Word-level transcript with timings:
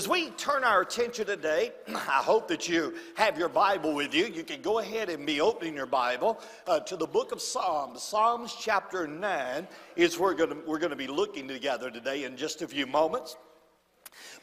as 0.00 0.08
we 0.08 0.30
turn 0.30 0.64
our 0.64 0.80
attention 0.80 1.26
today, 1.26 1.72
I 1.88 2.22
hope 2.24 2.48
that 2.48 2.66
you 2.66 2.94
have 3.16 3.36
your 3.36 3.50
Bible 3.50 3.92
with 3.92 4.14
you. 4.14 4.24
You 4.28 4.44
can 4.44 4.62
go 4.62 4.78
ahead 4.78 5.10
and 5.10 5.26
be 5.26 5.42
opening 5.42 5.74
your 5.74 5.84
Bible 5.84 6.40
uh, 6.66 6.80
to 6.80 6.96
the 6.96 7.06
book 7.06 7.32
of 7.32 7.42
Psalms. 7.42 8.02
Psalms 8.02 8.56
chapter 8.58 9.06
9 9.06 9.68
is 9.96 10.18
where 10.18 10.30
we're 10.30 10.38
going, 10.38 10.48
to, 10.48 10.56
we're 10.66 10.78
going 10.78 10.88
to 10.88 10.96
be 10.96 11.06
looking 11.06 11.46
together 11.46 11.90
today 11.90 12.24
in 12.24 12.34
just 12.38 12.62
a 12.62 12.66
few 12.66 12.86
moments. 12.86 13.36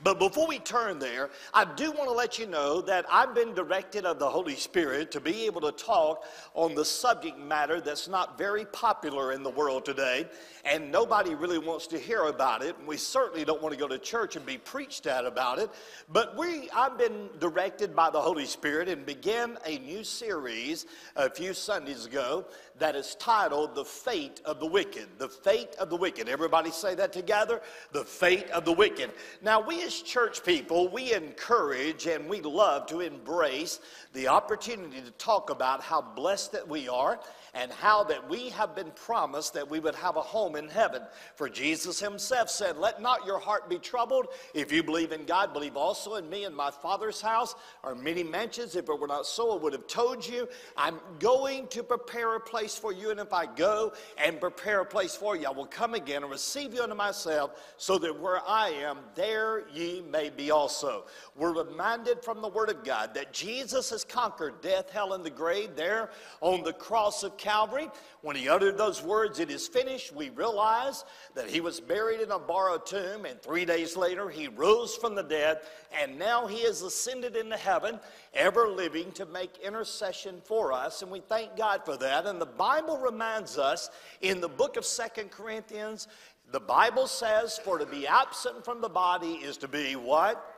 But 0.04 0.20
before 0.20 0.47
we 0.47 0.60
turn 0.60 0.99
there, 0.99 1.30
I 1.54 1.66
do 1.66 1.91
want 1.91 2.09
to 2.09 2.13
let 2.13 2.38
you 2.38 2.45
know 2.45 2.82
that 2.82 3.05
I've 3.11 3.34
been 3.34 3.54
directed 3.54 4.05
of 4.05 4.20
the 4.20 4.30
Holy 4.30 4.55
Spirit 4.55 5.12
to 5.12 5.20
be 5.20 5.45
able 5.45 5.62
to 5.62 5.71
talk 5.71 6.23
on 6.54 6.75
the 6.75 6.86
subject 6.86 7.39
matter 7.39 7.81
that's 7.81 8.07
not 8.07 8.38
very 8.38 8.66
popular 8.66 9.31
in 9.31 9.41
the 9.41 9.49
world 9.49 9.86
today, 9.86 10.27
and 10.66 10.91
nobody 10.91 11.34
really 11.34 11.57
wants 11.57 11.88
to 11.88 11.98
hear 11.98 12.25
about 12.25 12.62
it. 12.62 12.75
We 12.86 12.98
certainly 12.98 13.44
don't 13.44 13.62
want 13.62 13.73
to 13.73 13.80
go 13.80 13.88
to 13.88 13.98
church 13.98 14.36
and 14.36 14.45
be 14.45 14.57
preached 14.57 15.07
at 15.07 15.25
about 15.25 15.57
it. 15.57 15.71
But 16.09 16.38
we, 16.38 16.70
I've 16.71 16.98
been 16.98 17.30
directed 17.39 17.95
by 17.95 18.11
the 18.11 18.22
Holy 18.22 18.45
Spirit 18.45 18.89
and 18.89 19.05
began 19.05 19.58
a 19.66 19.80
new 19.80 20.03
series 20.03 20.86
a 21.16 21.30
few 21.30 21.53
Sundays 21.53 22.05
ago 22.05 22.45
that 22.77 22.95
is 22.95 23.16
titled 23.16 23.73
The 23.73 23.86
Fate 23.86 24.41
of 24.45 24.59
the 24.59 24.67
Wicked. 24.67 25.08
The 25.17 25.30
Fate 25.30 25.75
of 25.80 25.89
the 25.89 25.95
Wicked. 25.95 26.30
Everybody 26.30 26.70
say 26.70 26.94
that 26.95 27.11
together? 27.11 27.61
The 27.91 28.03
Fate 28.03 28.50
of 28.52 28.66
the 28.66 28.73
Wicked. 28.73 29.11
Now, 29.41 29.59
we 29.59 29.87
as 29.88 30.02
church 30.02 30.44
people, 30.44 30.90
we 30.90 31.14
encourage 31.14 32.08
and 32.08 32.30
we 32.30 32.41
love 32.41 32.86
to 32.88 33.00
embrace 33.00 33.80
the 34.14 34.28
opportunity 34.28 35.02
to 35.02 35.12
talk 35.12 35.50
about 35.50 35.82
how 35.82 36.02
blessed 36.02 36.52
that 36.52 36.68
we 36.68 36.90
are 36.90 37.20
and 37.54 37.72
how 37.72 38.04
that 38.04 38.30
we 38.30 38.50
have 38.50 38.76
been 38.76 38.92
promised 38.92 39.54
that 39.54 39.68
we 39.68 39.80
would 39.80 39.95
have 39.95 40.18
a 40.18 40.22
home 40.22 40.55
in 40.55 40.68
heaven. 40.68 41.02
For 41.36 41.50
Jesus 41.50 42.00
himself 42.00 42.50
said, 42.50 42.78
Let 42.78 43.02
not 43.02 43.26
your 43.26 43.40
heart 43.40 43.70
be 43.70 43.80
troubled. 43.80 44.28
If 44.54 44.72
you 44.72 44.84
believe 44.84 45.12
in 45.12 45.26
God, 45.26 45.54
believe 45.54 45.78
also 45.78 46.16
in 46.16 46.30
me. 46.30 46.45
In 46.45 46.54
my 46.54 46.70
Father's 46.70 47.22
house 47.22 47.56
are 47.84 47.95
many 47.95 48.23
mansions. 48.23 48.76
If 48.76 48.90
it 48.90 49.00
were 49.00 49.08
not 49.08 49.26
so, 49.26 49.58
I 49.58 49.61
would 49.61 49.73
have 49.73 49.88
told 49.88 50.28
you. 50.28 50.48
I'm 50.76 51.00
going 51.20 51.67
to 51.70 51.81
prepare 51.81 52.36
a 52.36 52.39
place 52.39 52.76
for 52.76 52.92
you. 52.92 53.09
And 53.09 53.20
if 53.20 53.33
I 53.33 53.45
go 53.45 53.94
and 54.17 54.39
prepare 54.39 54.81
a 54.81 54.86
place 54.86 55.16
for 55.16 55.36
you, 55.36 55.48
I 55.48 55.52
will 55.52 55.66
come 55.66 55.94
again 55.94 56.23
and 56.23 56.31
receive 56.31 56.73
you 56.73 56.83
unto 56.83 56.95
myself, 56.95 57.52
so 57.78 57.98
that 58.00 58.20
where 58.20 58.42
I 58.48 58.70
am, 58.70 59.00
there 59.16 59.64
ye 59.78 60.02
may 60.02 60.30
be 60.30 60.52
also. 60.52 61.06
We're 61.36 61.64
reminded 61.64 62.23
from 62.23 62.42
the 62.42 62.47
Word 62.47 62.70
of 62.70 62.83
God 62.83 63.14
that 63.14 63.33
Jesus 63.33 63.89
has 63.92 64.03
conquered 64.03 64.61
death, 64.61 64.89
hell, 64.89 65.14
and 65.14 65.23
the 65.23 65.30
grave 65.30 65.75
there 65.75 66.09
on 66.42 66.64
the 66.64 66.73
cross 66.73 67.23
of 67.23 67.38
Calvary. 67.38 67.89
When 68.22 68.36
he 68.36 68.50
uttered 68.50 68.78
those 68.78 69.03
words, 69.03 69.39
it 69.39 69.52
is 69.52 69.67
finished, 69.67 70.14
we 70.14 70.30
realize 70.30 71.05
that 71.36 71.50
he 71.50 71.61
was 71.61 71.80
buried 71.80 72.22
in 72.22 72.31
a 72.31 72.39
borrowed 72.39 72.86
tomb, 72.86 73.25
and 73.25 73.42
three 73.42 73.66
days 73.66 73.95
later 73.95 74.30
he 74.30 74.48
rose 74.48 74.95
from 74.95 75.16
the 75.16 75.23
dead, 75.23 75.59
and 76.02 76.17
now 76.17 76.48
he 76.48 76.58
is 76.58 76.81
ascended 76.81 77.36
into 77.36 77.58
heaven, 77.58 78.00
ever 78.33 78.67
living 78.67 79.11
to 79.14 79.25
make 79.25 79.58
intercession 79.64 80.42
for 80.44 80.73
us. 80.73 81.02
And 81.02 81.11
we 81.11 81.20
thank 81.20 81.55
God 81.55 81.81
for 81.86 81.98
that. 81.98 82.25
And 82.25 82.42
the 82.42 82.45
Bible 82.45 82.98
reminds 82.98 83.58
us 83.58 83.89
in 84.22 84.42
the 84.42 84.50
book 84.50 84.78
of 84.78 84.86
Second 84.86 85.31
Corinthians, 85.31 86.08
the 86.52 86.59
Bible 86.59 87.08
says, 87.08 87.59
For 87.64 87.78
to 87.78 87.86
be 87.86 88.08
absent 88.08 88.64
from 88.64 88.81
the 88.81 88.90
body 88.90 89.34
is 89.34 89.58
to 89.58 89.67
be 89.67 89.95
what? 89.95 90.56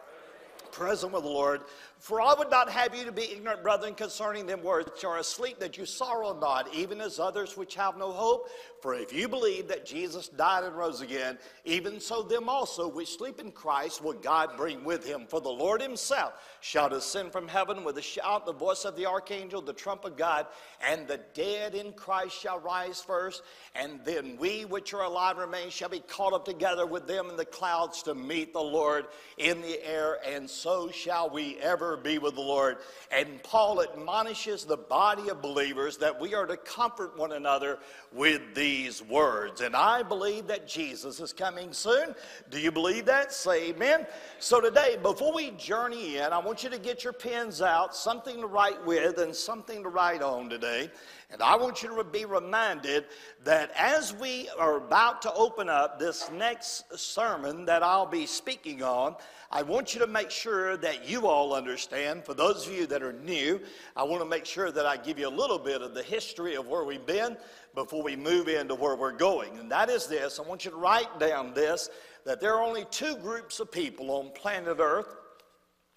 Present 0.72 1.14
with 1.14 1.24
the 1.24 1.30
Lord. 1.30 1.62
For 2.00 2.22
I 2.22 2.34
would 2.34 2.50
not 2.50 2.70
have 2.70 2.96
you 2.96 3.04
to 3.04 3.12
be 3.12 3.30
ignorant, 3.32 3.62
brethren, 3.62 3.94
concerning 3.94 4.46
them 4.46 4.64
which 4.64 5.04
are 5.04 5.18
asleep, 5.18 5.60
that 5.60 5.78
you 5.78 5.86
sorrow 5.86 6.34
not, 6.40 6.74
even 6.74 7.02
as 7.02 7.20
others 7.20 7.58
which 7.58 7.76
have 7.76 7.98
no 7.98 8.12
hope. 8.12 8.50
For 8.82 8.94
if 8.94 9.12
you 9.12 9.28
believe 9.28 9.68
that 9.68 9.86
Jesus 9.86 10.30
died 10.30 10.64
and 10.64 10.78
rose 10.78 11.02
again, 11.02 11.38
even 11.66 12.00
so 12.00 12.22
them 12.22 12.48
also 12.48 12.88
which 12.88 13.18
sleep 13.18 13.42
in 13.42 13.52
Christ 13.52 14.02
will 14.02 14.14
God 14.14 14.56
bring 14.56 14.86
with 14.86 15.06
him. 15.06 15.26
For 15.28 15.42
the 15.42 15.50
Lord 15.50 15.82
himself 15.82 16.34
shall 16.62 16.88
descend 16.88 17.34
from 17.34 17.50
heaven 17.50 17.84
with 17.84 17.98
a 17.98 18.02
shout, 18.02 18.46
the 18.46 18.54
voice 18.54 18.86
of 18.86 18.96
the 18.96 19.06
archangel, 19.06 19.62
the 19.62 19.74
trump 19.74 20.06
of 20.06 20.16
God, 20.16 20.48
and 20.82 21.06
the 21.06 21.20
dead 21.34 21.76
in 21.76 21.92
Christ 21.92 22.40
shall 22.40 22.60
rise 22.60 23.02
first, 23.02 23.44
and 23.76 24.00
then 24.06 24.38
we 24.40 24.64
which 24.64 24.94
are 24.94 25.04
alive 25.04 25.38
remain 25.38 25.70
shall 25.70 25.90
be 25.90 26.00
caught 26.00 26.32
up 26.32 26.46
together 26.46 26.86
with 26.86 27.08
them 27.08 27.30
in 27.30 27.36
the 27.36 27.44
clouds 27.44 28.04
to 28.04 28.16
meet 28.16 28.54
the 28.54 28.62
Lord 28.62 29.08
in 29.38 29.62
the 29.62 29.86
air, 29.86 30.20
and 30.26 30.50
so 30.60 30.92
shall 30.92 31.30
we 31.30 31.58
ever 31.60 31.96
be 31.98 32.18
with 32.18 32.36
the 32.36 32.42
Lord. 32.42 32.78
And 33.12 33.42
Paul 33.44 33.82
admonishes 33.82 34.66
the 34.66 34.78
body 34.78 35.30
of 35.30 35.42
believers 35.42 35.98
that 35.98 36.20
we 36.20 36.36
are 36.36 36.46
to 36.46 36.58
comfort 36.58 37.18
one 37.18 37.32
another 37.32 37.80
with 38.12 38.42
these 38.54 39.02
words. 39.02 39.62
And 39.62 39.76
I 39.76 40.04
believe 40.04 40.48
that 40.48 40.68
Jesus 40.68 41.20
is 41.20 41.32
coming 41.32 41.72
soon. 41.72 42.14
Do 42.50 42.60
you 42.60 42.72
believe 42.72 43.06
that? 43.06 43.32
Say 43.32 43.70
amen. 43.70 44.06
So 44.40 44.60
today, 44.60 44.98
before 45.02 45.34
we 45.34 45.52
journey 45.52 46.18
in, 46.18 46.34
I 46.34 46.40
want 46.40 46.64
you 46.64 46.70
to 46.70 46.80
get 46.80 47.04
your 47.04 47.14
pens 47.14 47.62
out, 47.62 47.96
something 47.96 48.42
to 48.42 48.48
write 48.48 48.86
with 48.86 49.18
and 49.20 49.36
something 49.36 49.84
to 49.84 49.90
write 49.90 50.22
on 50.22 50.50
today. 50.50 50.92
And 51.32 51.44
I 51.44 51.56
want 51.58 51.84
you 51.84 51.96
to 51.96 52.04
be 52.04 52.26
reminded 52.26 53.06
that 53.44 53.72
as 53.78 54.16
we 54.16 54.50
are 54.58 54.78
about 54.78 55.22
to 55.22 55.34
open 55.34 55.70
up 55.70 56.00
this 56.00 56.32
next 56.32 56.98
sermon 56.98 57.66
that 57.66 57.84
I'll 57.84 58.08
be 58.08 58.26
speaking 58.26 58.82
on, 58.82 59.16
I 59.52 59.62
want 59.62 59.94
you 59.94 60.00
to 60.00 60.08
make 60.08 60.32
sure 60.32 60.76
that 60.78 61.08
you 61.08 61.28
all 61.28 61.54
understand. 61.54 62.26
For 62.26 62.34
those 62.34 62.66
of 62.66 62.74
you 62.74 62.88
that 62.88 63.04
are 63.04 63.14
new, 63.14 63.62
I 63.96 64.04
want 64.04 64.24
to 64.24 64.28
make 64.28 64.46
sure 64.46 64.72
that 64.72 64.88
I 64.88 64.98
give 64.98 65.20
you 65.20 65.28
a 65.28 65.30
little 65.30 65.60
bit 65.60 65.84
of 65.84 65.94
the 65.94 66.02
history 66.02 66.56
of 66.56 66.68
where 66.68 66.84
we've 66.84 67.06
been 67.06 67.38
before 67.76 68.02
we 68.02 68.16
move 68.16 68.48
into 68.48 68.74
where 68.74 68.96
we're 68.96 69.12
going. 69.12 69.60
And 69.60 69.72
that 69.72 69.92
is 69.92 70.08
this 70.08 70.40
I 70.40 70.42
want 70.42 70.66
you 70.66 70.72
to 70.72 70.78
write 70.78 71.20
down 71.20 71.54
this 71.54 71.92
that 72.26 72.42
there 72.42 72.56
are 72.56 72.64
only 72.64 72.86
two 72.90 73.16
groups 73.18 73.60
of 73.60 73.72
people 73.72 74.10
on 74.12 74.32
planet 74.32 74.78
Earth. 74.80 75.16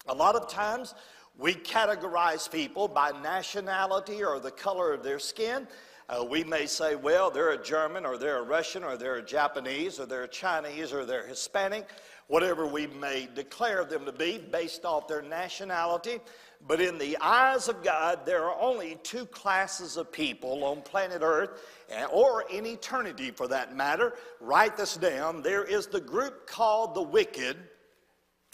A 0.07 0.13
lot 0.13 0.35
of 0.35 0.49
times, 0.49 0.93
we 1.37 1.53
categorize 1.55 2.51
people 2.51 2.87
by 2.87 3.11
nationality 3.23 4.23
or 4.23 4.39
the 4.39 4.51
color 4.51 4.93
of 4.93 5.03
their 5.03 5.19
skin. 5.19 5.67
Uh, 6.09 6.23
we 6.23 6.43
may 6.43 6.65
say, 6.65 6.95
well, 6.95 7.31
they're 7.31 7.51
a 7.51 7.63
German 7.63 8.05
or 8.05 8.17
they're 8.17 8.39
a 8.39 8.43
Russian 8.43 8.83
or 8.83 8.97
they're 8.97 9.15
a 9.15 9.25
Japanese 9.25 9.99
or 9.99 10.05
they're 10.05 10.23
a 10.23 10.27
Chinese 10.27 10.91
or 10.91 11.05
they're 11.05 11.25
Hispanic, 11.25 11.87
whatever 12.27 12.67
we 12.67 12.87
may 12.87 13.27
declare 13.33 13.85
them 13.85 14.05
to 14.05 14.11
be 14.11 14.37
based 14.37 14.85
off 14.85 15.07
their 15.07 15.21
nationality. 15.21 16.19
But 16.67 16.81
in 16.81 16.97
the 16.97 17.17
eyes 17.19 17.67
of 17.67 17.83
God, 17.83 18.25
there 18.25 18.43
are 18.43 18.59
only 18.61 18.97
two 19.03 19.25
classes 19.25 19.97
of 19.97 20.11
people 20.11 20.63
on 20.65 20.81
planet 20.81 21.21
Earth, 21.21 21.61
eh, 21.89 22.05
or 22.05 22.43
in 22.49 22.65
eternity 22.65 23.31
for 23.31 23.47
that 23.47 23.75
matter. 23.75 24.13
Write 24.39 24.77
this 24.77 24.95
down. 24.95 25.41
There 25.41 25.65
is 25.65 25.87
the 25.87 25.99
group 25.99 26.47
called 26.47 26.95
the 26.95 27.01
wicked 27.01 27.57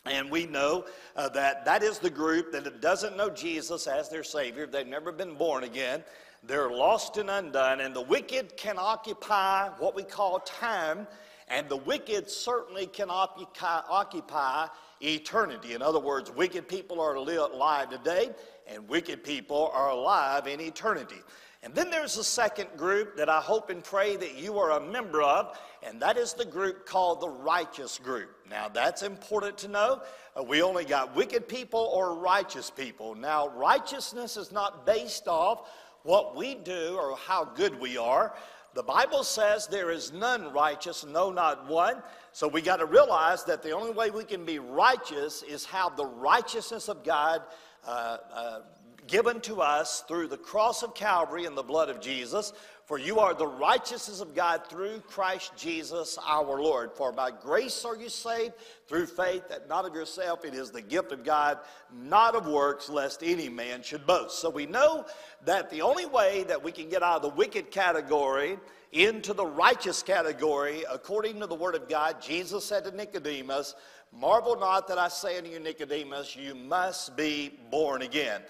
and 0.10 0.30
we 0.30 0.46
know 0.46 0.86
uh, 1.16 1.30
that 1.30 1.66
that 1.66 1.84
is 1.84 2.00
the 2.00 2.10
group 2.10 2.52
that 2.52 2.82
doesn't 2.82 3.16
know 3.16 3.30
Jesus 3.30 3.88
as 3.88 4.10
their 4.10 4.24
Savior. 4.24 4.68
They've 4.68 4.88
never 4.88 5.12
been 5.12 5.36
born 5.36 5.64
again. 5.64 6.04
They're 6.44 6.70
lost 6.70 7.18
and 7.18 7.30
undone. 7.30 7.82
And 7.82 7.96
the 7.96 8.02
wicked 8.02 8.56
can 8.58 8.76
occupy 8.78 9.70
what 9.78 9.96
we 9.96 10.04
call 10.04 10.40
time, 10.40 11.08
and 11.48 11.68
the 11.68 11.78
wicked 11.78 12.30
certainly 12.30 12.86
can 12.86 13.10
occupy, 13.10 13.82
occupy 13.90 14.68
eternity. 15.02 15.74
In 15.74 15.82
other 15.82 16.00
words, 16.00 16.32
wicked 16.32 16.68
people 16.68 17.02
are 17.02 17.16
alive 17.16 17.90
today, 17.90 18.30
and 18.68 18.88
wicked 18.88 19.24
people 19.24 19.72
are 19.74 19.90
alive 19.90 20.48
in 20.48 20.62
eternity. 20.62 21.22
And 21.62 21.76
then 21.76 21.90
there's 21.90 22.18
a 22.18 22.24
second 22.24 22.70
group 22.78 23.18
that 23.18 23.28
I 23.28 23.42
hope 23.42 23.70
and 23.70 23.84
pray 23.84 24.16
that 24.16 24.36
you 24.36 24.58
are 24.60 24.72
a 24.72 24.80
member 24.80 25.22
of, 25.22 25.60
and 25.84 26.02
that 26.02 26.16
is 26.16 26.32
the 26.32 26.46
group 26.46 26.86
called 26.86 27.20
the 27.20 27.28
righteous 27.28 27.98
group. 27.98 28.30
Now, 28.50 28.70
that's 28.70 29.04
important 29.04 29.58
to 29.60 29.68
know. 29.68 30.02
Uh, 30.38 30.44
we 30.44 30.62
only 30.62 30.86
got 30.86 31.16
wicked 31.18 31.50
people 31.50 31.92
or 31.94 32.16
righteous 32.16 32.70
people. 32.70 33.14
Now, 33.14 33.50
righteousness 33.50 34.38
is 34.38 34.54
not 34.54 34.86
based 34.86 35.28
off 35.28 35.70
what 36.04 36.34
we 36.34 36.56
do 36.56 36.98
or 36.98 37.18
how 37.18 37.44
good 37.44 37.78
we 37.78 37.98
are. 37.98 38.34
The 38.74 38.84
Bible 38.84 39.26
says 39.26 39.68
there 39.68 39.92
is 39.92 40.14
none 40.14 40.54
righteous, 40.54 41.04
no, 41.06 41.30
not 41.30 41.68
one. 41.68 42.02
So 42.32 42.48
we 42.48 42.62
got 42.62 42.78
to 42.78 42.86
realize 42.86 43.44
that 43.46 43.64
the 43.64 43.72
only 43.72 43.92
way 43.92 44.12
we 44.12 44.24
can 44.24 44.46
be 44.46 44.60
righteous 44.60 45.44
is 45.44 45.66
have 45.66 45.98
the 45.98 46.06
righteousness 46.06 46.88
of 46.88 47.04
God 47.04 47.42
uh, 47.86 48.18
uh, 48.34 48.60
given 49.10 49.42
to 49.42 49.62
us 49.62 50.04
through 50.08 50.28
the 50.28 50.38
cross 50.38 50.84
of 50.84 50.94
Calvary 50.94 51.46
and 51.46 51.58
the 51.58 51.64
blood 51.64 51.90
of 51.90 52.00
Jesus. 52.00 52.54
For 52.86 52.98
you 52.98 53.20
are 53.20 53.34
the 53.34 53.46
righteousness 53.46 54.20
of 54.20 54.34
God 54.34 54.66
through 54.68 55.02
Christ 55.02 55.52
Jesus 55.56 56.18
our 56.28 56.60
Lord. 56.60 56.92
For 56.94 57.12
by 57.12 57.30
grace 57.30 57.86
are 57.86 57.96
you 57.96 58.10
saved 58.10 58.54
through 58.88 59.06
faith, 59.06 59.48
that 59.50 59.70
not 59.70 59.86
of 59.86 59.94
yourself, 59.94 60.44
it 60.44 60.56
is 60.56 60.72
the 60.72 60.82
gift 60.82 61.12
of 61.12 61.24
God, 61.24 61.60
not 61.94 62.34
of 62.34 62.48
works, 62.48 62.90
lest 62.90 63.22
any 63.22 63.48
man 63.48 63.84
should 63.84 64.08
boast. 64.08 64.40
So 64.40 64.50
we 64.50 64.66
know 64.66 65.06
that 65.46 65.70
the 65.70 65.84
only 65.84 66.08
way 66.08 66.44
that 66.48 66.64
we 66.64 66.72
can 66.72 66.90
get 66.90 67.04
out 67.04 67.18
of 67.18 67.22
the 67.22 67.38
wicked 67.38 67.70
category 67.70 68.58
into 68.92 69.34
the 69.34 69.46
righteous 69.46 70.02
category, 70.02 70.84
according 70.90 71.40
to 71.42 71.46
the 71.46 71.54
Word 71.54 71.76
of 71.76 71.88
God, 71.88 72.20
Jesus 72.20 72.66
said 72.66 72.86
to 72.86 72.92
Nicodemus, 72.92 73.76
Marvel 74.12 74.60
not 74.60 74.88
that 74.88 74.98
I 74.98 75.10
say 75.10 75.38
unto 75.38 75.52
you, 75.52 75.60
Nicodemus, 75.60 76.36
you 76.36 76.56
must 76.56 77.16
be 77.16 77.60
born 77.70 78.02
again. 78.02 78.42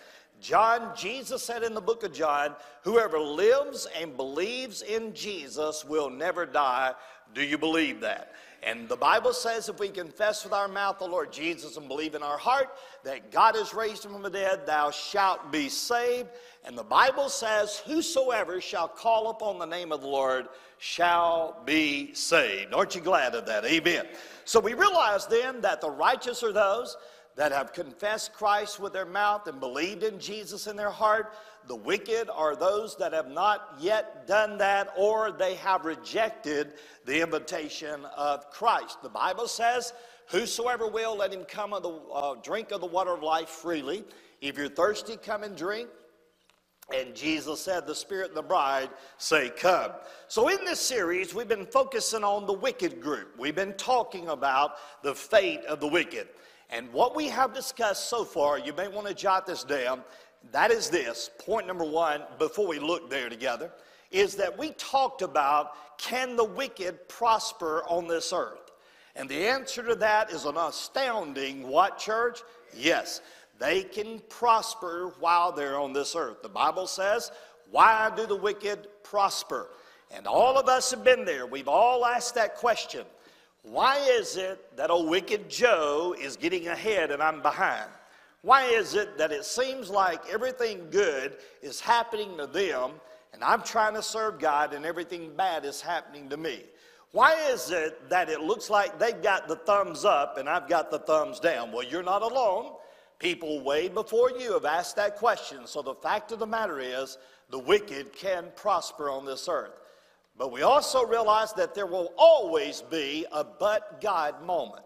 John, 0.42 0.96
Jesus 0.96 1.44
said 1.44 1.64
in 1.64 1.74
the 1.74 1.82
book 1.82 2.04
of 2.04 2.14
John, 2.14 2.56
whoever 2.84 3.20
lives 3.20 3.88
and 4.00 4.16
believes 4.16 4.82
in 4.82 5.14
Jesus 5.14 5.84
will 5.84 6.10
never 6.10 6.46
die. 6.46 6.94
Do 7.34 7.44
you 7.44 7.58
believe 7.58 8.02
that? 8.02 8.34
And 8.62 8.90
the 8.90 8.98
Bible 8.98 9.32
says 9.34 9.70
if 9.70 9.80
we 9.80 9.90
confess 9.90 10.44
with 10.44 10.52
our 10.52 10.68
mouth 10.68 11.00
the 11.00 11.08
Lord 11.08 11.32
Jesus 11.32 11.78
and 11.78 11.88
believe 11.88 12.14
in 12.14 12.24
our 12.24 12.38
heart 12.38 12.70
that 13.04 13.32
God 13.32 13.56
has 13.56 13.74
raised 13.74 14.04
him 14.04 14.12
from 14.12 14.24
the 14.24 14.30
dead, 14.30 14.66
thou 14.66 14.92
shalt 14.92 15.52
be 15.52 15.70
saved. 15.70 16.30
And 16.66 16.78
the 16.78 16.84
Bible 16.84 17.30
says, 17.30 17.82
Whosoever 17.86 18.60
shall 18.60 18.88
call 18.88 19.30
upon 19.30 19.60
the 19.60 19.66
name 19.66 19.92
of 19.92 20.02
the 20.02 20.08
Lord 20.08 20.50
shall 20.78 21.62
be 21.66 22.14
saved. 22.14 22.74
Aren't 22.74 22.96
you 22.96 23.02
glad 23.02 23.34
of 23.34 23.46
that? 23.46 23.64
Amen. 23.66 24.06
So 24.44 24.60
we 24.60 24.74
realize 24.74 25.26
then 25.28 25.62
that 25.62 25.80
the 25.80 25.92
righteous 25.92 26.44
are 26.44 26.54
those 26.54 26.98
that 27.36 27.52
have 27.52 27.74
confessed 27.74 28.34
Christ 28.34 28.80
with 28.80 28.94
their 28.94 29.06
mouth 29.06 29.48
and 29.48 29.60
believed 29.60 30.04
in 30.04 30.20
Jesus 30.20 30.68
in 30.68 30.76
their 30.76 30.90
heart. 30.90 31.34
The 31.68 31.76
wicked 31.76 32.30
are 32.30 32.56
those 32.56 32.98
that 32.98 33.14
have 33.14 33.30
not 33.30 33.76
yet 33.80 34.28
done 34.28 34.58
that 34.58 34.92
or 34.98 35.32
they 35.32 35.56
have 35.56 35.86
rejected 35.86 36.74
the 37.06 37.22
invitation 37.22 38.06
of 38.18 38.50
Christ. 38.52 39.02
The 39.02 39.10
Bible 39.10 39.48
says, 39.48 39.94
Whosoever 40.30 40.88
will, 40.88 41.18
let 41.18 41.34
him 41.34 41.44
come 41.46 41.72
the 41.72 41.90
uh, 42.14 42.36
drink 42.44 42.72
of 42.72 42.82
the 42.82 42.88
water 42.88 43.12
of 43.12 43.24
life 43.24 43.50
freely. 43.50 44.04
If 44.42 44.58
you're 44.58 44.70
thirsty, 44.70 45.18
come 45.18 45.44
and 45.44 45.56
drink. 45.56 45.90
And 46.96 47.16
Jesus 47.16 47.62
said, 47.62 47.86
The 47.86 47.96
Spirit 47.96 48.30
and 48.30 48.38
the 48.38 48.44
bride 48.44 48.90
say, 49.18 49.50
Come. 49.50 49.92
So, 50.28 50.48
in 50.48 50.64
this 50.66 50.80
series, 50.80 51.34
we've 51.34 51.48
been 51.48 51.66
focusing 51.66 52.24
on 52.24 52.46
the 52.48 52.54
wicked 52.54 53.02
group. 53.02 53.36
We've 53.38 53.56
been 53.56 53.74
talking 53.74 54.28
about 54.30 54.74
the 55.04 55.14
fate 55.14 55.64
of 55.66 55.80
the 55.80 55.88
wicked. 55.88 56.28
And 56.70 56.92
what 56.94 57.16
we 57.16 57.28
have 57.28 57.54
discussed 57.54 58.10
so 58.10 58.24
far, 58.24 58.60
you 58.60 58.74
may 58.74 58.88
want 58.88 59.08
to 59.08 59.14
jot 59.14 59.48
this 59.48 59.64
down. 59.64 60.04
That 60.52 60.72
is 60.72 60.90
this 60.90 61.30
point 61.40 61.68
number 61.68 61.84
one, 61.84 62.24
before 62.38 62.68
we 62.68 62.80
look 62.80 63.10
there 63.10 63.30
together, 63.30 63.72
is 64.12 64.36
that 64.36 64.58
we 64.58 64.72
talked 64.72 65.22
about 65.22 65.98
can 65.98 66.36
the 66.36 66.46
wicked 66.46 67.10
prosper 67.10 67.84
on 67.88 68.08
this 68.08 68.32
earth? 68.34 68.72
And 69.16 69.28
the 69.28 69.48
answer 69.48 69.84
to 69.84 69.96
that 69.96 70.32
is 70.32 70.46
an 70.46 70.56
astounding 70.56 71.68
what, 71.68 71.98
church? 71.98 72.42
Yes, 72.76 73.22
they 73.60 73.84
can 73.84 74.20
prosper 74.30 75.14
while 75.20 75.52
they're 75.52 75.78
on 75.78 75.92
this 75.92 76.16
earth. 76.16 76.42
The 76.42 76.50
Bible 76.50 76.88
says, 76.88 77.32
Why 77.70 78.12
do 78.16 78.26
the 78.26 78.36
wicked 78.36 78.88
prosper? 79.04 79.70
And 80.12 80.26
all 80.26 80.58
of 80.58 80.68
us 80.68 80.90
have 80.92 81.04
been 81.04 81.26
there. 81.26 81.46
We've 81.46 81.68
all 81.68 82.06
asked 82.06 82.36
that 82.36 82.56
question. 82.56 83.06
Why 83.64 83.98
is 83.98 84.38
it 84.38 84.78
that 84.78 84.90
a 84.90 84.98
wicked 84.98 85.50
Joe 85.50 86.16
is 86.20 86.38
getting 86.38 86.68
ahead 86.68 87.12
and 87.12 87.22
I'm 87.22 87.42
behind? 87.42 87.90
Why 88.42 88.66
is 88.66 88.96
it 88.96 89.18
that 89.18 89.32
it 89.32 89.44
seems 89.44 89.90
like 89.90 90.22
everything 90.30 90.88
good 90.92 91.38
is 91.62 91.80
happening 91.80 92.38
to 92.38 92.48
them 92.48 92.92
and 93.34 93.44
I'm 93.44 93.62
trying 93.62 93.96
to 93.96 94.02
serve 94.02 94.40
God 94.40 94.74
and 94.74 94.86
everything 94.86 95.36
bad 95.36 95.66
is 95.66 95.82
happening 95.82 96.30
to 96.30 96.38
me? 96.38 96.64
Why 97.12 97.34
is 97.52 97.72
it 97.72 98.10
that 98.10 98.30
it 98.30 98.42
looks 98.42 98.70
like 98.70 98.98
they've 99.00 99.22
got 99.22 99.48
the 99.48 99.56
thumbs 99.56 100.06
up 100.06 100.38
and 100.38 100.48
I've 100.48 100.70
got 100.70 100.92
the 100.92 101.00
thumbs 101.00 101.40
down? 101.40 101.72
Well, 101.72 101.84
you're 101.84 102.04
not 102.04 102.22
alone. 102.22 102.74
People 103.18 103.62
way 103.62 103.90
before 103.90 104.32
you 104.32 104.54
have 104.54 104.64
asked 104.64 104.96
that 104.96 105.18
question. 105.18 105.68
So 105.68 105.82
the 105.82 105.96
fact 105.96 106.32
of 106.32 106.40
the 106.40 106.48
matter 106.48 106.80
is, 106.80 107.18
the 107.50 107.60
wicked 107.60 108.14
can 108.14 108.46
prosper 108.56 109.10
on 109.10 109.26
this 109.26 109.50
earth. 109.50 109.74
But 110.40 110.54
we 110.54 110.62
also 110.62 111.06
realize 111.06 111.52
that 111.54 111.76
there 111.76 111.86
will 111.86 112.14
always 112.18 112.82
be 112.82 113.26
a 113.30 113.44
but 113.44 114.00
God 114.00 114.42
moment. 114.42 114.86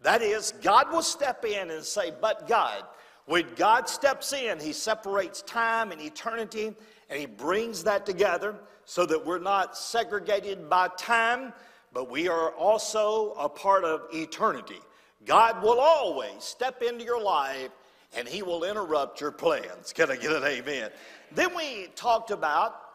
That 0.00 0.22
is, 0.22 0.52
God 0.62 0.92
will 0.92 1.02
step 1.02 1.44
in 1.44 1.72
and 1.72 1.84
say, 1.84 2.12
but 2.20 2.46
God. 2.46 2.84
When 3.26 3.46
God 3.56 3.88
steps 3.88 4.32
in, 4.32 4.60
He 4.60 4.72
separates 4.72 5.42
time 5.42 5.90
and 5.90 6.00
eternity 6.00 6.72
and 7.10 7.18
He 7.18 7.26
brings 7.26 7.82
that 7.82 8.06
together 8.06 8.54
so 8.84 9.04
that 9.06 9.26
we're 9.26 9.40
not 9.40 9.76
segregated 9.76 10.70
by 10.70 10.88
time, 10.96 11.52
but 11.92 12.08
we 12.08 12.28
are 12.28 12.52
also 12.52 13.32
a 13.32 13.48
part 13.48 13.84
of 13.84 14.02
eternity. 14.12 14.80
God 15.26 15.64
will 15.64 15.80
always 15.80 16.44
step 16.44 16.80
into 16.80 17.04
your 17.04 17.20
life 17.20 17.70
and 18.16 18.28
He 18.28 18.42
will 18.42 18.62
interrupt 18.62 19.20
your 19.20 19.32
plans. 19.32 19.92
Can 19.92 20.12
I 20.12 20.16
get 20.16 20.30
an 20.30 20.44
amen? 20.44 20.90
Then 21.32 21.56
we 21.56 21.88
talked 21.96 22.30
about 22.30 22.91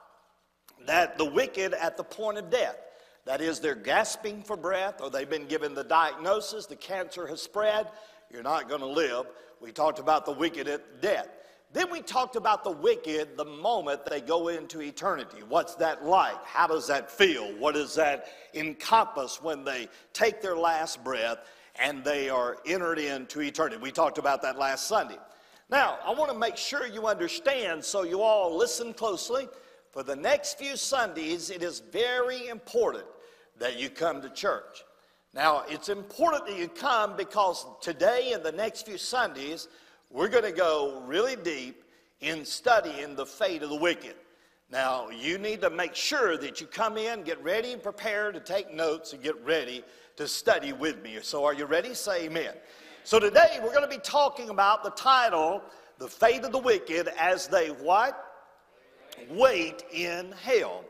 that 0.85 1.17
the 1.17 1.25
wicked 1.25 1.73
at 1.73 1.97
the 1.97 2.03
point 2.03 2.37
of 2.37 2.49
death. 2.49 2.77
That 3.25 3.41
is, 3.41 3.59
they're 3.59 3.75
gasping 3.75 4.41
for 4.41 4.55
breath, 4.55 5.01
or 5.01 5.09
they've 5.09 5.29
been 5.29 5.47
given 5.47 5.73
the 5.73 5.83
diagnosis, 5.83 6.65
the 6.65 6.77
cancer 6.77 7.27
has 7.27 7.41
spread, 7.41 7.87
you're 8.31 8.43
not 8.43 8.69
going 8.69 8.81
to 8.81 8.87
live. 8.87 9.25
We 9.59 9.71
talked 9.71 9.99
about 9.99 10.25
the 10.25 10.31
wicked 10.31 10.67
at 10.67 11.01
death. 11.01 11.27
Then 11.73 11.91
we 11.91 12.01
talked 12.01 12.37
about 12.37 12.63
the 12.63 12.71
wicked 12.71 13.35
the 13.35 13.45
moment 13.45 14.05
they 14.05 14.21
go 14.21 14.47
into 14.47 14.81
eternity. 14.81 15.39
What's 15.47 15.75
that 15.75 16.05
like? 16.05 16.43
How 16.45 16.67
does 16.67 16.87
that 16.87 17.11
feel? 17.11 17.53
What 17.57 17.75
does 17.75 17.95
that 17.95 18.27
encompass 18.53 19.41
when 19.41 19.65
they 19.65 19.89
take 20.13 20.41
their 20.41 20.55
last 20.55 21.03
breath 21.03 21.39
and 21.75 22.03
they 22.03 22.29
are 22.29 22.57
entered 22.65 22.99
into 22.99 23.41
eternity? 23.41 23.81
We 23.81 23.91
talked 23.91 24.17
about 24.17 24.41
that 24.43 24.57
last 24.57 24.87
Sunday. 24.87 25.17
Now, 25.69 25.99
I 26.05 26.13
want 26.13 26.31
to 26.31 26.37
make 26.37 26.55
sure 26.55 26.87
you 26.87 27.07
understand, 27.07 27.83
so 27.83 28.03
you 28.03 28.21
all 28.21 28.55
listen 28.55 28.93
closely 28.93 29.49
for 29.91 30.03
the 30.03 30.15
next 30.15 30.57
few 30.57 30.75
Sundays, 30.75 31.49
it 31.49 31.63
is 31.63 31.79
very 31.79 32.47
important 32.47 33.05
that 33.59 33.79
you 33.79 33.89
come 33.89 34.21
to 34.21 34.29
church. 34.29 34.83
Now, 35.33 35.63
it's 35.67 35.89
important 35.89 36.47
that 36.47 36.57
you 36.57 36.67
come 36.67 37.15
because 37.15 37.65
today 37.81 38.31
and 38.33 38.43
the 38.43 38.51
next 38.51 38.85
few 38.85 38.97
Sundays, 38.97 39.67
we're 40.09 40.29
going 40.29 40.43
to 40.43 40.51
go 40.51 41.03
really 41.05 41.35
deep 41.35 41.83
in 42.21 42.45
studying 42.45 43.15
the 43.15 43.25
fate 43.25 43.63
of 43.63 43.69
the 43.69 43.75
wicked. 43.75 44.15
Now, 44.69 45.09
you 45.09 45.37
need 45.37 45.61
to 45.61 45.69
make 45.69 45.95
sure 45.95 46.37
that 46.37 46.59
you 46.59 46.67
come 46.67 46.97
in, 46.97 47.23
get 47.23 47.41
ready 47.41 47.71
and 47.71 47.81
prepare 47.81 48.31
to 48.31 48.39
take 48.39 48.73
notes 48.73 49.13
and 49.13 49.23
get 49.23 49.41
ready 49.45 49.83
to 50.17 50.27
study 50.27 50.73
with 50.73 51.01
me. 51.01 51.19
So, 51.21 51.45
are 51.45 51.53
you 51.53 51.65
ready? 51.65 51.93
Say 51.93 52.25
amen. 52.25 52.53
So, 53.03 53.19
today 53.19 53.59
we're 53.63 53.73
going 53.73 53.89
to 53.89 53.95
be 53.95 54.01
talking 54.01 54.49
about 54.49 54.83
the 54.83 54.89
title, 54.91 55.61
The 55.99 56.07
Fate 56.07 56.43
of 56.43 56.51
the 56.51 56.59
Wicked, 56.59 57.07
as 57.17 57.47
they 57.47 57.67
what? 57.69 58.26
Wait 59.29 59.83
in 59.91 60.31
hell. 60.43 60.83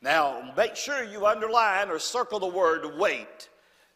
Now, 0.00 0.52
make 0.56 0.74
sure 0.74 1.04
you 1.04 1.26
underline 1.26 1.88
or 1.88 1.98
circle 1.98 2.40
the 2.40 2.46
word 2.46 2.98
wait 2.98 3.48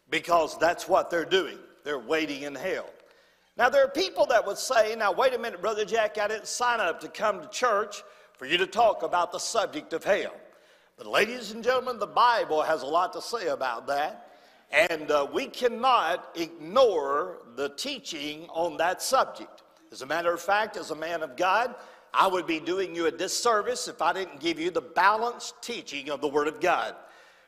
because 0.09 0.57
that's 0.57 0.87
what 0.87 1.09
they're 1.09 1.25
doing. 1.25 1.57
They're 1.83 1.99
waiting 1.99 2.43
in 2.43 2.55
hell. 2.55 2.89
Now, 3.57 3.69
there 3.69 3.83
are 3.83 3.89
people 3.89 4.25
that 4.27 4.45
would 4.45 4.57
say, 4.57 4.95
now, 4.95 5.11
wait 5.11 5.33
a 5.33 5.39
minute, 5.39 5.61
Brother 5.61 5.83
Jack, 5.83 6.17
I 6.17 6.27
didn't 6.27 6.47
sign 6.47 6.79
up 6.79 6.99
to 7.01 7.09
come 7.09 7.41
to 7.41 7.47
church 7.49 8.03
for 8.37 8.45
you 8.45 8.57
to 8.57 8.67
talk 8.67 9.03
about 9.03 9.31
the 9.31 9.39
subject 9.39 9.93
of 9.93 10.03
hell. 10.03 10.35
But, 10.97 11.07
ladies 11.07 11.51
and 11.51 11.63
gentlemen, 11.63 11.99
the 11.99 12.07
Bible 12.07 12.61
has 12.61 12.83
a 12.83 12.85
lot 12.85 13.13
to 13.13 13.21
say 13.21 13.47
about 13.47 13.87
that. 13.87 14.31
And 14.71 15.09
uh, 15.09 15.27
we 15.31 15.47
cannot 15.47 16.35
ignore 16.35 17.37
the 17.55 17.69
teaching 17.69 18.47
on 18.49 18.77
that 18.77 19.01
subject. 19.01 19.63
As 19.91 20.01
a 20.01 20.05
matter 20.05 20.33
of 20.33 20.41
fact, 20.41 20.77
as 20.77 20.91
a 20.91 20.95
man 20.95 21.23
of 21.23 21.35
God, 21.37 21.75
I 22.13 22.27
would 22.27 22.47
be 22.47 22.59
doing 22.59 22.95
you 22.95 23.05
a 23.05 23.11
disservice 23.11 23.87
if 23.87 24.01
I 24.01 24.13
didn't 24.13 24.39
give 24.39 24.59
you 24.59 24.71
the 24.71 24.81
balanced 24.81 25.61
teaching 25.61 26.09
of 26.09 26.21
the 26.21 26.27
Word 26.27 26.47
of 26.47 26.59
God. 26.59 26.95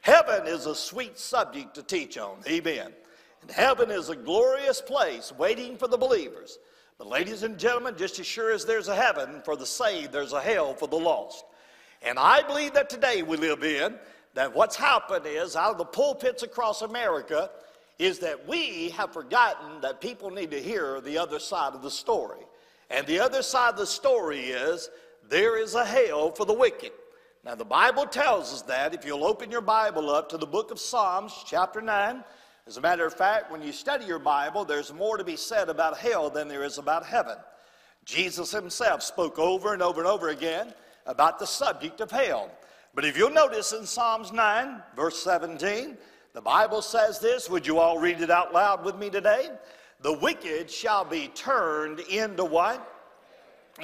Heaven 0.01 0.47
is 0.47 0.65
a 0.65 0.75
sweet 0.75 1.17
subject 1.17 1.75
to 1.75 1.83
teach 1.83 2.17
on. 2.17 2.37
Amen. 2.47 2.93
And 3.41 3.51
heaven 3.51 3.91
is 3.91 4.09
a 4.09 4.15
glorious 4.15 4.81
place 4.81 5.31
waiting 5.37 5.77
for 5.77 5.87
the 5.87 5.97
believers. 5.97 6.59
But, 6.97 7.07
ladies 7.07 7.43
and 7.43 7.57
gentlemen, 7.57 7.95
just 7.97 8.19
as 8.19 8.27
sure 8.27 8.51
as 8.51 8.65
there's 8.65 8.89
a 8.89 8.95
heaven 8.95 9.41
for 9.43 9.55
the 9.55 9.65
saved, 9.65 10.11
there's 10.11 10.33
a 10.33 10.41
hell 10.41 10.73
for 10.73 10.87
the 10.87 10.97
lost. 10.97 11.45
And 12.01 12.19
I 12.19 12.41
believe 12.43 12.73
that 12.73 12.89
today 12.89 13.23
we 13.23 13.37
live 13.37 13.63
in, 13.63 13.95
that 14.33 14.53
what's 14.53 14.75
happened 14.75 15.25
is 15.25 15.55
out 15.55 15.71
of 15.71 15.77
the 15.77 15.85
pulpits 15.85 16.43
across 16.43 16.81
America, 16.81 17.49
is 17.97 18.19
that 18.19 18.47
we 18.47 18.89
have 18.91 19.11
forgotten 19.11 19.81
that 19.81 19.99
people 19.99 20.29
need 20.29 20.51
to 20.51 20.61
hear 20.61 21.01
the 21.01 21.17
other 21.17 21.39
side 21.39 21.73
of 21.73 21.81
the 21.81 21.91
story. 21.91 22.39
And 22.89 23.05
the 23.05 23.19
other 23.19 23.41
side 23.41 23.73
of 23.73 23.77
the 23.77 23.85
story 23.85 24.39
is 24.39 24.89
there 25.29 25.57
is 25.57 25.75
a 25.75 25.85
hell 25.85 26.31
for 26.31 26.45
the 26.45 26.53
wicked. 26.53 26.91
Now, 27.45 27.55
the 27.55 27.65
Bible 27.65 28.05
tells 28.05 28.53
us 28.53 28.61
that. 28.63 28.93
If 28.93 29.05
you'll 29.05 29.25
open 29.25 29.51
your 29.51 29.61
Bible 29.61 30.09
up 30.09 30.29
to 30.29 30.37
the 30.37 30.45
book 30.45 30.71
of 30.71 30.79
Psalms, 30.79 31.33
chapter 31.45 31.81
9, 31.81 32.23
as 32.67 32.77
a 32.77 32.81
matter 32.81 33.05
of 33.05 33.13
fact, 33.13 33.51
when 33.51 33.61
you 33.61 33.71
study 33.71 34.05
your 34.05 34.19
Bible, 34.19 34.65
there's 34.65 34.93
more 34.93 35.17
to 35.17 35.23
be 35.23 35.35
said 35.35 35.69
about 35.69 35.97
hell 35.97 36.29
than 36.29 36.47
there 36.47 36.63
is 36.63 36.77
about 36.77 37.05
heaven. 37.05 37.37
Jesus 38.05 38.51
himself 38.51 39.03
spoke 39.03 39.39
over 39.39 39.73
and 39.73 39.81
over 39.81 40.01
and 40.01 40.07
over 40.07 40.29
again 40.29 40.73
about 41.05 41.39
the 41.39 41.47
subject 41.47 42.01
of 42.01 42.11
hell. 42.11 42.51
But 42.93 43.05
if 43.05 43.17
you'll 43.17 43.29
notice 43.29 43.71
in 43.71 43.85
Psalms 43.85 44.31
9, 44.31 44.81
verse 44.95 45.21
17, 45.23 45.97
the 46.33 46.41
Bible 46.41 46.81
says 46.81 47.19
this. 47.19 47.49
Would 47.49 47.65
you 47.65 47.79
all 47.79 47.99
read 47.99 48.21
it 48.21 48.29
out 48.29 48.53
loud 48.53 48.83
with 48.83 48.95
me 48.97 49.09
today? 49.09 49.49
The 50.01 50.13
wicked 50.13 50.69
shall 50.69 51.03
be 51.03 51.27
turned 51.29 51.99
into 51.99 52.45
what? 52.45 52.95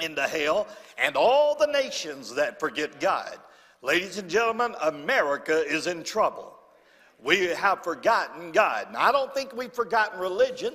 Into 0.00 0.22
hell, 0.22 0.66
and 0.98 1.16
all 1.16 1.54
the 1.54 1.66
nations 1.66 2.34
that 2.34 2.60
forget 2.60 3.00
God. 3.00 3.38
Ladies 3.82 4.18
and 4.18 4.28
gentlemen, 4.28 4.74
America 4.82 5.64
is 5.66 5.86
in 5.86 6.02
trouble. 6.02 6.52
We 7.22 7.46
have 7.46 7.82
forgotten 7.82 8.52
God. 8.52 8.92
Now, 8.92 9.00
I 9.00 9.12
don't 9.12 9.32
think 9.34 9.54
we've 9.54 9.72
forgotten 9.72 10.20
religion, 10.20 10.74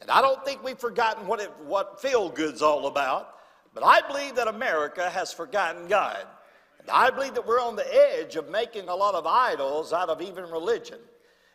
and 0.00 0.10
I 0.10 0.22
don't 0.22 0.42
think 0.44 0.64
we've 0.64 0.78
forgotten 0.78 1.26
what, 1.26 1.40
it, 1.40 1.50
what 1.66 2.00
feel 2.00 2.28
good's 2.28 2.62
all 2.62 2.86
about. 2.86 3.36
But 3.74 3.84
I 3.84 4.06
believe 4.06 4.34
that 4.36 4.48
America 4.48 5.08
has 5.08 5.32
forgotten 5.32 5.86
God. 5.86 6.26
And 6.80 6.90
I 6.90 7.10
believe 7.10 7.34
that 7.34 7.46
we're 7.46 7.60
on 7.60 7.76
the 7.76 7.94
edge 7.94 8.36
of 8.36 8.50
making 8.50 8.88
a 8.88 8.94
lot 8.94 9.14
of 9.14 9.26
idols 9.26 9.92
out 9.92 10.08
of 10.08 10.20
even 10.20 10.44
religion. 10.50 10.98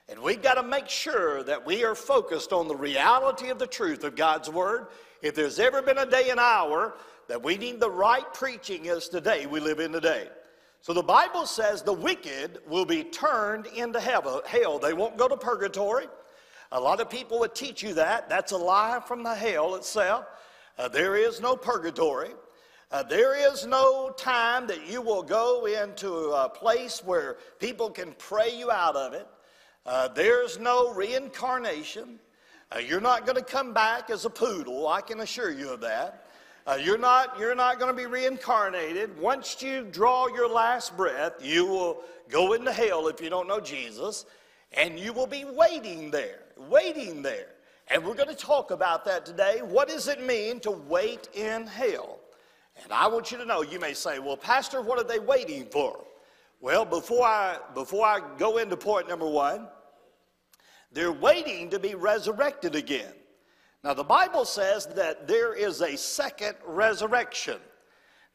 And 0.09 0.21
we've 0.21 0.41
got 0.41 0.53
to 0.53 0.63
make 0.63 0.87
sure 0.87 1.43
that 1.43 1.65
we 1.65 1.83
are 1.83 1.95
focused 1.95 2.53
on 2.53 2.67
the 2.67 2.75
reality 2.75 3.49
of 3.49 3.59
the 3.59 3.67
truth 3.67 4.03
of 4.05 4.15
God's 4.15 4.49
Word. 4.49 4.87
If 5.21 5.35
there's 5.35 5.59
ever 5.59 5.81
been 5.81 5.97
a 5.97 6.05
day 6.05 6.29
and 6.29 6.39
hour 6.39 6.95
that 7.27 7.43
we 7.43 7.57
need 7.57 7.79
the 7.79 7.91
right 7.91 8.33
preaching, 8.33 8.85
is 8.85 9.09
today 9.09 9.45
we 9.45 9.59
live 9.59 9.79
in 9.79 9.91
today. 9.91 10.29
So 10.81 10.93
the 10.93 11.03
Bible 11.03 11.45
says 11.45 11.81
the 11.81 11.91
wicked 11.91 12.59
will 12.67 12.85
be 12.85 13.03
turned 13.03 13.65
into 13.65 13.99
hell. 13.99 14.79
They 14.79 14.93
won't 14.93 15.17
go 15.17 15.27
to 15.27 15.35
purgatory. 15.35 16.05
A 16.71 16.79
lot 16.79 17.01
of 17.01 17.09
people 17.09 17.39
would 17.39 17.53
teach 17.53 17.83
you 17.83 17.93
that. 17.95 18.29
That's 18.29 18.53
a 18.53 18.57
lie 18.57 19.01
from 19.05 19.23
the 19.23 19.35
hell 19.35 19.75
itself. 19.75 20.25
Uh, 20.77 20.87
there 20.87 21.17
is 21.17 21.41
no 21.41 21.57
purgatory. 21.57 22.29
Uh, 22.91 23.03
there 23.03 23.35
is 23.51 23.65
no 23.65 24.11
time 24.11 24.67
that 24.67 24.87
you 24.87 25.01
will 25.01 25.23
go 25.23 25.65
into 25.65 26.31
a 26.31 26.47
place 26.47 27.03
where 27.03 27.37
people 27.59 27.89
can 27.89 28.13
pray 28.17 28.57
you 28.57 28.71
out 28.71 28.95
of 28.95 29.13
it. 29.13 29.27
Uh, 29.87 30.09
there's 30.09 30.59
no 30.59 30.93
reincarnation. 30.93 32.19
Uh, 32.75 32.79
you're 32.79 32.99
not 32.99 33.25
going 33.25 33.37
to 33.37 33.43
come 33.43 33.73
back 33.73 34.09
as 34.09 34.25
a 34.25 34.29
poodle, 34.29 34.89
I 34.89 34.99
can 34.99 35.21
assure 35.21 35.49
you 35.49 35.69
of 35.69 35.79
that. 35.79 36.27
Uh, 36.67 36.77
you're 36.83 36.97
not, 36.97 37.39
you're 37.39 37.55
not 37.55 37.79
going 37.79 37.89
to 37.89 37.95
be 37.95 38.05
reincarnated. 38.05 39.17
Once 39.17 39.61
you 39.61 39.87
draw 39.89 40.27
your 40.27 40.49
last 40.49 40.97
breath, 40.97 41.35
you 41.41 41.65
will 41.65 42.01
go 42.27 42.51
into 42.51 42.73
hell 42.73 43.07
if 43.07 43.21
you 43.21 43.29
don't 43.29 43.47
know 43.47 43.61
Jesus, 43.61 44.25
and 44.73 44.99
you 44.99 45.13
will 45.13 45.25
be 45.25 45.45
waiting 45.45 46.11
there, 46.11 46.39
waiting 46.57 47.21
there. 47.21 47.47
And 47.87 48.05
we're 48.05 48.15
going 48.15 48.27
to 48.27 48.35
talk 48.35 48.71
about 48.71 49.05
that 49.05 49.25
today. 49.25 49.61
What 49.63 49.87
does 49.87 50.09
it 50.09 50.21
mean 50.21 50.59
to 50.59 50.71
wait 50.71 51.29
in 51.33 51.65
hell? 51.65 52.19
And 52.83 52.91
I 52.91 53.07
want 53.07 53.31
you 53.31 53.37
to 53.37 53.45
know, 53.45 53.61
you 53.61 53.79
may 53.79 53.93
say, 53.93 54.19
well, 54.19 54.35
Pastor, 54.35 54.81
what 54.81 54.99
are 54.99 55.07
they 55.07 55.19
waiting 55.19 55.65
for? 55.71 56.03
Well, 56.59 56.83
before 56.83 57.25
I, 57.25 57.59
before 57.73 58.05
I 58.05 58.19
go 58.37 58.57
into 58.57 58.75
point 58.75 59.07
number 59.07 59.29
one, 59.29 59.69
they're 60.91 61.11
waiting 61.11 61.69
to 61.69 61.79
be 61.79 61.95
resurrected 61.95 62.75
again. 62.75 63.13
Now, 63.83 63.93
the 63.93 64.03
Bible 64.03 64.45
says 64.45 64.87
that 64.95 65.27
there 65.27 65.53
is 65.53 65.81
a 65.81 65.95
second 65.97 66.55
resurrection. 66.65 67.57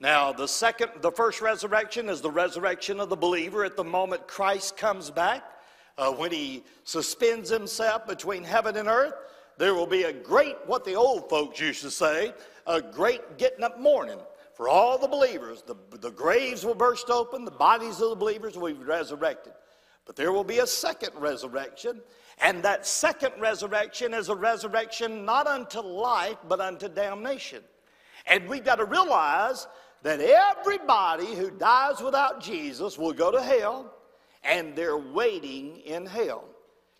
Now, 0.00 0.32
the 0.32 0.48
second, 0.48 0.90
the 1.00 1.12
first 1.12 1.40
resurrection 1.40 2.08
is 2.08 2.20
the 2.20 2.30
resurrection 2.30 3.00
of 3.00 3.08
the 3.08 3.16
believer 3.16 3.64
at 3.64 3.76
the 3.76 3.84
moment 3.84 4.26
Christ 4.26 4.76
comes 4.76 5.10
back. 5.10 5.44
Uh, 5.98 6.10
when 6.10 6.32
he 6.32 6.64
suspends 6.84 7.50
himself 7.50 8.06
between 8.06 8.42
heaven 8.42 8.76
and 8.76 8.88
earth, 8.88 9.14
there 9.58 9.74
will 9.74 9.86
be 9.86 10.04
a 10.04 10.12
great, 10.12 10.56
what 10.66 10.84
the 10.84 10.94
old 10.94 11.28
folks 11.28 11.60
used 11.60 11.82
to 11.82 11.90
say, 11.90 12.32
a 12.66 12.80
great 12.80 13.38
getting 13.38 13.62
up 13.62 13.78
morning 13.78 14.18
for 14.54 14.68
all 14.68 14.98
the 14.98 15.06
believers. 15.06 15.62
The, 15.62 15.76
the 15.98 16.10
graves 16.10 16.64
will 16.64 16.74
burst 16.74 17.10
open, 17.10 17.44
the 17.44 17.50
bodies 17.50 18.00
of 18.00 18.10
the 18.10 18.16
believers 18.16 18.56
will 18.56 18.72
be 18.72 18.82
resurrected. 18.82 19.52
But 20.04 20.16
there 20.16 20.32
will 20.32 20.44
be 20.44 20.58
a 20.58 20.66
second 20.66 21.10
resurrection, 21.16 22.00
and 22.42 22.62
that 22.64 22.86
second 22.86 23.32
resurrection 23.38 24.12
is 24.12 24.28
a 24.28 24.34
resurrection 24.34 25.24
not 25.24 25.46
unto 25.46 25.80
life, 25.80 26.36
but 26.48 26.60
unto 26.60 26.88
damnation. 26.88 27.62
And 28.26 28.48
we've 28.48 28.64
got 28.64 28.76
to 28.76 28.84
realize 28.84 29.68
that 30.02 30.20
everybody 30.20 31.34
who 31.34 31.50
dies 31.50 32.00
without 32.00 32.42
Jesus 32.42 32.98
will 32.98 33.12
go 33.12 33.30
to 33.30 33.40
hell, 33.40 33.94
and 34.42 34.74
they're 34.74 34.98
waiting 34.98 35.78
in 35.80 36.04
hell. 36.04 36.44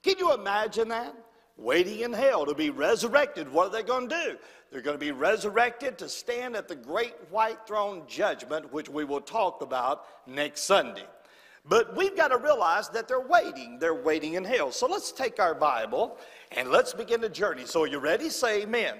Can 0.03 0.17
you 0.19 0.33
imagine 0.33 0.89
that? 0.89 1.15
Waiting 1.57 2.01
in 2.01 2.13
hell 2.13 2.47
to 2.47 2.55
be 2.55 2.71
resurrected. 2.71 3.53
What 3.53 3.69
are 3.69 3.71
they 3.71 3.83
going 3.83 4.09
to 4.09 4.15
do? 4.15 4.39
They're 4.71 4.81
going 4.81 4.95
to 4.97 5.05
be 5.05 5.13
resurrected 5.13 5.99
to 5.99 6.09
stand 6.09 6.57
at 6.57 6.69
the 6.69 6.77
great 6.77 7.15
white 7.31 7.67
throne 7.67 8.05
judgment, 8.09 8.73
which 8.73 8.89
we 8.89 9.05
will 9.05 9.21
talk 9.21 9.61
about 9.61 10.07
next 10.27 10.63
Sunday. 10.63 11.05
But 11.65 11.97
we've 11.97 12.17
got 12.17 12.29
to 12.29 12.39
realize 12.39 12.89
that 12.89 13.07
they're 13.07 13.21
waiting. 13.21 13.79
They're 13.79 13.95
waiting 13.95 14.35
in 14.35 14.45
hell. 14.45 14.73
So 14.73 14.87
let's 14.87 15.13
take 15.13 15.39
our 15.39 15.55
Bible 15.55 16.19
and 16.57 16.71
let's 16.71 16.93
begin 16.93 17.21
the 17.21 17.29
journey. 17.29 17.67
So, 17.67 17.83
are 17.83 17.87
you 17.87 17.99
ready? 17.99 18.29
Say 18.31 18.63
amen. 18.63 18.97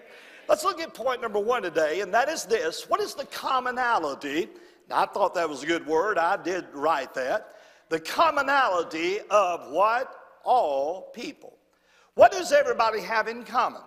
Let's 0.49 0.65
look 0.65 0.81
at 0.81 0.95
point 0.95 1.23
number 1.23 1.39
one 1.39 1.63
today, 1.63 2.01
and 2.01 2.13
that 2.15 2.29
is 2.29 2.45
this 2.45 2.89
What 2.89 3.01
is 3.01 3.15
the 3.15 3.27
commonality? 3.27 4.49
Now, 4.89 5.03
I 5.03 5.07
thought 5.07 5.35
that 5.35 5.49
was 5.49 5.63
a 5.63 5.67
good 5.67 5.87
word. 5.87 6.19
I 6.19 6.37
did 6.37 6.67
write 6.73 7.15
that. 7.15 7.55
The 7.89 8.01
commonality 8.01 9.21
of 9.31 9.71
what? 9.71 10.15
All 10.45 11.11
people. 11.15 11.57
What 12.15 12.33
does 12.33 12.53
everybody 12.53 13.01
have 13.01 13.29
in 13.29 13.45
common? 13.45 13.83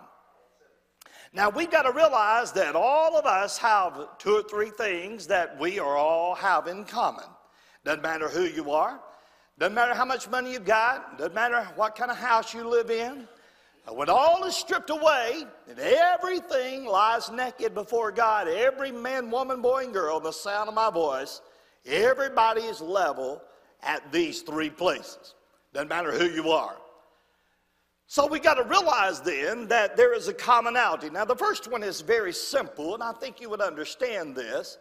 Now, 1.32 1.50
we've 1.50 1.70
got 1.70 1.82
to 1.82 1.92
realize 1.92 2.52
that 2.52 2.74
all 2.74 3.16
of 3.16 3.26
us 3.26 3.58
have 3.58 4.16
two 4.18 4.36
or 4.36 4.42
three 4.42 4.70
things 4.70 5.26
that 5.26 5.58
we 5.60 5.78
are 5.78 5.96
all 5.96 6.34
have 6.34 6.66
in 6.66 6.84
common. 6.84 7.26
Doesn't 7.86 8.02
matter 8.02 8.28
who 8.28 8.42
you 8.42 8.72
are. 8.72 8.98
Doesn't 9.60 9.74
matter 9.74 9.94
how 9.94 10.04
much 10.04 10.28
money 10.28 10.52
you've 10.52 10.64
got. 10.64 11.18
Doesn't 11.18 11.36
matter 11.36 11.62
what 11.76 11.94
kind 11.94 12.10
of 12.10 12.16
house 12.16 12.52
you 12.52 12.68
live 12.68 12.90
in. 12.90 13.28
Uh, 13.86 13.94
when 13.94 14.10
all 14.10 14.42
is 14.42 14.56
stripped 14.56 14.90
away 14.90 15.44
and 15.68 15.78
everything 15.78 16.84
lies 16.84 17.30
naked 17.30 17.74
before 17.74 18.10
God, 18.10 18.48
every 18.48 18.90
man, 18.90 19.30
woman, 19.30 19.62
boy, 19.62 19.84
and 19.84 19.92
girl, 19.92 20.18
the 20.18 20.32
sound 20.32 20.68
of 20.68 20.74
my 20.74 20.90
voice, 20.90 21.42
everybody 21.86 22.62
is 22.62 22.80
level 22.80 23.40
at 23.84 24.10
these 24.10 24.42
three 24.42 24.68
places. 24.68 25.36
Doesn't 25.72 25.88
matter 25.88 26.10
who 26.10 26.26
you 26.26 26.50
are. 26.50 26.74
So 28.08 28.26
we 28.26 28.40
got 28.40 28.54
to 28.54 28.64
realize 28.64 29.20
then 29.20 29.68
that 29.68 29.96
there 29.96 30.12
is 30.12 30.26
a 30.26 30.34
commonality. 30.34 31.08
Now, 31.08 31.24
the 31.24 31.36
first 31.36 31.70
one 31.70 31.84
is 31.84 32.00
very 32.00 32.32
simple, 32.32 32.94
and 32.94 33.02
I 33.02 33.12
think 33.12 33.40
you 33.40 33.48
would 33.48 33.60
understand 33.60 34.34
this. 34.34 34.76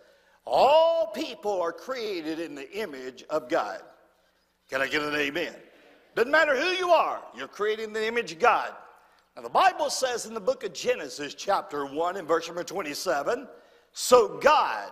All 0.45 1.07
people 1.07 1.61
are 1.61 1.71
created 1.71 2.39
in 2.39 2.55
the 2.55 2.71
image 2.77 3.23
of 3.29 3.49
God. 3.49 3.81
Can 4.69 4.81
I 4.81 4.87
get 4.87 5.01
an 5.01 5.15
amen? 5.15 5.55
Doesn't 6.15 6.31
matter 6.31 6.55
who 6.55 6.69
you 6.69 6.91
are, 6.91 7.21
you're 7.35 7.47
created 7.47 7.85
in 7.85 7.93
the 7.93 8.07
image 8.07 8.31
of 8.31 8.39
God. 8.39 8.71
Now, 9.35 9.41
the 9.41 9.49
Bible 9.49 9.89
says 9.89 10.25
in 10.25 10.33
the 10.33 10.39
book 10.39 10.63
of 10.63 10.71
Genesis, 10.71 11.33
chapter 11.33 11.85
1, 11.85 12.15
and 12.15 12.27
verse 12.27 12.47
number 12.47 12.63
27, 12.63 13.47
so 13.91 14.37
God, 14.37 14.91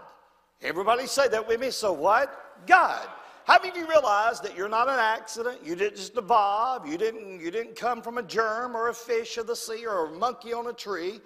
everybody 0.61 1.07
say 1.07 1.29
that 1.29 1.47
with 1.47 1.61
me, 1.61 1.71
so 1.71 1.93
what? 1.93 2.65
God. 2.67 3.07
How 3.45 3.57
many 3.57 3.69
of 3.69 3.77
you 3.77 3.87
realize 3.87 4.39
that 4.41 4.55
you're 4.55 4.69
not 4.69 4.87
an 4.87 4.99
accident? 4.99 5.59
You 5.63 5.75
didn't 5.75 5.97
just 5.97 6.17
evolve. 6.17 6.87
You 6.87 6.97
didn't, 6.97 7.41
you 7.41 7.51
didn't 7.51 7.75
come 7.75 8.01
from 8.01 8.17
a 8.17 8.23
germ 8.23 8.75
or 8.75 8.87
a 8.87 8.93
fish 8.93 9.37
of 9.37 9.47
the 9.47 9.55
sea 9.55 9.85
or 9.85 10.07
a 10.07 10.11
monkey 10.11 10.53
on 10.53 10.67
a 10.67 10.73
tree. 10.73 11.19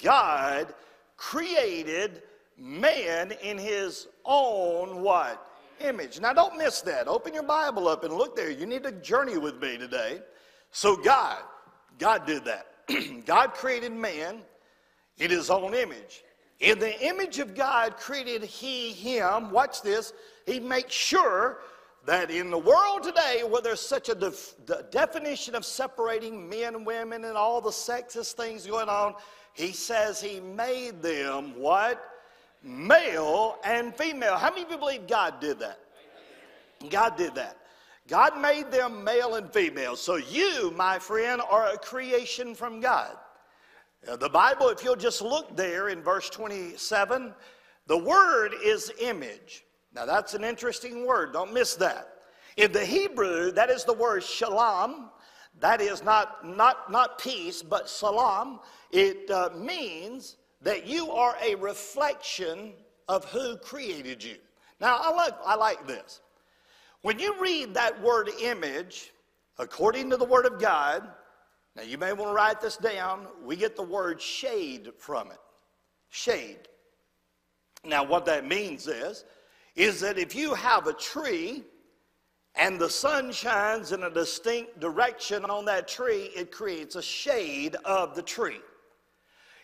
God 0.00 0.74
created 1.16 2.22
man 2.58 3.32
in 3.42 3.58
his 3.58 4.08
own 4.24 5.02
what? 5.02 5.44
Image. 5.80 6.20
Now 6.20 6.32
don't 6.32 6.58
miss 6.58 6.80
that. 6.82 7.06
Open 7.06 7.32
your 7.32 7.44
Bible 7.44 7.86
up 7.86 8.02
and 8.02 8.12
look 8.12 8.34
there. 8.34 8.50
You 8.50 8.66
need 8.66 8.82
to 8.82 8.92
journey 8.92 9.38
with 9.38 9.60
me 9.62 9.78
today. 9.78 10.20
So 10.72 10.96
God, 10.96 11.38
God 11.98 12.26
did 12.26 12.44
that. 12.44 12.66
God 13.26 13.54
created 13.54 13.92
man 13.92 14.40
in 15.18 15.30
his 15.30 15.50
own 15.50 15.74
image. 15.74 16.24
In 16.60 16.80
the 16.80 17.00
image 17.06 17.38
of 17.38 17.54
God 17.54 17.96
created 17.96 18.42
he 18.42 18.90
him. 18.92 19.50
Watch 19.50 19.82
this. 19.82 20.12
He 20.46 20.58
makes 20.58 20.94
sure 20.94 21.58
that 22.06 22.30
in 22.30 22.50
the 22.50 22.58
world 22.58 23.02
today, 23.02 23.42
where 23.48 23.62
there's 23.62 23.80
such 23.80 24.08
a 24.08 24.14
def- 24.14 24.54
definition 24.90 25.54
of 25.54 25.64
separating 25.64 26.48
men 26.48 26.74
and 26.74 26.86
women 26.86 27.24
and 27.24 27.36
all 27.36 27.60
the 27.60 27.70
sexist 27.70 28.32
things 28.32 28.66
going 28.66 28.88
on, 28.88 29.14
he 29.52 29.72
says 29.72 30.20
he 30.20 30.40
made 30.40 31.02
them 31.02 31.54
what? 31.56 32.02
Male 32.62 33.56
and 33.64 33.94
female. 33.94 34.36
How 34.36 34.50
many 34.50 34.62
of 34.62 34.70
you 34.70 34.78
believe 34.78 35.06
God 35.06 35.40
did 35.40 35.58
that? 35.60 35.78
God 36.90 37.16
did 37.16 37.34
that. 37.34 37.56
God 38.08 38.40
made 38.40 38.70
them 38.70 39.04
male 39.04 39.34
and 39.34 39.52
female. 39.52 39.94
So 39.94 40.16
you, 40.16 40.72
my 40.74 40.98
friend, 40.98 41.42
are 41.50 41.68
a 41.68 41.78
creation 41.78 42.54
from 42.54 42.80
God. 42.80 43.16
The 44.02 44.28
Bible, 44.28 44.68
if 44.70 44.82
you'll 44.82 44.96
just 44.96 45.20
look 45.20 45.56
there 45.56 45.88
in 45.90 46.02
verse 46.02 46.30
27, 46.30 47.34
the 47.86 47.98
word 47.98 48.54
is 48.64 48.90
image. 49.00 49.64
Now 49.94 50.06
that's 50.06 50.34
an 50.34 50.44
interesting 50.44 51.06
word. 51.06 51.32
Don't 51.32 51.52
miss 51.52 51.74
that. 51.76 52.08
In 52.56 52.72
the 52.72 52.84
Hebrew, 52.84 53.52
that 53.52 53.70
is 53.70 53.84
the 53.84 53.92
word 53.92 54.22
shalom. 54.22 55.10
That 55.60 55.80
is 55.80 56.02
not, 56.02 56.46
not, 56.46 56.90
not 56.90 57.18
peace, 57.18 57.62
but 57.62 57.86
tselem. 57.86 58.60
It 58.92 59.30
uh, 59.30 59.50
means 59.56 60.36
that 60.62 60.86
you 60.86 61.10
are 61.10 61.36
a 61.42 61.54
reflection 61.56 62.72
of 63.08 63.24
who 63.26 63.56
created 63.56 64.22
you. 64.22 64.36
Now, 64.80 64.98
I 65.00 65.10
like, 65.12 65.34
I 65.44 65.54
like 65.54 65.86
this. 65.86 66.20
When 67.02 67.18
you 67.18 67.34
read 67.40 67.74
that 67.74 68.00
word 68.02 68.30
image, 68.40 69.12
according 69.58 70.10
to 70.10 70.16
the 70.16 70.24
Word 70.24 70.46
of 70.46 70.58
God, 70.58 71.08
now 71.76 71.82
you 71.82 71.96
may 71.96 72.12
want 72.12 72.30
to 72.30 72.34
write 72.34 72.60
this 72.60 72.76
down, 72.76 73.26
we 73.44 73.56
get 73.56 73.76
the 73.76 73.82
word 73.82 74.20
shade 74.20 74.90
from 74.98 75.30
it. 75.30 75.38
Shade. 76.10 76.68
Now, 77.84 78.02
what 78.02 78.24
that 78.26 78.46
means 78.46 78.88
is, 78.88 79.24
is 79.76 80.00
that 80.00 80.18
if 80.18 80.34
you 80.34 80.54
have 80.54 80.88
a 80.88 80.92
tree 80.92 81.62
and 82.56 82.80
the 82.80 82.90
sun 82.90 83.30
shines 83.30 83.92
in 83.92 84.02
a 84.02 84.10
distinct 84.10 84.80
direction 84.80 85.44
on 85.44 85.64
that 85.66 85.86
tree, 85.86 86.30
it 86.34 86.50
creates 86.50 86.96
a 86.96 87.02
shade 87.02 87.76
of 87.84 88.16
the 88.16 88.22
tree. 88.22 88.60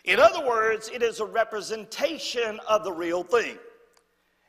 In 0.05 0.19
other 0.19 0.45
words, 0.45 0.89
it 0.93 1.01
is 1.01 1.19
a 1.19 1.25
representation 1.25 2.59
of 2.69 2.83
the 2.83 2.91
real 2.91 3.23
thing. 3.23 3.57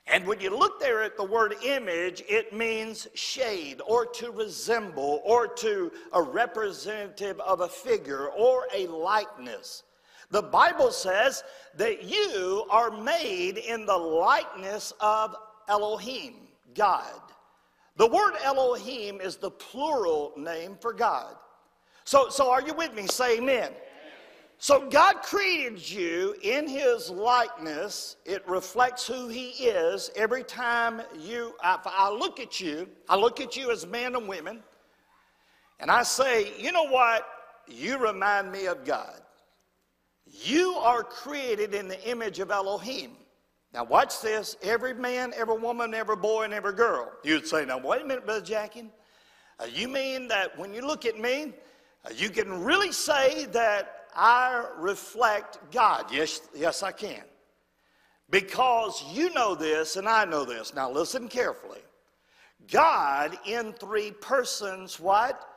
And 0.07 0.27
when 0.27 0.39
you 0.39 0.57
look 0.57 0.79
there 0.79 1.03
at 1.03 1.17
the 1.17 1.25
word 1.25 1.57
image, 1.65 2.23
it 2.29 2.53
means 2.53 3.09
shade 3.15 3.81
or 3.87 4.07
to 4.07 4.31
resemble 4.31 5.21
or 5.25 5.49
to 5.49 5.91
a 6.13 6.23
representative 6.23 7.41
of 7.41 7.61
a 7.61 7.69
figure 7.69 8.29
or 8.29 8.69
a 8.73 8.87
likeness. 8.87 9.83
The 10.31 10.43
Bible 10.43 10.93
says 10.93 11.43
that 11.77 12.05
you 12.05 12.67
are 12.71 12.91
made 12.91 13.59
in 13.59 13.87
the 13.87 13.97
likeness 13.97 14.93
of 15.01 15.35
Elohim, 15.69 16.35
God. 16.75 17.21
The 17.97 18.07
word 18.07 18.35
Elohim 18.45 19.21
is 19.21 19.37
the 19.37 19.51
plural 19.51 20.33
name 20.37 20.77
for 20.81 20.93
God. 20.93 21.35
So, 22.05 22.29
so 22.29 22.51
are 22.51 22.63
you 22.63 22.75
with 22.75 22.95
me? 22.95 23.07
Say 23.07 23.39
amen. 23.39 23.73
So 24.59 24.89
God 24.89 25.17
created 25.23 25.89
you 25.89 26.35
in 26.43 26.67
his 26.67 27.11
likeness. 27.11 28.17
It 28.25 28.47
reflects 28.49 29.07
who 29.07 29.29
he 29.29 29.51
is. 29.51 30.11
Every 30.17 30.43
time 30.43 31.03
you, 31.19 31.55
I, 31.63 31.79
I 31.85 32.11
look 32.11 32.41
at 32.41 32.59
you, 32.59 32.89
I 33.09 33.17
look 33.17 33.41
at 33.41 33.55
you 33.55 33.71
as 33.71 33.87
men 33.87 34.17
and 34.17 34.27
women, 34.27 34.63
and 35.79 35.91
I 35.91 36.05
say, 36.05 36.59
you 36.59 36.73
know 36.73 36.87
what? 36.89 37.27
You 37.69 37.99
remind 37.99 38.51
me 38.51 38.67
of 38.67 38.85
God. 38.85 39.21
You 40.25 40.73
are 40.73 41.05
created 41.05 41.75
in 41.75 41.87
the 41.87 42.09
image 42.09 42.39
of 42.41 42.51
Elohim. 42.51 43.13
Now, 43.75 43.85
watch 43.85 44.23
this. 44.23 44.57
Every 44.63 44.95
man, 44.95 45.35
every 45.37 45.59
woman, 45.59 45.93
every 45.93 46.17
boy, 46.17 46.45
and 46.45 46.55
every 46.55 46.73
girl. 46.73 47.13
You'd 47.23 47.47
say, 47.47 47.67
now, 47.67 47.79
wait 47.79 48.03
a 48.03 48.07
minute, 48.07 48.25
Brother 48.25 48.45
Jackie. 48.45 48.87
Uh, 49.61 49.67
you 49.67 49.89
mean 49.89 50.29
that 50.29 50.59
when 50.59 50.73
you 50.73 50.81
look 50.87 51.05
at 51.05 51.19
me, 51.19 51.53
uh, 52.05 52.11
you 52.17 52.31
can 52.31 52.65
really 52.65 52.93
say 52.93 53.45
that 53.47 53.96
I 54.17 54.65
reflect 54.79 55.59
God. 55.71 56.07
Yes, 56.11 56.41
yes, 56.55 56.83
I 56.83 56.91
can. 56.91 57.23
Because 58.31 59.05
you 59.13 59.33
know 59.35 59.55
this 59.55 59.97
and 59.97 60.09
I 60.09 60.25
know 60.25 60.45
this. 60.45 60.75
Now 60.75 60.91
listen 60.91 61.29
carefully. 61.29 61.81
God 62.71 63.39
in 63.47 63.73
three 63.75 64.11
persons, 64.11 64.99
what? 64.99 65.49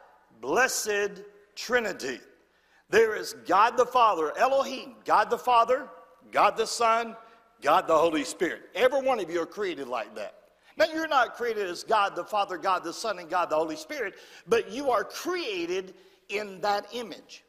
Blessed 0.42 1.24
Trinity. 1.56 2.20
There 2.90 3.16
is 3.16 3.34
God 3.48 3.78
the 3.78 3.86
Father, 3.86 4.38
Elohim, 4.38 4.96
God 5.06 5.30
the 5.30 5.38
Father, 5.38 5.88
God 6.32 6.58
the 6.58 6.68
Son, 6.68 7.16
God 7.62 7.88
the 7.88 7.98
Holy 7.98 8.24
Spirit. 8.24 8.64
Every 8.76 9.02
one 9.02 9.20
of 9.20 9.30
you 9.30 9.42
are 9.42 9.48
created 9.48 9.88
like 9.88 10.14
that. 10.16 10.36
Now, 10.78 10.86
you're 10.94 11.08
not 11.08 11.36
created 11.36 11.68
as 11.68 11.84
God 11.84 12.16
the 12.16 12.24
Father, 12.24 12.58
God 12.58 12.84
the 12.84 12.94
Son, 12.94 13.20
and 13.20 13.30
God 13.30 13.50
the 13.50 13.56
Holy 13.56 13.76
Spirit, 13.76 14.16
but 14.48 14.72
you 14.72 14.90
are 14.90 15.04
created 15.04 15.94
in 16.30 16.62
that 16.62 16.88
image. 16.94 17.44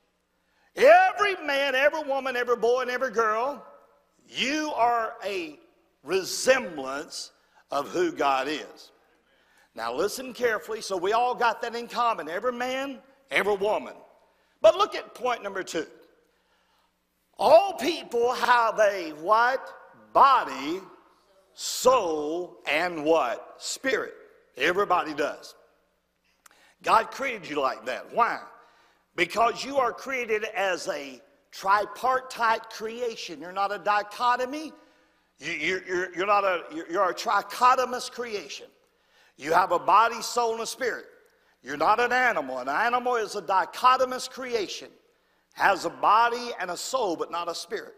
Every 0.77 1.35
man, 1.45 1.75
every 1.75 2.03
woman, 2.03 2.37
every 2.37 2.57
boy, 2.57 2.83
and 2.83 2.91
every 2.91 3.11
girl, 3.11 3.65
you 4.29 4.73
are 4.75 5.15
a 5.25 5.59
resemblance 6.03 7.33
of 7.71 7.89
who 7.89 8.13
God 8.13 8.49
is. 8.49 8.93
Now, 9.75 9.95
listen 9.95 10.33
carefully. 10.33 10.81
So, 10.81 10.97
we 10.97 11.13
all 11.13 11.35
got 11.35 11.63
that 11.63 11.75
in 11.75 11.89
common 11.89 12.29
every 12.29 12.53
man, 12.53 12.99
every 13.31 13.57
woman. 13.57 13.95
But 14.63 14.77
look 14.77 14.95
at 14.95 15.15
point 15.15 15.43
number 15.43 15.63
two. 15.63 15.87
All 17.39 17.73
people 17.75 18.33
have 18.35 18.79
a 18.79 19.11
what? 19.21 19.67
Body, 20.13 20.81
soul, 21.55 22.59
and 22.67 23.05
what? 23.05 23.55
Spirit. 23.59 24.13
Everybody 24.57 25.15
does. 25.15 25.55
God 26.83 27.11
created 27.11 27.49
you 27.49 27.61
like 27.61 27.87
that. 27.87 28.15
Why? 28.15 28.41
Because 29.17 29.65
you 29.65 29.77
are 29.79 29.93
created 29.93 30.45
as 30.55 30.89
a 30.89 31.21
tripartite 31.53 32.71
creation. 32.71 33.41
You're 33.41 33.53
not 33.53 33.73
a 33.73 33.79
dichotomy. 33.79 34.73
You, 35.39 35.77
are 35.77 35.85
you're 35.85 36.15
you're 36.15 36.27
not 36.27 36.45
a, 36.45 36.63
you're 36.73 37.11
a 37.11 37.15
trichotomous 37.15 38.11
creation. 38.11 38.67
You 39.37 39.53
have 39.53 39.73
a 39.73 39.79
body, 39.79 40.21
soul, 40.21 40.53
and 40.53 40.63
a 40.63 40.67
spirit. 40.67 41.07
You're 41.63 41.77
not 41.77 41.99
an 42.01 42.13
animal. 42.13 42.59
An 42.59 42.69
animal 42.69 43.17
is 43.17 43.37
a 43.37 43.43
dichotomous 43.43 44.29
creation, 44.29 44.89
has 45.55 45.85
a 45.85 45.91
body 45.91 46.51
and 46.59 46.71
a 46.71 46.77
soul, 46.77 47.17
but 47.17 47.31
not 47.31 47.49
a 47.51 47.55
spirit. 47.55 47.95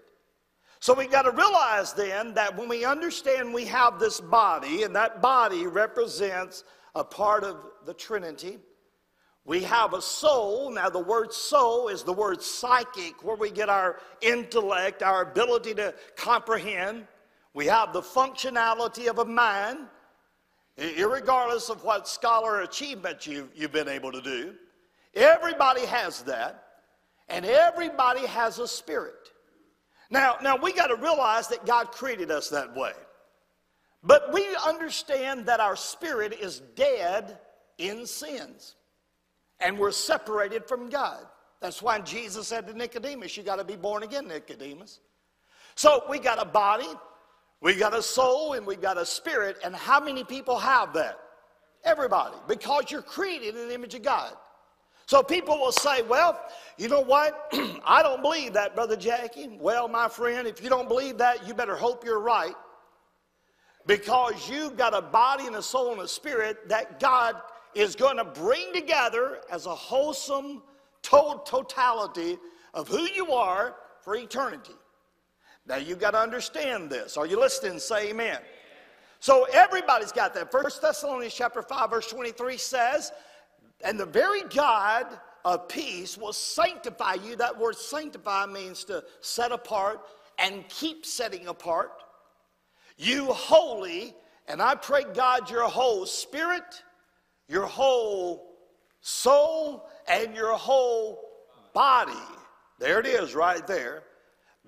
So 0.81 0.95
we 0.95 1.07
got 1.07 1.23
to 1.23 1.31
realize 1.31 1.93
then 1.93 2.35
that 2.35 2.57
when 2.57 2.69
we 2.69 2.85
understand 2.85 3.55
we 3.55 3.65
have 3.67 4.01
this 4.01 4.21
body, 4.21 4.83
and 4.83 4.95
that 4.97 5.23
body 5.23 5.67
represents 5.67 6.65
a 6.95 7.05
part 7.05 7.45
of 7.45 7.57
the 7.87 7.95
Trinity, 7.95 8.59
we 9.45 9.63
have 9.65 9.93
a 9.93 10.03
soul. 10.03 10.71
Now, 10.71 10.89
the 10.89 11.01
word 11.01 11.33
soul 11.33 11.89
is 11.89 12.05
the 12.05 12.13
word 12.13 12.43
psychic, 12.43 13.25
where 13.25 13.37
we 13.37 13.51
get 13.51 13.69
our 13.69 13.99
intellect, 14.21 15.03
our 15.03 15.23
ability 15.23 15.75
to 15.75 15.95
comprehend. 16.17 17.07
We 17.53 17.67
have 17.67 17.93
the 17.93 18.03
functionality 18.03 19.09
of 19.09 19.19
a 19.19 19.25
mind, 19.25 19.79
regardless 20.79 21.71
of 21.71 21.83
what 21.83 22.07
scholar 22.07 22.61
achievement 22.61 23.27
you've, 23.27 23.49
you've 23.55 23.73
been 23.73 23.89
able 23.89 24.13
to 24.13 24.23
do. 24.23 24.55
Everybody 25.15 25.85
has 25.87 26.23
that, 26.23 26.65
and 27.29 27.45
everybody 27.45 28.25
has 28.27 28.61
a 28.61 28.69
spirit. 28.69 29.33
Now, 30.09 30.37
now 30.41 30.57
we 30.57 30.73
got 30.73 30.87
to 30.87 30.97
realize 30.97 31.49
that 31.49 31.67
God 31.67 31.91
created 31.91 32.31
us 32.31 32.49
that 32.51 32.77
way. 32.77 32.93
But 34.05 34.33
we 34.33 34.47
understand 34.67 35.47
that 35.47 35.59
our 35.59 35.77
spirit 35.77 36.33
is 36.33 36.61
dead 36.77 37.39
in 37.79 38.07
sins 38.07 38.77
and 39.63 39.79
we're 39.79 39.93
separated 39.93 40.67
from 40.67 40.89
God. 40.89 41.27
That's 41.61 41.81
why 41.81 42.01
Jesus 42.01 42.49
said 42.49 42.67
to 42.67 42.75
Nicodemus, 42.77 43.37
You 43.37 43.43
got 43.45 43.57
to 43.57 43.65
be 43.65 43.77
born 43.77 44.03
again, 44.03 44.27
Nicodemus. 44.27 45.01
So 45.75 46.03
we 46.11 46.19
got 46.19 46.41
a 46.41 46.45
body, 46.45 46.89
we 47.61 47.75
got 47.75 47.95
a 47.95 48.03
soul, 48.03 48.55
and 48.55 48.67
we 48.67 48.77
got 48.77 48.99
a 48.99 49.07
spirit. 49.07 49.57
And 49.65 49.75
how 49.75 50.01
many 50.01 50.25
people 50.25 50.59
have 50.59 50.93
that? 50.95 51.19
Everybody, 51.85 52.37
because 52.47 52.91
you're 52.91 53.03
created 53.03 53.57
in 53.57 53.69
the 53.69 53.75
image 53.75 53.95
of 53.95 54.03
God. 54.03 54.35
So 55.07 55.23
people 55.23 55.59
will 55.59 55.73
say, 55.73 56.03
Well, 56.03 56.41
you 56.79 56.89
know 56.89 57.01
what? 57.01 57.49
I 57.85 58.03
don't 58.03 58.23
believe 58.23 58.53
that, 58.55 58.75
Brother 58.75 58.97
Jackie. 58.97 59.49
Well, 59.61 59.89
my 59.89 60.09
friend, 60.09 60.47
if 60.47 60.63
you 60.63 60.69
don't 60.69 60.89
believe 60.89 61.19
that, 61.19 61.47
you 61.47 61.55
better 61.55 61.77
hope 61.77 62.05
you're 62.05 62.21
right. 62.21 62.55
Because 63.87 64.49
you've 64.49 64.77
got 64.77 64.95
a 64.95 65.03
body 65.03 65.47
and 65.47 65.57
a 65.57 65.63
soul 65.63 65.93
and 65.93 66.01
a 66.01 66.09
spirit 66.09 66.69
that 66.69 67.01
God 67.01 67.35
is 67.75 67.97
going 67.97 68.17
to 68.17 68.25
bring 68.25 68.73
together 68.73 69.41
as 69.51 69.67
a 69.67 69.75
wholesome 69.75 70.63
total 71.03 71.39
totality 71.41 72.39
of 72.75 72.89
who 72.89 73.03
you 73.03 73.33
are 73.33 73.75
for 74.01 74.17
eternity. 74.17 74.75
Now 75.67 75.77
you've 75.77 76.01
got 76.01 76.13
to 76.13 76.19
understand 76.19 76.91
this. 76.91 77.17
Are 77.17 77.27
you 77.27 77.39
listening? 77.39 77.79
Say 77.79 78.11
amen. 78.11 78.39
So 79.21 79.47
everybody's 79.53 80.13
got 80.13 80.35
that. 80.35 80.51
First 80.51 80.83
Thessalonians 80.83 81.35
chapter 81.35 81.63
5, 81.63 81.91
verse 81.91 82.09
23 82.09 82.57
says, 82.57 83.13
and 83.85 83.99
the 83.99 84.07
very 84.07 84.43
God 84.43 85.07
of 85.45 85.69
peace 85.69 86.17
will 86.17 86.33
sanctify 86.33 87.15
you. 87.15 87.37
That 87.37 87.59
word 87.59 87.77
sanctify 87.77 88.47
means 88.47 88.85
to 88.85 89.05
set 89.21 89.53
apart 89.53 90.01
and 90.39 90.69
keep 90.69 91.05
setting 91.07 91.49
apart. 91.49 91.93
You 92.97 93.27
holy, 93.27 94.15
and 94.49 94.63
I 94.63 94.75
pray 94.75 95.05
God 95.15 95.51
your 95.51 95.69
whole 95.69 96.07
spirit, 96.07 96.83
your 97.53 97.67
whole 97.67 98.57
soul 99.03 99.87
and 100.09 100.35
your 100.35 100.55
whole 100.55 101.21
body. 101.75 102.13
There 102.79 102.99
it 102.99 103.07
is, 103.07 103.35
right 103.35 103.65
there. 103.67 104.05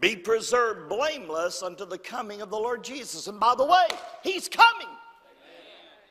Be 0.00 0.14
preserved 0.14 0.90
blameless 0.90 1.62
unto 1.62 1.86
the 1.86 1.96
coming 1.96 2.42
of 2.42 2.50
the 2.50 2.58
Lord 2.58 2.84
Jesus. 2.84 3.26
And 3.26 3.40
by 3.40 3.54
the 3.56 3.64
way, 3.64 3.86
He's 4.22 4.48
coming. 4.48 4.88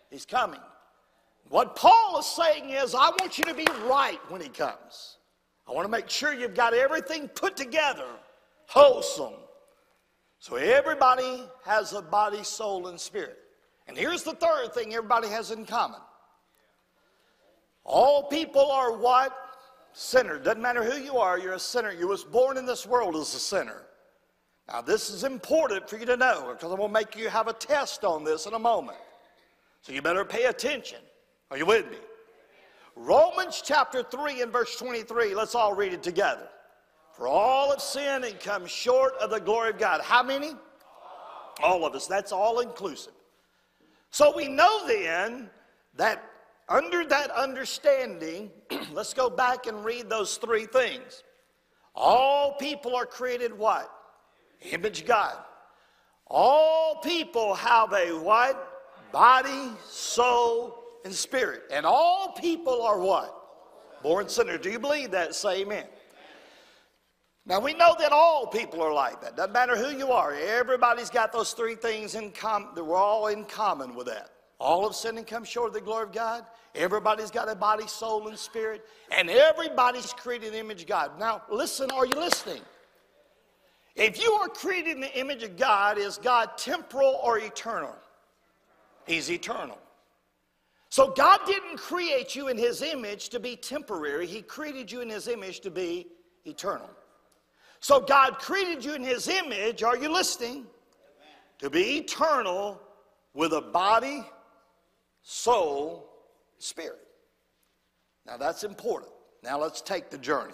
He's 0.10 0.26
coming. 0.26 0.60
What 1.50 1.76
Paul 1.76 2.20
is 2.20 2.26
saying 2.26 2.72
is, 2.72 2.96
I 2.96 3.10
want 3.10 3.38
you 3.38 3.46
to 3.46 3.54
be 3.54 3.68
right 3.86 4.20
when 4.30 4.42
He 4.42 4.50
comes. 4.50 5.18
I 5.68 5.74
want 5.74 5.86
to 5.86 5.92
make 5.92 6.10
sure 6.10 6.34
you've 6.34 6.56
got 6.56 6.74
everything 6.74 7.28
put 7.28 7.56
together, 7.56 8.08
wholesome. 8.66 9.34
So 10.40 10.56
everybody 10.56 11.44
has 11.66 11.94
a 11.94 12.02
body, 12.02 12.44
soul, 12.44 12.88
and 12.88 13.00
spirit. 13.00 13.38
And 13.88 13.96
here's 13.96 14.24
the 14.24 14.34
third 14.34 14.74
thing 14.74 14.96
everybody 14.96 15.28
has 15.28 15.52
in 15.52 15.66
common 15.66 16.00
all 17.86 18.24
people 18.24 18.72
are 18.72 18.98
what? 18.98 19.36
Sinner. 19.94 20.40
Doesn't 20.40 20.62
matter 20.62 20.84
who 20.84 21.00
you 21.00 21.18
are, 21.18 21.38
you're 21.38 21.54
a 21.54 21.60
sinner. 21.60 21.92
You 21.92 22.08
was 22.08 22.24
born 22.24 22.58
in 22.58 22.66
this 22.66 22.86
world 22.86 23.16
as 23.16 23.34
a 23.36 23.40
sinner. 23.40 23.84
Now, 24.70 24.82
this 24.82 25.10
is 25.10 25.24
important 25.24 25.90
for 25.90 25.98
you 25.98 26.06
to 26.06 26.18
know 26.18 26.54
because 26.54 26.72
I'm 26.72 26.78
going 26.78 26.90
to 26.90 26.94
make 26.94 27.16
you 27.18 27.30
have 27.30 27.48
a 27.48 27.54
test 27.54 28.04
on 28.04 28.24
this 28.24 28.46
in 28.46 28.54
a 28.54 28.60
moment. 28.60 28.98
So 29.82 29.92
you 29.92 30.02
better 30.02 30.24
pay 30.24 30.46
attention. 30.46 31.00
Are 31.52 31.58
you 31.58 31.66
with 31.66 31.90
me? 31.92 31.98
Romans 32.96 33.62
chapter 33.64 34.04
3 34.04 34.42
and 34.42 34.52
verse 34.52 34.78
23. 34.78 35.36
Let's 35.36 35.56
all 35.56 35.74
read 35.74 35.94
it 35.94 36.02
together. 36.02 36.48
For 37.12 37.28
all 37.28 37.72
have 37.72 37.82
sinned 37.82 38.24
and 38.24 38.40
come 38.40 38.66
short 38.66 39.14
of 39.22 39.30
the 39.30 39.40
glory 39.40 39.72
of 39.72 39.78
God. 39.78 40.02
How 40.02 40.24
many? 40.24 40.54
All 41.62 41.86
of 41.86 41.94
us. 41.94 42.08
That's 42.08 42.32
all 42.32 42.62
inclusive. 42.62 43.14
So 44.10 44.36
we 44.36 44.48
know 44.48 44.88
then 44.88 45.50
that 45.96 46.24
under 46.70 47.06
that 47.06 47.32
understanding, 47.32 48.52
let's 48.92 49.14
go 49.14 49.30
back 49.30 49.68
and 49.68 49.84
read 49.84 50.10
those 50.10 50.38
three 50.38 50.66
things. 50.66 51.24
All 51.96 52.54
people 52.54 52.96
are 52.96 53.06
created 53.06 53.58
what? 53.58 53.92
Image 54.72 55.06
God. 55.06 55.38
All 56.28 57.02
people 57.02 57.54
have 57.54 57.94
a 57.94 58.18
what? 58.18 58.70
Body, 59.12 59.72
soul, 59.88 60.84
and 61.06 61.14
spirit. 61.14 61.64
And 61.72 61.86
all 61.86 62.34
people 62.34 62.82
are 62.82 63.00
what? 63.00 63.36
Born 64.02 64.28
sinners. 64.28 64.62
Do 64.62 64.72
you 64.72 64.80
believe 64.80 65.12
that? 65.12 65.36
Say 65.36 65.62
amen. 65.62 65.86
Now 67.46 67.60
we 67.60 67.74
know 67.74 67.96
that 68.00 68.12
all 68.12 68.48
people 68.48 68.82
are 68.82 68.94
like 68.94 69.22
that. 69.22 69.36
Doesn't 69.36 69.52
matter 69.52 69.76
who 69.76 69.96
you 69.96 70.12
are. 70.12 70.34
Everybody's 70.34 71.10
got 71.10 71.34
those 71.34 71.52
three 71.52 71.76
things 71.76 72.16
in 72.16 72.32
common. 72.32 72.70
We're 72.74 72.96
all 72.96 73.28
in 73.28 73.44
common 73.44 73.96
with 73.96 74.08
that. 74.08 74.30
All 74.64 74.88
of 74.88 74.96
sin 74.96 75.18
and 75.18 75.28
come 75.28 75.44
short 75.44 75.68
of 75.68 75.74
the 75.74 75.82
glory 75.82 76.04
of 76.04 76.14
God. 76.14 76.46
Everybody's 76.74 77.30
got 77.30 77.50
a 77.50 77.56
body, 77.56 77.86
soul, 77.86 78.30
and 78.30 78.40
spirit. 78.40 78.86
And 79.12 79.30
everybody's 79.30 80.14
created 80.14 80.48
in 80.48 80.54
the 80.54 80.60
image 80.60 80.84
of 80.84 80.88
God. 80.88 81.20
Now, 81.20 81.42
listen, 81.52 81.92
are 81.92 82.06
you 82.06 82.16
listening? 82.16 82.62
If 83.98 84.24
you 84.24 84.32
are 84.32 84.48
created 84.48 84.96
in 84.96 85.02
the 85.02 85.20
image 85.20 85.44
of 85.44 85.58
God, 85.58 85.98
is 85.98 86.18
God 86.18 86.58
temporal 86.58 87.20
or 87.22 87.40
eternal? 87.40 87.94
He's 89.06 89.30
eternal. 89.30 89.78
So 90.88 91.12
God 91.12 91.42
didn't 91.46 91.78
create 91.78 92.34
you 92.34 92.48
in 92.48 92.58
his 92.58 92.82
image 92.82 93.28
to 93.30 93.42
be 93.42 93.58
temporary. 93.58 94.26
He 94.26 94.42
created 94.42 94.90
you 94.90 95.02
in 95.02 95.10
his 95.10 95.28
image 95.28 95.60
to 95.60 95.72
be 95.72 96.08
eternal. 96.46 96.90
So 97.82 98.00
God 98.00 98.40
created 98.40 98.86
you 98.86 98.94
in 98.94 99.04
his 99.04 99.28
image, 99.28 99.84
are 99.84 99.98
you 99.98 100.10
listening? 100.10 100.68
To 101.60 101.70
be 101.70 101.98
eternal 101.98 102.80
with 103.34 103.52
a 103.52 103.62
body, 103.62 104.24
soul, 105.24 106.10
spirit. 106.60 107.00
Now 108.26 108.38
that's 108.38 108.64
important. 108.64 109.12
Now 109.44 109.60
let's 109.60 109.82
take 109.82 110.10
the 110.10 110.18
journey. 110.18 110.54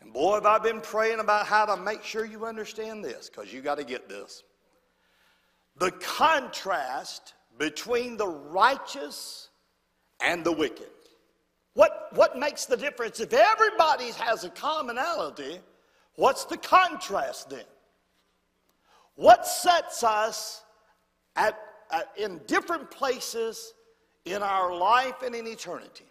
And 0.00 0.12
boy, 0.12 0.34
have 0.34 0.46
I 0.46 0.58
been 0.58 0.80
praying 0.80 1.20
about 1.20 1.46
how 1.46 1.66
to 1.66 1.76
make 1.76 2.02
sure 2.02 2.24
you 2.24 2.46
understand 2.46 3.04
this, 3.04 3.28
because 3.28 3.52
you 3.52 3.60
got 3.60 3.78
to 3.78 3.84
get 3.84 4.08
this. 4.08 4.42
The 5.76 5.90
contrast 5.92 7.34
between 7.58 8.16
the 8.16 8.26
righteous 8.26 9.50
and 10.20 10.44
the 10.44 10.52
wicked. 10.52 10.88
What, 11.74 12.08
what 12.12 12.38
makes 12.38 12.66
the 12.66 12.76
difference? 12.76 13.18
If 13.18 13.32
everybody 13.32 14.10
has 14.12 14.44
a 14.44 14.50
commonality, 14.50 15.58
what's 16.14 16.44
the 16.44 16.56
contrast 16.56 17.50
then? 17.50 17.64
What 19.16 19.46
sets 19.46 20.02
us 20.02 20.62
at, 21.36 21.58
at, 21.90 22.12
in 22.16 22.40
different 22.46 22.90
places 22.90 23.74
in 24.24 24.42
our 24.42 24.74
life 24.74 25.22
and 25.24 25.34
in 25.34 25.46
eternity? 25.46 26.06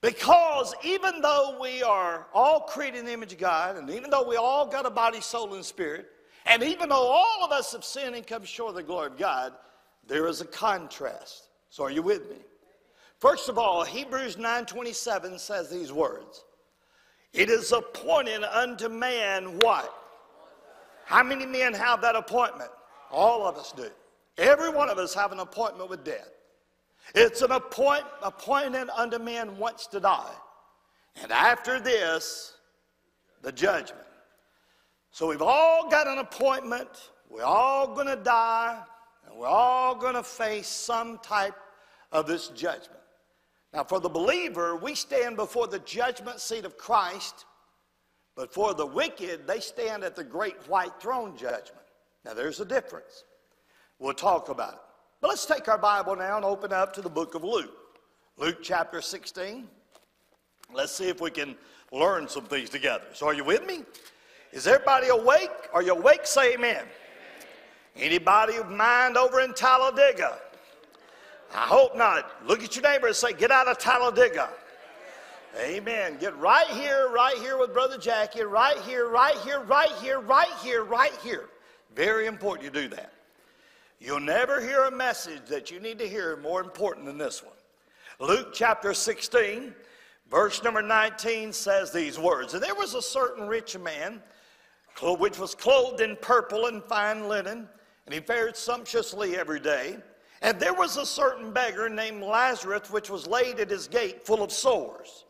Because 0.00 0.74
even 0.84 1.20
though 1.20 1.58
we 1.60 1.82
are 1.82 2.26
all 2.34 2.60
created 2.60 3.00
in 3.00 3.06
the 3.06 3.12
image 3.12 3.32
of 3.32 3.38
God, 3.38 3.76
and 3.76 3.88
even 3.90 4.10
though 4.10 4.28
we 4.28 4.36
all 4.36 4.66
got 4.66 4.84
a 4.84 4.90
body, 4.90 5.20
soul, 5.20 5.54
and 5.54 5.64
spirit, 5.64 6.06
and 6.44 6.62
even 6.62 6.88
though 6.88 7.06
all 7.06 7.44
of 7.44 7.52
us 7.52 7.72
have 7.72 7.84
sinned 7.84 8.16
and 8.16 8.26
come 8.26 8.44
short 8.44 8.70
of 8.70 8.76
the 8.76 8.82
glory 8.82 9.06
of 9.06 9.16
God, 9.16 9.52
there 10.06 10.26
is 10.26 10.40
a 10.40 10.44
contrast. 10.44 11.48
So 11.70 11.84
are 11.84 11.90
you 11.90 12.02
with 12.02 12.28
me? 12.28 12.36
First 13.20 13.48
of 13.48 13.56
all, 13.56 13.84
Hebrews 13.84 14.36
9:27 14.36 15.38
says 15.38 15.70
these 15.70 15.92
words. 15.92 16.44
It 17.32 17.48
is 17.48 17.70
appointed 17.70 18.42
unto 18.42 18.88
man 18.88 19.58
what? 19.60 19.94
How 21.04 21.22
many 21.22 21.46
men 21.46 21.72
have 21.74 22.02
that 22.02 22.16
appointment? 22.16 22.70
All 23.10 23.46
of 23.46 23.56
us 23.56 23.72
do. 23.72 23.90
Every 24.38 24.70
one 24.70 24.88
of 24.88 24.98
us 24.98 25.14
have 25.14 25.32
an 25.32 25.40
appointment 25.40 25.90
with 25.90 26.04
death. 26.04 26.30
It's 27.14 27.42
an 27.42 27.50
appoint, 27.50 28.04
appointed 28.22 28.88
unto 28.90 29.18
man 29.18 29.58
once 29.58 29.86
to 29.88 30.00
die. 30.00 30.32
And 31.22 31.30
after 31.30 31.80
this, 31.80 32.54
the 33.42 33.52
judgment. 33.52 34.06
So 35.10 35.28
we've 35.28 35.42
all 35.42 35.90
got 35.90 36.06
an 36.06 36.18
appointment. 36.18 37.10
We're 37.28 37.44
all 37.44 37.94
going 37.94 38.06
to 38.06 38.16
die. 38.16 38.82
And 39.26 39.36
we're 39.36 39.46
all 39.46 39.94
going 39.94 40.14
to 40.14 40.22
face 40.22 40.68
some 40.68 41.18
type 41.18 41.56
of 42.12 42.26
this 42.26 42.48
judgment. 42.48 43.00
Now, 43.74 43.84
for 43.84 44.00
the 44.00 44.08
believer, 44.08 44.76
we 44.76 44.94
stand 44.94 45.36
before 45.36 45.66
the 45.66 45.78
judgment 45.80 46.40
seat 46.40 46.64
of 46.64 46.76
Christ. 46.78 47.46
But 48.36 48.52
for 48.52 48.72
the 48.74 48.86
wicked, 48.86 49.46
they 49.46 49.60
stand 49.60 50.04
at 50.04 50.16
the 50.16 50.24
great 50.24 50.56
white 50.68 51.00
throne 51.00 51.36
judgment. 51.36 51.84
Now, 52.24 52.34
there's 52.34 52.60
a 52.60 52.64
difference. 52.64 53.24
We'll 54.02 54.14
talk 54.14 54.48
about 54.48 54.72
it. 54.72 54.80
But 55.20 55.28
let's 55.28 55.46
take 55.46 55.68
our 55.68 55.78
Bible 55.78 56.16
now 56.16 56.34
and 56.34 56.44
open 56.44 56.72
up 56.72 56.92
to 56.94 57.00
the 57.00 57.08
book 57.08 57.36
of 57.36 57.44
Luke. 57.44 57.70
Luke 58.36 58.58
chapter 58.60 59.00
16. 59.00 59.68
Let's 60.74 60.90
see 60.90 61.08
if 61.08 61.20
we 61.20 61.30
can 61.30 61.54
learn 61.92 62.26
some 62.26 62.46
things 62.46 62.68
together. 62.68 63.04
So, 63.12 63.26
are 63.26 63.34
you 63.34 63.44
with 63.44 63.64
me? 63.64 63.84
Is 64.50 64.66
everybody 64.66 65.06
awake? 65.06 65.52
Are 65.72 65.84
you 65.84 65.92
awake? 65.92 66.22
Say 66.26 66.54
amen. 66.54 66.78
amen. 66.78 66.86
Anybody 67.94 68.56
of 68.56 68.68
mind 68.70 69.16
over 69.16 69.40
in 69.40 69.54
Talladega? 69.54 70.36
I 71.54 71.66
hope 71.66 71.96
not. 71.96 72.28
Look 72.44 72.64
at 72.64 72.74
your 72.74 72.82
neighbor 72.82 73.06
and 73.06 73.14
say, 73.14 73.32
Get 73.32 73.52
out 73.52 73.68
of 73.68 73.78
Talladega. 73.78 74.48
Amen. 75.64 76.16
Get 76.18 76.36
right 76.38 76.66
here, 76.66 77.08
right 77.10 77.36
here 77.36 77.56
with 77.56 77.72
Brother 77.72 77.98
Jackie, 77.98 78.42
right 78.42 78.78
here, 78.78 79.08
right 79.08 79.36
here, 79.44 79.60
right 79.60 79.92
here, 80.00 80.18
right 80.18 80.52
here, 80.60 80.82
right 80.82 81.14
here. 81.22 81.50
Very 81.94 82.26
important 82.26 82.64
you 82.64 82.70
do 82.82 82.88
that. 82.96 83.12
You'll 84.04 84.18
never 84.18 84.60
hear 84.60 84.84
a 84.84 84.90
message 84.90 85.42
that 85.46 85.70
you 85.70 85.78
need 85.78 86.00
to 86.00 86.08
hear 86.08 86.36
more 86.36 86.60
important 86.60 87.06
than 87.06 87.18
this 87.18 87.40
one. 87.40 87.54
Luke 88.18 88.48
chapter 88.52 88.94
16, 88.94 89.72
verse 90.28 90.60
number 90.64 90.82
19 90.82 91.52
says 91.52 91.92
these 91.92 92.18
words 92.18 92.54
And 92.54 92.62
there 92.62 92.74
was 92.74 92.94
a 92.94 93.02
certain 93.02 93.46
rich 93.46 93.78
man 93.78 94.20
which 95.00 95.38
was 95.38 95.54
clothed 95.54 96.00
in 96.00 96.16
purple 96.16 96.66
and 96.66 96.82
fine 96.82 97.28
linen, 97.28 97.68
and 98.06 98.14
he 98.14 98.20
fared 98.20 98.56
sumptuously 98.56 99.36
every 99.36 99.60
day. 99.60 99.98
And 100.42 100.58
there 100.58 100.74
was 100.74 100.96
a 100.96 101.06
certain 101.06 101.52
beggar 101.52 101.88
named 101.88 102.24
Lazarus, 102.24 102.90
which 102.90 103.08
was 103.08 103.28
laid 103.28 103.60
at 103.60 103.70
his 103.70 103.86
gate 103.86 104.26
full 104.26 104.42
of 104.42 104.50
sores, 104.50 105.26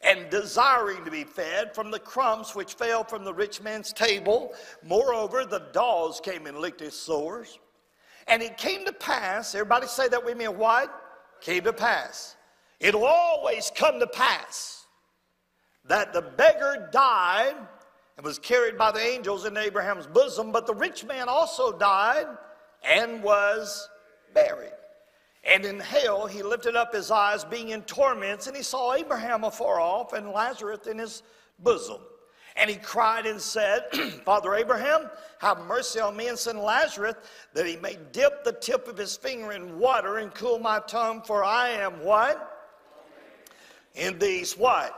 and 0.00 0.30
desiring 0.30 1.04
to 1.04 1.10
be 1.10 1.24
fed 1.24 1.74
from 1.74 1.90
the 1.90 2.00
crumbs 2.00 2.54
which 2.54 2.74
fell 2.74 3.04
from 3.04 3.24
the 3.24 3.34
rich 3.34 3.60
man's 3.60 3.92
table. 3.92 4.54
Moreover, 4.82 5.44
the 5.44 5.66
dogs 5.74 6.18
came 6.18 6.46
and 6.46 6.58
licked 6.58 6.80
his 6.80 6.94
sores. 6.94 7.58
And 8.26 8.42
it 8.42 8.56
came 8.56 8.84
to 8.84 8.92
pass, 8.92 9.54
everybody 9.54 9.86
say 9.86 10.08
that 10.08 10.24
with 10.24 10.36
me, 10.36 10.48
what? 10.48 10.90
Came 11.40 11.64
to 11.64 11.72
pass. 11.72 12.36
It'll 12.80 13.06
always 13.06 13.70
come 13.74 14.00
to 14.00 14.06
pass 14.06 14.84
that 15.84 16.12
the 16.12 16.22
beggar 16.22 16.88
died 16.92 17.54
and 18.16 18.26
was 18.26 18.38
carried 18.38 18.76
by 18.76 18.90
the 18.90 19.00
angels 19.00 19.44
in 19.44 19.56
Abraham's 19.56 20.06
bosom, 20.06 20.50
but 20.50 20.66
the 20.66 20.74
rich 20.74 21.04
man 21.04 21.28
also 21.28 21.76
died 21.78 22.26
and 22.82 23.22
was 23.22 23.88
buried. 24.34 24.72
And 25.44 25.64
in 25.64 25.78
hell 25.78 26.26
he 26.26 26.42
lifted 26.42 26.74
up 26.74 26.92
his 26.92 27.10
eyes, 27.10 27.44
being 27.44 27.68
in 27.68 27.82
torments, 27.82 28.48
and 28.48 28.56
he 28.56 28.62
saw 28.62 28.94
Abraham 28.94 29.44
afar 29.44 29.80
off 29.80 30.12
and 30.12 30.30
Lazarus 30.30 30.86
in 30.86 30.98
his 30.98 31.22
bosom. 31.60 32.00
And 32.56 32.70
he 32.70 32.76
cried 32.76 33.26
and 33.26 33.40
said, 33.40 33.84
Father 34.24 34.54
Abraham, 34.54 35.10
have 35.38 35.58
mercy 35.66 36.00
on 36.00 36.16
me 36.16 36.28
and 36.28 36.38
send 36.38 36.58
Lazarus 36.58 37.14
that 37.52 37.66
he 37.66 37.76
may 37.76 37.98
dip 38.12 38.44
the 38.44 38.52
tip 38.52 38.88
of 38.88 38.96
his 38.96 39.16
finger 39.16 39.52
in 39.52 39.78
water 39.78 40.18
and 40.18 40.32
cool 40.34 40.58
my 40.58 40.80
tongue, 40.86 41.20
for 41.22 41.44
I 41.44 41.70
am 41.70 42.02
what? 42.02 42.52
In 43.94 44.18
these 44.18 44.56
what? 44.56 44.94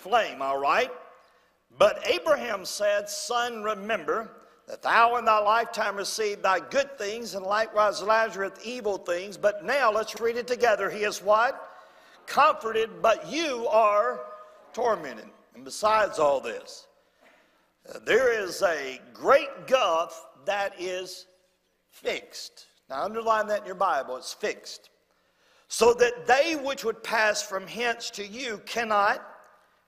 Flame, 0.00 0.42
all 0.42 0.58
right? 0.58 0.90
But 1.78 2.06
Abraham 2.06 2.64
said, 2.64 3.08
Son, 3.08 3.62
remember 3.62 4.30
that 4.68 4.82
thou 4.82 5.16
in 5.16 5.24
thy 5.24 5.38
lifetime 5.38 5.96
received 5.96 6.42
thy 6.42 6.60
good 6.60 6.96
things, 6.98 7.34
and 7.34 7.44
likewise 7.44 8.02
Lazarus 8.02 8.52
evil 8.64 8.98
things. 8.98 9.36
But 9.36 9.64
now 9.64 9.90
let's 9.90 10.20
read 10.20 10.36
it 10.36 10.46
together. 10.46 10.90
He 10.90 11.04
is 11.04 11.22
what? 11.22 11.70
Comforted, 12.26 13.00
but 13.00 13.30
you 13.30 13.66
are 13.68 14.20
tormented. 14.72 15.28
And 15.54 15.64
besides 15.64 16.18
all 16.18 16.40
this, 16.40 16.86
uh, 17.88 17.98
there 18.04 18.32
is 18.32 18.62
a 18.62 19.00
great 19.12 19.66
gulf 19.66 20.26
that 20.44 20.74
is 20.78 21.26
fixed. 21.90 22.66
Now, 22.88 23.04
underline 23.04 23.46
that 23.48 23.60
in 23.60 23.66
your 23.66 23.74
Bible, 23.74 24.16
it's 24.16 24.32
fixed. 24.32 24.90
So 25.68 25.94
that 25.94 26.26
they 26.26 26.56
which 26.56 26.84
would 26.84 27.02
pass 27.02 27.42
from 27.42 27.66
hence 27.66 28.10
to 28.10 28.26
you 28.26 28.60
cannot, 28.66 29.26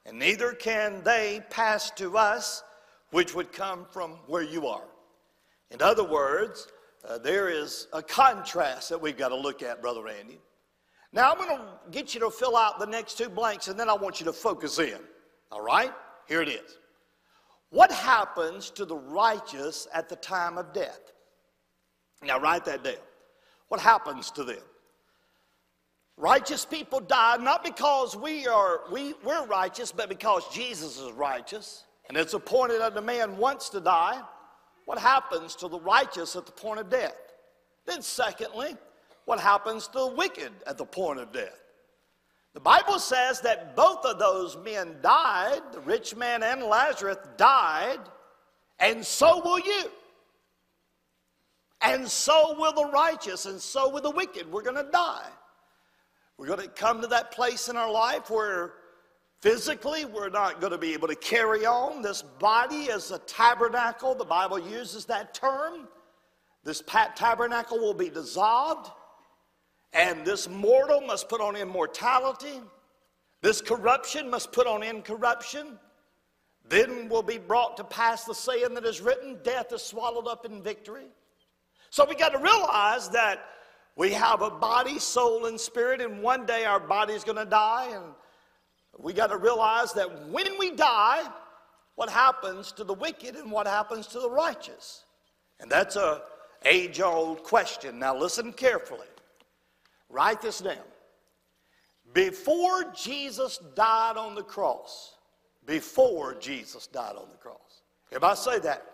and 0.07 0.19
neither 0.19 0.53
can 0.53 1.03
they 1.03 1.43
pass 1.51 1.91
to 1.93 2.17
us 2.17 2.63
which 3.11 3.35
would 3.35 3.53
come 3.53 3.87
from 3.91 4.13
where 4.27 4.43
you 4.43 4.67
are. 4.67 4.85
In 5.71 5.83
other 5.83 6.05
words, 6.05 6.69
uh, 7.07 7.19
there 7.19 7.49
is 7.49 7.87
a 7.93 8.03
contrast 8.03 8.89
that 8.89 9.01
we've 9.01 9.17
got 9.17 9.29
to 9.29 9.37
look 9.37 9.63
at, 9.63 9.83
Brother 9.83 10.03
Randy. 10.03 10.39
Now, 11.13 11.31
I'm 11.31 11.39
going 11.39 11.57
to 11.57 11.67
get 11.91 12.15
you 12.15 12.21
to 12.21 12.31
fill 12.31 12.57
out 12.57 12.81
the 12.81 12.87
next 12.87 13.19
two 13.19 13.29
blanks, 13.29 13.69
and 13.69 13.79
then 13.79 13.89
I 13.89 13.95
want 13.95 14.21
you 14.21 14.27
to 14.27 14.33
focus 14.33 14.79
in. 14.79 14.99
All 15.55 15.63
right? 15.63 15.93
Here 16.27 16.43
it 16.43 16.49
is. 16.49 16.79
What 17.71 17.93
happens 17.93 18.71
to 18.71 18.85
the 18.85 18.97
righteous 18.97 19.87
at 19.95 20.09
the 20.09 20.17
time 20.17 20.59
of 20.59 20.73
death? 20.73 21.13
Now, 22.25 22.41
write 22.41 22.65
that 22.65 22.83
down. 22.83 22.95
What 23.69 23.81
happens 23.81 24.33
to 24.33 24.43
them? 24.43 24.63
Righteous 26.17 26.65
people 26.65 26.99
die 27.01 27.37
not 27.37 27.65
because 27.65 28.17
we 28.17 28.47
are 28.47 28.81
we, 28.91 29.15
we're 29.25 29.47
righteous, 29.47 29.93
but 29.93 30.09
because 30.09 30.43
Jesus 30.53 30.99
is 30.99 31.13
righteous. 31.13 31.85
And 32.09 32.17
it's 32.17 32.35
appointed 32.35 32.81
unto 32.81 33.01
man 33.01 33.37
once 33.37 33.69
to 33.71 33.81
die. 33.81 34.21
What 34.87 34.99
happens 34.99 35.55
to 35.57 35.69
the 35.69 35.81
righteous 35.81 36.37
at 36.37 36.47
the 36.47 36.53
point 36.53 36.81
of 36.81 36.91
death? 36.91 37.17
Then, 37.87 38.03
secondly, 38.03 38.77
what 39.25 39.41
happens 39.41 39.87
to 39.89 39.99
the 40.01 40.15
wicked 40.17 40.53
at 40.67 40.79
the 40.79 40.85
point 40.85 41.21
of 41.21 41.33
death? 41.33 41.64
The 42.55 42.61
Bible 42.61 43.01
says 43.01 43.41
that 43.41 43.75
both 43.75 44.05
of 44.05 44.19
those 44.19 44.57
men 44.57 44.97
died, 45.03 45.61
the 45.73 45.81
rich 45.81 46.15
man 46.15 46.43
and 46.43 46.63
Lazarus 46.63 47.19
died, 47.37 47.99
and 48.79 49.05
so 49.05 49.43
will 49.45 49.59
you. 49.59 49.91
And 51.83 52.09
so 52.09 52.57
will 52.57 52.73
the 52.73 52.91
righteous, 52.91 53.47
and 53.47 53.61
so 53.61 53.91
will 53.91 54.01
the 54.01 54.11
wicked. 54.11 54.51
We're 54.51 54.63
going 54.63 54.83
to 54.83 54.91
die. 54.91 55.29
We're 56.39 56.47
going 56.47 56.61
to 56.61 56.69
come 56.69 57.01
to 57.03 57.07
that 57.09 57.33
place 57.33 57.69
in 57.69 57.77
our 57.77 57.91
life 57.91 58.31
where 58.31 58.75
physically 59.41 60.05
we're 60.05 60.31
not 60.31 60.61
going 60.61 60.73
to 60.73 60.79
be 60.79 60.95
able 60.95 61.09
to 61.09 61.15
carry 61.17 61.67
on. 61.67 62.03
This 62.03 62.23
body 62.23 62.85
is 62.85 63.11
a 63.11 63.19
tabernacle. 63.19 64.15
The 64.15 64.25
Bible 64.25 64.59
uses 64.59 65.05
that 65.07 65.35
term. 65.35 65.89
This 66.65 66.83
tabernacle 67.15 67.79
will 67.79 67.95
be 67.95 68.09
dissolved, 68.09 68.91
and 69.95 70.25
this 70.25 70.49
mortal 70.49 71.01
must 71.01 71.29
put 71.29 71.41
on 71.41 71.57
immortality. 71.57 72.61
This 73.41 73.61
corruption 73.61 74.29
must 74.29 74.53
put 74.53 74.67
on 74.67 74.83
incorruption. 74.83 75.79
Then 76.69 77.09
will 77.09 77.23
be 77.23 77.39
brought 77.39 77.77
to 77.77 77.85
pass 77.85 78.25
the 78.25 78.35
saying 78.35 78.75
that 78.75 78.85
is 78.85 79.01
written 79.01 79.39
death 79.45 79.73
is 79.73 79.83
swallowed 79.83 80.27
up 80.27 80.45
in 80.45 80.63
victory. 80.63 81.07
So 81.91 82.05
we 82.05 82.17
got 82.17 82.31
to 82.31 82.39
realize 82.39 83.09
that 83.11 83.45
we 83.97 84.11
have 84.11 84.43
a 84.43 84.51
body, 84.51 84.99
soul, 84.99 85.47
and 85.47 85.61
spirit, 85.61 86.01
and 86.01 86.21
one 86.21 86.45
day 86.45 86.65
our 86.65 86.81
body's 86.81 87.23
going 87.23 87.39
to 87.39 87.45
die. 87.45 87.91
And 87.95 88.05
we 88.99 89.13
got 89.13 89.29
to 89.29 89.37
realize 89.37 89.93
that 89.93 90.29
when 90.29 90.59
we 90.59 90.73
die, 90.73 91.23
what 91.95 92.11
happens 92.11 92.73
to 92.73 92.83
the 92.83 92.95
wicked 92.95 93.37
and 93.37 93.53
what 93.53 93.69
happens 93.69 94.09
to 94.09 94.19
the 94.19 94.31
righteous? 94.31 95.05
And 95.61 95.71
that's 95.71 95.95
a 95.95 96.23
age 96.65 97.01
old 97.01 97.45
question. 97.45 98.01
Now 98.01 98.17
listen 98.17 98.53
carefully. 98.53 99.07
Write 100.15 100.41
this 100.41 100.61
down. 100.61 100.77
Before 102.13 102.85
Jesus 102.95 103.59
died 103.75 104.17
on 104.17 104.37
the 104.37 104.45
cross, 104.45 105.17
before 105.67 106.35
Jesus 106.35 106.87
died 106.87 107.17
on 107.17 107.29
the 107.33 107.37
cross. 107.37 107.83
Everybody 108.13 108.37
say 108.37 108.59
that. 108.61 108.87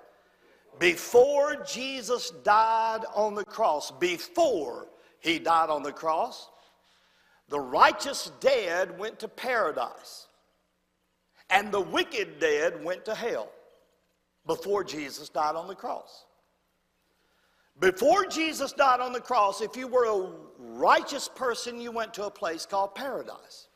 Before 0.78 1.56
Jesus 1.56 2.30
died 2.42 3.04
on 3.14 3.34
the 3.34 3.44
cross, 3.44 3.90
before 3.90 4.86
he 5.18 5.38
died 5.38 5.68
on 5.68 5.82
the 5.82 5.92
cross, 5.92 6.48
the 7.50 7.60
righteous 7.60 8.32
dead 8.40 8.98
went 8.98 9.18
to 9.18 9.28
paradise, 9.28 10.26
and 11.50 11.70
the 11.70 11.82
wicked 11.82 12.40
dead 12.40 12.82
went 12.82 13.04
to 13.04 13.14
hell 13.14 13.50
before 14.46 14.84
Jesus 14.84 15.28
died 15.28 15.54
on 15.54 15.68
the 15.68 15.74
cross. 15.74 16.24
Before 17.78 18.24
Jesus 18.24 18.72
died 18.72 19.00
on 19.00 19.12
the 19.12 19.20
cross, 19.20 19.60
if 19.60 19.76
you 19.76 19.86
were 19.86 20.06
a 20.06 20.30
righteous 20.60 21.28
person, 21.28 21.80
you 21.80 21.90
went 21.90 22.14
to 22.14 22.26
a 22.26 22.30
place 22.30 22.66
called 22.66 22.94
paradise. 22.94 23.68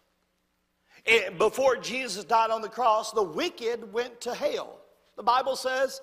Before 1.39 1.77
Jesus 1.77 2.25
died 2.25 2.51
on 2.51 2.63
the 2.63 2.69
cross, 2.69 3.13
the 3.13 3.23
wicked 3.23 3.93
went 3.93 4.21
to 4.23 4.35
hell. 4.35 4.79
The 5.17 5.23
Bible 5.23 5.57
says 5.57 6.01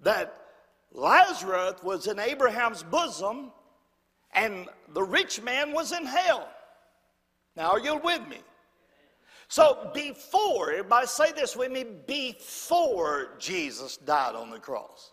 that 0.00 0.34
Lazarus 0.92 1.74
was 1.82 2.06
in 2.06 2.18
Abraham's 2.18 2.82
bosom 2.82 3.52
and 4.34 4.68
the 4.94 5.02
rich 5.02 5.40
man 5.42 5.72
was 5.72 5.92
in 5.92 6.04
hell. 6.04 6.48
Now, 7.56 7.70
are 7.70 7.80
you 7.80 7.96
with 7.96 8.26
me? 8.28 8.38
So, 9.48 9.90
before, 9.92 10.70
everybody 10.70 11.06
say 11.06 11.32
this 11.32 11.54
with 11.54 11.70
me, 11.70 11.84
before 12.06 13.34
Jesus 13.38 13.98
died 13.98 14.34
on 14.34 14.50
the 14.50 14.58
cross. 14.58 15.12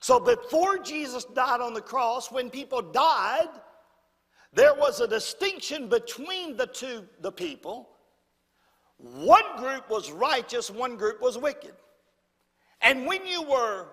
So 0.00 0.20
before 0.20 0.78
Jesus 0.78 1.24
died 1.24 1.60
on 1.60 1.74
the 1.74 1.80
cross, 1.80 2.30
when 2.30 2.50
people 2.50 2.82
died, 2.82 3.48
there 4.52 4.74
was 4.74 5.00
a 5.00 5.08
distinction 5.08 5.88
between 5.88 6.56
the 6.56 6.66
two, 6.66 7.06
the 7.20 7.32
people. 7.32 7.88
One 8.96 9.44
group 9.56 9.88
was 9.88 10.10
righteous, 10.10 10.70
one 10.70 10.96
group 10.96 11.20
was 11.20 11.38
wicked. 11.38 11.74
And 12.80 13.06
when 13.06 13.26
you 13.26 13.42
were 13.42 13.88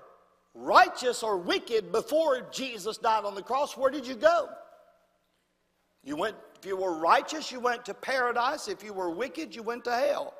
righteous 0.54 1.22
or 1.22 1.38
wicked 1.38 1.92
before 1.92 2.48
Jesus 2.52 2.98
died 2.98 3.26
on 3.26 3.36
the 3.36 3.42
cross, 3.42 3.76
where 3.76 3.92
did 3.92 4.08
you 4.08 4.16
go? 4.16 4.50
You 6.04 6.16
went, 6.16 6.36
if 6.58 6.66
you 6.66 6.78
were 6.78 6.94
righteous, 6.94 7.52
you 7.52 7.60
went 7.60 7.84
to 7.86 7.94
paradise. 7.94 8.68
If 8.68 8.84
you 8.84 8.94
were 8.94 9.10
wicked, 9.10 9.56
you 9.56 9.64
went 9.64 9.84
to 9.86 9.92
hell. 9.92 10.34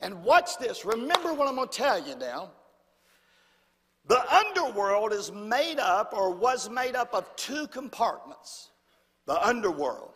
And 0.00 0.24
watch 0.24 0.58
this. 0.58 0.84
Remember 0.84 1.32
what 1.32 1.48
I'm 1.48 1.54
going 1.54 1.68
to 1.68 1.74
tell 1.74 2.06
you 2.06 2.16
now. 2.16 2.50
The 4.08 4.34
underworld 4.34 5.12
is 5.12 5.32
made 5.32 5.78
up 5.78 6.12
or 6.12 6.32
was 6.32 6.70
made 6.70 6.94
up 6.94 7.12
of 7.12 7.34
two 7.36 7.66
compartments. 7.68 8.70
The 9.26 9.44
underworld. 9.46 10.12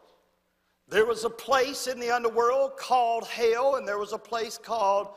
There 0.88 1.06
was 1.06 1.24
a 1.24 1.30
place 1.30 1.86
in 1.86 2.00
the 2.00 2.10
underworld 2.10 2.76
called 2.76 3.26
hell, 3.26 3.76
and 3.76 3.86
there 3.86 3.98
was 3.98 4.12
a 4.12 4.18
place 4.18 4.58
called 4.58 5.08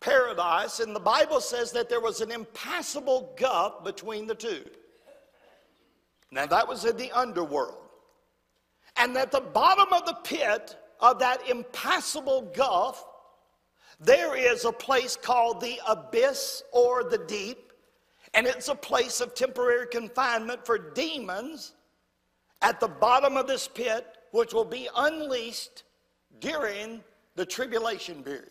paradise. 0.00 0.80
And 0.80 0.94
the 0.94 1.00
Bible 1.00 1.40
says 1.40 1.72
that 1.72 1.88
there 1.88 2.00
was 2.00 2.20
an 2.20 2.30
impassable 2.30 3.34
gulf 3.36 3.84
between 3.84 4.26
the 4.26 4.34
two. 4.34 4.64
Now, 6.30 6.46
that 6.46 6.68
was 6.68 6.84
in 6.84 6.96
the 6.96 7.10
underworld. 7.12 7.88
And 8.96 9.16
at 9.16 9.32
the 9.32 9.40
bottom 9.40 9.92
of 9.92 10.06
the 10.06 10.18
pit 10.24 10.76
of 11.00 11.18
that 11.20 11.48
impassable 11.48 12.42
gulf, 12.54 13.04
there 14.00 14.36
is 14.36 14.64
a 14.64 14.72
place 14.72 15.16
called 15.16 15.60
the 15.60 15.80
abyss 15.88 16.62
or 16.72 17.02
the 17.04 17.18
deep 17.18 17.68
and 18.34 18.46
it's 18.46 18.68
a 18.68 18.74
place 18.74 19.20
of 19.20 19.34
temporary 19.34 19.86
confinement 19.86 20.64
for 20.64 20.78
demons 20.78 21.74
at 22.62 22.80
the 22.80 22.88
bottom 22.88 23.36
of 23.36 23.46
this 23.46 23.68
pit, 23.68 24.06
which 24.32 24.52
will 24.52 24.64
be 24.64 24.88
unleashed 24.96 25.84
during 26.40 27.02
the 27.36 27.46
tribulation 27.46 28.22
period. 28.22 28.50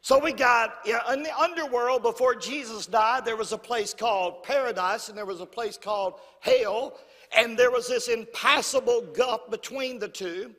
So 0.00 0.20
we 0.20 0.32
got 0.32 0.86
in 0.86 1.22
the 1.22 1.36
underworld 1.36 2.02
before 2.02 2.36
Jesus 2.36 2.86
died, 2.86 3.24
there 3.24 3.36
was 3.36 3.52
a 3.52 3.58
place 3.58 3.92
called 3.92 4.44
paradise 4.44 5.08
and 5.08 5.18
there 5.18 5.26
was 5.26 5.40
a 5.40 5.46
place 5.46 5.76
called 5.76 6.20
hell, 6.40 6.96
and 7.36 7.58
there 7.58 7.72
was 7.72 7.88
this 7.88 8.06
impassable 8.06 9.02
gulf 9.14 9.50
between 9.50 9.98
the 9.98 10.08
two. 10.08 10.54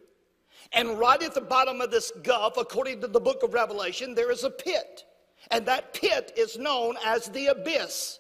And 0.74 1.00
right 1.00 1.22
at 1.24 1.34
the 1.34 1.40
bottom 1.40 1.80
of 1.80 1.92
this 1.92 2.12
gulf, 2.24 2.58
according 2.58 3.00
to 3.02 3.08
the 3.08 3.22
book 3.22 3.42
of 3.42 3.54
Revelation, 3.54 4.14
there 4.14 4.32
is 4.32 4.44
a 4.44 4.50
pit. 4.50 5.06
And 5.50 5.66
that 5.66 5.94
pit 5.94 6.34
is 6.36 6.58
known 6.58 6.98
as 7.06 7.30
the 7.30 7.48
abyss. 7.48 8.20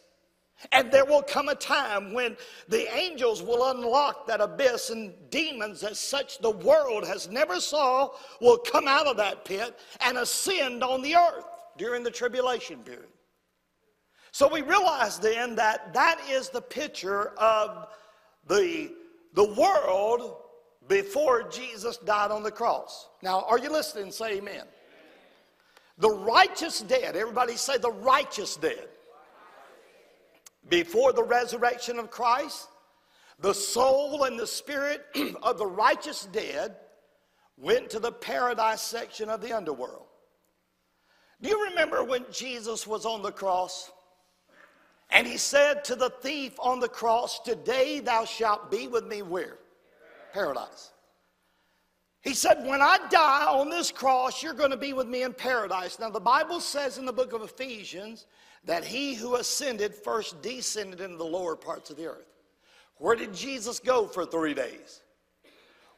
And 0.71 0.91
there 0.91 1.05
will 1.05 1.21
come 1.21 1.49
a 1.49 1.55
time 1.55 2.13
when 2.13 2.35
the 2.67 2.91
angels 2.95 3.43
will 3.43 3.69
unlock 3.69 4.25
that 4.27 4.41
abyss 4.41 4.89
and 4.89 5.13
demons 5.29 5.83
as 5.83 5.99
such 5.99 6.39
the 6.39 6.49
world 6.49 7.05
has 7.05 7.29
never 7.29 7.59
saw 7.59 8.09
will 8.41 8.57
come 8.57 8.87
out 8.87 9.05
of 9.05 9.17
that 9.17 9.45
pit 9.45 9.77
and 10.01 10.17
ascend 10.17 10.83
on 10.83 11.01
the 11.03 11.15
earth 11.15 11.45
during 11.77 12.01
the 12.01 12.09
tribulation 12.09 12.79
period. 12.79 13.09
So 14.31 14.47
we 14.47 14.61
realize 14.61 15.19
then 15.19 15.55
that 15.55 15.93
that 15.93 16.19
is 16.29 16.49
the 16.49 16.61
picture 16.61 17.29
of 17.37 17.87
the, 18.47 18.91
the 19.33 19.53
world 19.53 20.37
before 20.87 21.43
Jesus 21.43 21.97
died 21.97 22.31
on 22.31 22.43
the 22.43 22.51
cross. 22.51 23.09
Now, 23.21 23.41
are 23.41 23.59
you 23.59 23.69
listening? 23.71 24.11
Say 24.11 24.37
amen. 24.37 24.63
The 25.99 26.09
righteous 26.09 26.81
dead, 26.81 27.15
everybody 27.15 27.55
say 27.55 27.77
the 27.77 27.91
righteous 27.91 28.55
dead. 28.55 28.87
Before 30.69 31.13
the 31.13 31.23
resurrection 31.23 31.99
of 31.99 32.11
Christ, 32.11 32.67
the 33.39 33.53
soul 33.53 34.23
and 34.23 34.39
the 34.39 34.47
spirit 34.47 35.05
of 35.43 35.57
the 35.57 35.65
righteous 35.65 36.27
dead 36.31 36.75
went 37.57 37.89
to 37.91 37.99
the 37.99 38.11
paradise 38.11 38.81
section 38.81 39.29
of 39.29 39.41
the 39.41 39.55
underworld. 39.55 40.05
Do 41.41 41.49
you 41.49 41.65
remember 41.69 42.03
when 42.03 42.25
Jesus 42.31 42.87
was 42.87 43.05
on 43.05 43.21
the 43.21 43.31
cross? 43.31 43.91
And 45.09 45.25
he 45.25 45.37
said 45.37 45.83
to 45.85 45.95
the 45.95 46.09
thief 46.09 46.53
on 46.59 46.79
the 46.79 46.89
cross, 46.89 47.39
Today 47.39 47.99
thou 47.99 48.25
shalt 48.25 48.69
be 48.71 48.87
with 48.87 49.05
me 49.05 49.21
where? 49.21 49.57
Paradise. 50.33 50.91
He 52.21 52.33
said, 52.33 52.65
When 52.65 52.81
I 52.81 52.97
die 53.09 53.45
on 53.45 53.69
this 53.69 53.91
cross, 53.91 54.43
you're 54.43 54.53
going 54.53 54.71
to 54.71 54.77
be 54.77 54.93
with 54.93 55.07
me 55.07 55.23
in 55.23 55.33
paradise. 55.33 55.99
Now, 55.99 56.09
the 56.09 56.19
Bible 56.19 56.59
says 56.59 56.97
in 56.97 57.05
the 57.05 57.13
book 57.13 57.33
of 57.33 57.41
Ephesians 57.41 58.25
that 58.65 58.83
he 58.83 59.13
who 59.13 59.35
ascended 59.35 59.95
first 59.95 60.41
descended 60.41 61.01
into 61.01 61.17
the 61.17 61.23
lower 61.23 61.55
parts 61.55 61.89
of 61.89 61.97
the 61.97 62.07
earth. 62.07 62.27
Where 62.97 63.15
did 63.15 63.33
Jesus 63.33 63.79
go 63.79 64.07
for 64.07 64.25
three 64.25 64.53
days? 64.53 65.01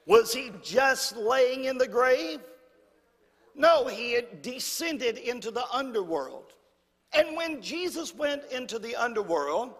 Was 0.05 0.33
he 0.33 0.51
just 0.63 1.15
laying 1.17 1.65
in 1.65 1.77
the 1.77 1.87
grave? 1.87 2.39
No, 3.55 3.87
he 3.87 4.13
had 4.13 4.41
descended 4.41 5.17
into 5.17 5.51
the 5.51 5.65
underworld. 5.71 6.53
And 7.13 7.35
when 7.35 7.61
Jesus 7.61 8.13
went 8.15 8.43
into 8.51 8.79
the 8.79 8.95
underworld, 8.95 9.73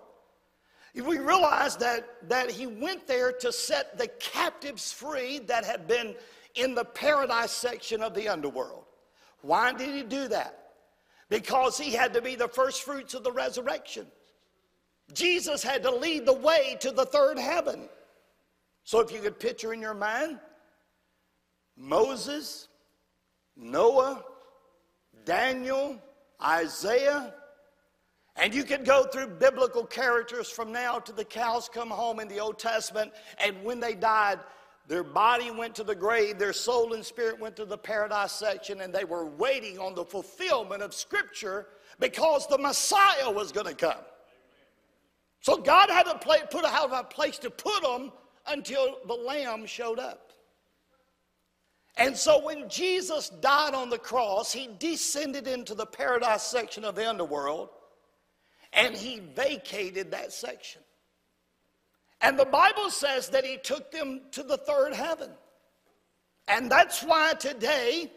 We 0.95 1.19
realize 1.19 1.77
that, 1.77 2.27
that 2.29 2.49
he 2.49 2.67
went 2.67 3.07
there 3.07 3.31
to 3.31 3.51
set 3.51 3.97
the 3.97 4.07
captives 4.19 4.91
free 4.91 5.39
that 5.39 5.63
had 5.63 5.87
been 5.87 6.15
in 6.55 6.73
the 6.75 6.85
paradise 6.85 7.51
section 7.51 8.01
of 8.01 8.13
the 8.13 8.27
underworld. 8.27 8.85
Why 9.41 9.71
did 9.71 9.93
he 9.95 10.03
do 10.03 10.27
that? 10.29 10.68
Because 11.29 11.77
he 11.77 11.91
had 11.91 12.13
to 12.13 12.21
be 12.21 12.35
the 12.35 12.47
first 12.47 12.83
fruits 12.83 13.13
of 13.13 13.23
the 13.23 13.31
resurrection. 13.31 14.07
Jesus 15.13 15.63
had 15.63 15.83
to 15.83 15.91
lead 15.91 16.25
the 16.25 16.33
way 16.33 16.77
to 16.81 16.91
the 16.91 17.05
third 17.05 17.37
heaven. 17.37 17.87
So 18.83 18.99
if 18.99 19.11
you 19.11 19.19
could 19.19 19.39
picture 19.39 19.73
in 19.73 19.81
your 19.81 19.93
mind 19.93 20.39
Moses, 21.77 22.67
Noah, 23.55 24.23
Daniel, 25.25 26.01
Isaiah, 26.43 27.33
and 28.35 28.53
you 28.53 28.63
could 28.63 28.85
go 28.85 29.05
through 29.05 29.27
biblical 29.27 29.85
characters 29.85 30.49
from 30.49 30.71
now 30.71 30.99
to 30.99 31.11
the 31.11 31.25
cows 31.25 31.69
come 31.71 31.89
home 31.89 32.19
in 32.19 32.27
the 32.27 32.39
Old 32.39 32.57
Testament, 32.57 33.11
and 33.37 33.63
when 33.63 33.79
they 33.79 33.95
died, 33.95 34.39
their 34.89 35.03
body 35.03 35.51
went 35.51 35.75
to 35.75 35.83
the 35.83 35.93
grave, 35.93 36.39
their 36.39 36.51
soul 36.51 36.93
and 36.93 37.05
spirit 37.05 37.39
went 37.39 37.55
to 37.57 37.65
the 37.65 37.77
paradise 37.77 38.31
section, 38.31 38.81
and 38.81 38.91
they 38.91 39.05
were 39.05 39.27
waiting 39.27 39.77
on 39.77 39.93
the 39.93 40.03
fulfillment 40.03 40.81
of 40.81 40.95
Scripture 40.95 41.67
because 41.99 42.47
the 42.47 42.57
Messiah 42.57 43.31
was 43.31 43.51
going 43.51 43.67
to 43.67 43.75
come. 43.75 44.03
So 45.41 45.57
God 45.57 45.91
had 45.91 46.03
to 46.03 46.15
put 46.49 46.65
out 46.65 46.91
a 46.91 47.03
place 47.03 47.37
to 47.37 47.51
put 47.51 47.83
them 47.83 48.11
until 48.47 48.97
the 49.07 49.13
Lamb 49.13 49.67
showed 49.67 49.99
up. 49.99 50.33
And 51.95 52.17
so 52.17 52.43
when 52.43 52.67
Jesus 52.67 53.29
died 53.29 53.75
on 53.75 53.91
the 53.91 53.99
cross, 53.99 54.51
he 54.51 54.69
descended 54.79 55.47
into 55.47 55.75
the 55.75 55.85
paradise 55.85 56.43
section 56.43 56.83
of 56.83 56.95
the 56.95 57.07
underworld 57.07 57.69
and 58.73 58.95
he 58.95 59.19
vacated 59.19 60.09
that 60.11 60.33
section. 60.33 60.81
And 62.21 62.37
the 62.37 62.45
Bible 62.45 62.89
says 62.89 63.29
that 63.29 63.45
he 63.45 63.57
took 63.57 63.91
them 63.91 64.21
to 64.31 64.43
the 64.43 64.57
third 64.57 64.93
heaven. 64.93 65.31
And 66.47 66.69
that's 66.69 67.03
why 67.03 67.33
today, 67.33 68.11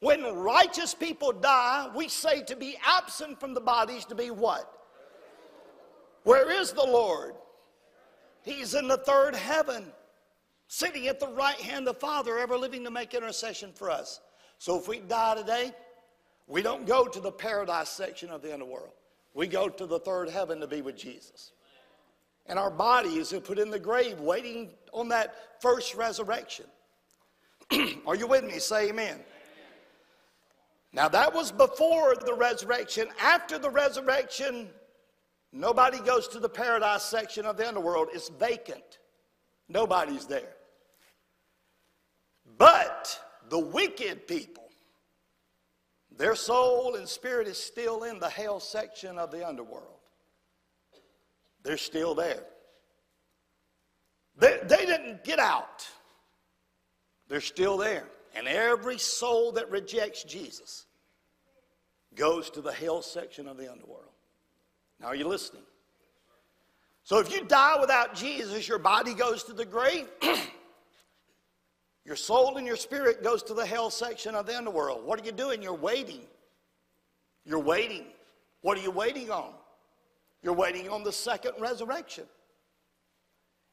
when 0.00 0.22
righteous 0.34 0.94
people 0.94 1.32
die, 1.32 1.88
we 1.94 2.08
say 2.08 2.42
to 2.42 2.56
be 2.56 2.76
absent 2.84 3.40
from 3.40 3.54
the 3.54 3.60
bodies 3.60 4.04
to 4.06 4.14
be 4.14 4.30
what? 4.30 4.70
Where 6.24 6.50
is 6.50 6.72
the 6.72 6.84
Lord? 6.84 7.34
He's 8.42 8.74
in 8.74 8.88
the 8.88 8.98
third 8.98 9.34
heaven, 9.34 9.92
sitting 10.66 11.06
at 11.06 11.20
the 11.20 11.28
right 11.28 11.56
hand 11.56 11.88
of 11.88 11.94
the 11.94 12.00
Father, 12.00 12.38
ever 12.38 12.56
living 12.56 12.84
to 12.84 12.90
make 12.90 13.14
intercession 13.14 13.72
for 13.74 13.90
us. 13.90 14.20
So 14.58 14.78
if 14.78 14.88
we 14.88 14.98
die 14.98 15.36
today, 15.36 15.72
we 16.46 16.62
don't 16.62 16.86
go 16.86 17.06
to 17.06 17.20
the 17.20 17.30
paradise 17.30 17.90
section 17.90 18.30
of 18.30 18.42
the 18.42 18.52
underworld. 18.52 18.90
We 19.34 19.46
go 19.46 19.68
to 19.68 19.86
the 19.86 20.00
third 20.00 20.28
heaven 20.28 20.60
to 20.60 20.66
be 20.66 20.82
with 20.82 20.96
Jesus. 20.96 21.52
And 22.48 22.58
our 22.58 22.70
bodies 22.70 23.32
are 23.32 23.40
put 23.40 23.58
in 23.58 23.70
the 23.70 23.78
grave 23.78 24.20
waiting 24.20 24.70
on 24.92 25.08
that 25.08 25.34
first 25.60 25.94
resurrection. 25.94 26.66
are 28.06 28.14
you 28.14 28.26
with 28.26 28.44
me? 28.44 28.58
Say 28.58 28.88
amen. 28.88 29.20
Now, 30.92 31.08
that 31.08 31.34
was 31.34 31.52
before 31.52 32.14
the 32.16 32.34
resurrection. 32.34 33.08
After 33.20 33.58
the 33.58 33.68
resurrection, 33.68 34.70
nobody 35.52 36.00
goes 36.00 36.28
to 36.28 36.40
the 36.40 36.48
paradise 36.48 37.04
section 37.04 37.44
of 37.44 37.58
the 37.58 37.68
underworld. 37.68 38.08
It's 38.12 38.30
vacant, 38.30 38.98
nobody's 39.68 40.26
there. 40.26 40.54
But 42.56 43.20
the 43.50 43.58
wicked 43.58 44.26
people, 44.26 44.64
their 46.16 46.34
soul 46.34 46.96
and 46.96 47.06
spirit 47.06 47.46
is 47.46 47.58
still 47.58 48.04
in 48.04 48.18
the 48.18 48.30
hell 48.30 48.58
section 48.58 49.18
of 49.18 49.30
the 49.30 49.46
underworld. 49.46 49.97
They're 51.68 51.76
still 51.76 52.14
there. 52.14 52.44
They, 54.38 54.58
they 54.62 54.86
didn't 54.86 55.22
get 55.22 55.38
out, 55.38 55.86
they're 57.28 57.42
still 57.42 57.76
there. 57.76 58.06
And 58.34 58.48
every 58.48 58.96
soul 58.96 59.52
that 59.52 59.70
rejects 59.70 60.24
Jesus 60.24 60.86
goes 62.14 62.48
to 62.50 62.62
the 62.62 62.72
hell 62.72 63.02
section 63.02 63.46
of 63.46 63.58
the 63.58 63.70
underworld. 63.70 64.08
Now, 64.98 65.08
are 65.08 65.14
you 65.14 65.28
listening? 65.28 65.60
So, 67.04 67.18
if 67.18 67.30
you 67.30 67.44
die 67.44 67.76
without 67.78 68.14
Jesus, 68.14 68.66
your 68.66 68.78
body 68.78 69.12
goes 69.12 69.44
to 69.44 69.52
the 69.52 69.66
grave. 69.66 70.08
your 72.06 72.16
soul 72.16 72.56
and 72.56 72.66
your 72.66 72.76
spirit 72.76 73.22
goes 73.22 73.42
to 73.42 73.52
the 73.52 73.66
hell 73.66 73.90
section 73.90 74.34
of 74.34 74.46
the 74.46 74.56
underworld. 74.56 75.04
What 75.04 75.20
are 75.20 75.24
you 75.26 75.32
doing? 75.32 75.62
You're 75.62 75.74
waiting. 75.74 76.22
You're 77.44 77.58
waiting. 77.58 78.06
What 78.62 78.78
are 78.78 78.82
you 78.82 78.90
waiting 78.90 79.30
on? 79.30 79.52
You're 80.42 80.54
waiting 80.54 80.88
on 80.88 81.02
the 81.02 81.12
second 81.12 81.52
resurrection. 81.58 82.24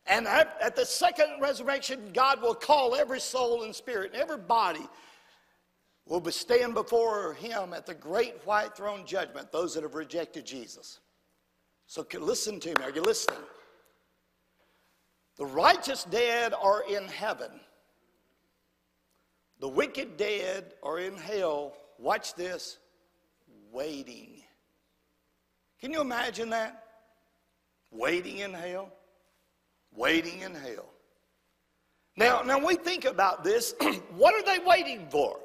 And 0.07 0.27
at, 0.27 0.55
at, 0.61 0.75
the 0.75 0.85
second 0.85 1.41
resurrection, 1.41 2.11
God 2.13 2.41
will 2.41 2.53
call 2.53 2.95
every 2.95 3.19
soul 3.19 3.63
and 3.63 3.73
spirit, 3.73 4.13
and 4.13 4.21
every 4.21 4.37
body 4.37 4.87
will 6.05 6.19
be 6.19 6.31
stand 6.31 6.75
before 6.75 7.33
Him 7.33 7.73
at 7.73 7.85
the 7.85 7.95
great 7.95 8.35
white 8.45 8.77
throne 8.77 9.05
judgment, 9.05 9.51
those 9.51 9.73
that 9.73 9.83
have 9.83 9.95
rejected 9.95 10.45
Jesus. 10.45 10.99
So 11.87 12.05
listen 12.19 12.59
to 12.59 12.69
me. 12.69 12.83
Are 12.83 12.91
you 12.91 13.01
listening? 13.01 13.39
The 15.37 15.45
righteous 15.45 16.03
dead 16.05 16.53
are 16.53 16.83
in 16.89 17.05
heaven. 17.07 17.51
The 19.59 19.67
wicked 19.67 20.17
dead 20.17 20.73
are 20.83 20.99
in 20.99 21.17
hell. 21.17 21.73
Watch 21.97 22.35
this, 22.35 22.77
waiting. 23.71 24.44
Can 25.81 25.91
you 25.91 26.01
imagine 26.01 26.49
that? 26.51 26.83
Waiting 27.91 28.39
in 28.39 28.53
hell? 28.53 28.91
Waiting 29.93 30.41
in 30.41 30.53
hell. 30.53 30.89
Now, 32.17 32.41
now 32.41 32.59
we 32.59 32.75
think 32.75 33.05
about 33.05 33.43
this. 33.43 33.73
what 34.15 34.33
are 34.33 34.43
they 34.43 34.63
waiting 34.65 35.07
for? 35.09 35.39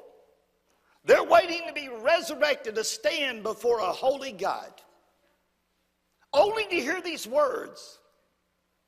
They're 1.03 1.23
waiting 1.23 1.61
to 1.67 1.73
be 1.73 1.89
resurrected 1.89 2.75
to 2.75 2.83
stand 2.83 3.43
before 3.43 3.79
a 3.79 3.91
holy 3.91 4.31
God. 4.31 4.71
Only 6.33 6.65
to 6.67 6.75
hear 6.75 7.01
these 7.01 7.27
words 7.27 7.99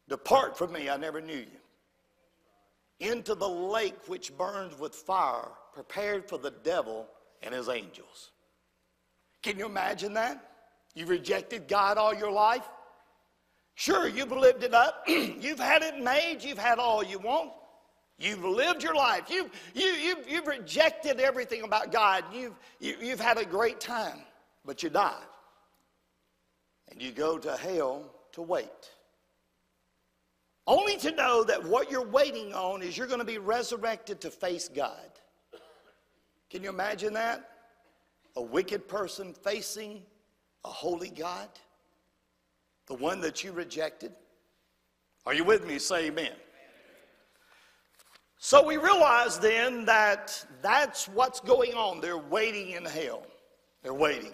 Depart 0.10 0.58
from 0.58 0.74
me, 0.74 0.90
I 0.90 0.98
never 0.98 1.22
knew 1.22 1.38
you. 1.38 1.48
Into 3.00 3.36
the 3.36 3.48
lake 3.48 3.96
which 4.08 4.36
burns 4.38 4.78
with 4.78 4.94
fire, 4.94 5.50
prepared 5.74 6.28
for 6.28 6.38
the 6.38 6.52
devil 6.52 7.08
and 7.42 7.54
his 7.54 7.70
angels. 7.70 8.32
Can 9.42 9.58
you 9.58 9.66
imagine 9.66 10.14
that? 10.14 10.53
You've 10.96 11.10
rejected 11.10 11.68
God 11.68 11.98
all 11.98 12.14
your 12.14 12.32
life? 12.32 12.68
Sure, 13.76 14.08
you've 14.08 14.32
lived 14.32 14.64
it 14.64 14.74
up. 14.74 15.04
you've 15.08 15.60
had 15.60 15.82
it 15.82 16.00
made. 16.00 16.40
You've 16.42 16.60
had 16.60 16.80
all 16.80 17.04
you 17.04 17.20
want. 17.20 17.52
You've 18.20 18.46
lived 18.46 18.84
your 18.84 18.96
life. 18.96 19.24
You've, 19.30 19.50
you, 19.74 19.88
you've, 19.88 20.30
you've 20.30 20.48
rejected 20.48 21.20
everything 21.20 21.64
about 21.64 21.92
God. 21.92 22.24
You've, 22.32 22.54
you, 22.80 22.96
you've 23.02 23.20
had 23.20 23.38
a 23.38 23.46
great 23.46 23.80
time, 23.80 24.20
but 24.64 24.84
you 24.84 24.90
die. 24.90 25.24
And 26.92 27.02
you 27.02 27.12
go 27.12 27.40
to 27.40 27.58
hell 27.58 28.14
to 28.34 28.42
wait. 28.42 28.70
Only 30.68 30.96
to 30.98 31.12
know 31.12 31.44
that 31.44 31.64
what 31.64 31.92
you're 31.92 32.08
waiting 32.08 32.54
on 32.54 32.82
is 32.84 32.98
you're 32.98 33.08
going 33.08 33.20
to 33.20 33.26
be 33.26 33.40
resurrected 33.40 34.22
to 34.22 34.30
face 34.30 34.70
God. 34.70 35.10
Can 36.50 36.64
you 36.64 36.70
imagine 36.70 37.14
that? 37.14 37.50
A 38.36 38.42
wicked 38.42 38.88
person 38.88 39.34
facing 39.34 40.04
a 40.66 40.70
holy 40.70 41.10
God? 41.10 41.50
The 42.88 42.96
one 42.96 43.22
that 43.22 43.44
you 43.44 43.52
rejected? 43.52 44.14
Are 45.26 45.34
you 45.34 45.44
with 45.44 45.66
me? 45.66 45.80
Say 45.80 46.08
amen. 46.08 46.34
So 48.38 48.66
we 48.66 48.76
realize 48.76 49.40
then 49.40 49.86
that 49.86 50.46
that's 50.62 51.08
what's 51.08 51.40
going 51.40 51.74
on. 51.76 52.02
They're 52.02 52.18
waiting 52.18 52.72
in 52.72 52.84
hell. 52.84 53.26
They're 53.82 53.94
waiting. 53.94 54.34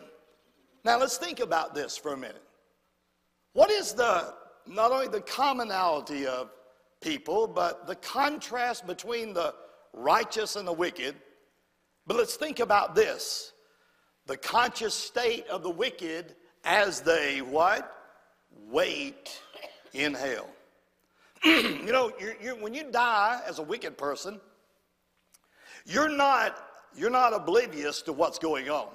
Now 0.84 0.98
let's 1.00 1.18
think 1.18 1.40
about 1.40 1.76
this 1.76 1.96
for 1.96 2.14
a 2.14 2.18
minute. 2.18 2.44
What 3.54 3.70
is 3.70 3.94
the 3.94 4.34
not 4.66 4.92
only 4.92 5.08
the 5.08 5.22
commonality 5.22 6.26
of 6.26 6.50
people, 7.02 7.48
but 7.48 7.86
the 7.86 7.96
contrast 7.96 8.88
between 8.88 9.34
the 9.34 9.54
righteous 9.94 10.56
and 10.56 10.68
the 10.68 10.74
wicked? 10.74 11.16
But 12.08 12.18
let's 12.18 12.36
think 12.36 12.60
about 12.60 12.96
this 12.96 13.54
the 14.30 14.38
conscious 14.38 14.94
state 14.94 15.48
of 15.48 15.64
the 15.64 15.70
wicked 15.72 16.36
as 16.64 17.02
they 17.02 17.40
what? 17.40 18.14
Wait 18.70 19.42
in 19.94 20.14
hell. 20.14 20.48
you 21.44 21.92
know, 21.92 22.12
you're, 22.20 22.36
you're, 22.40 22.56
when 22.56 22.76
you 22.76 22.92
die 22.92 23.42
as 23.48 23.58
a 23.58 23.64
wicked 23.64 23.98
person, 23.98 24.40
you're 25.84 26.16
not, 26.16 26.56
you're 26.96 27.10
not 27.10 27.34
oblivious 27.34 28.04
to 28.04 28.14
what's 28.14 28.38
going 28.38 28.70
on. 28.70 28.90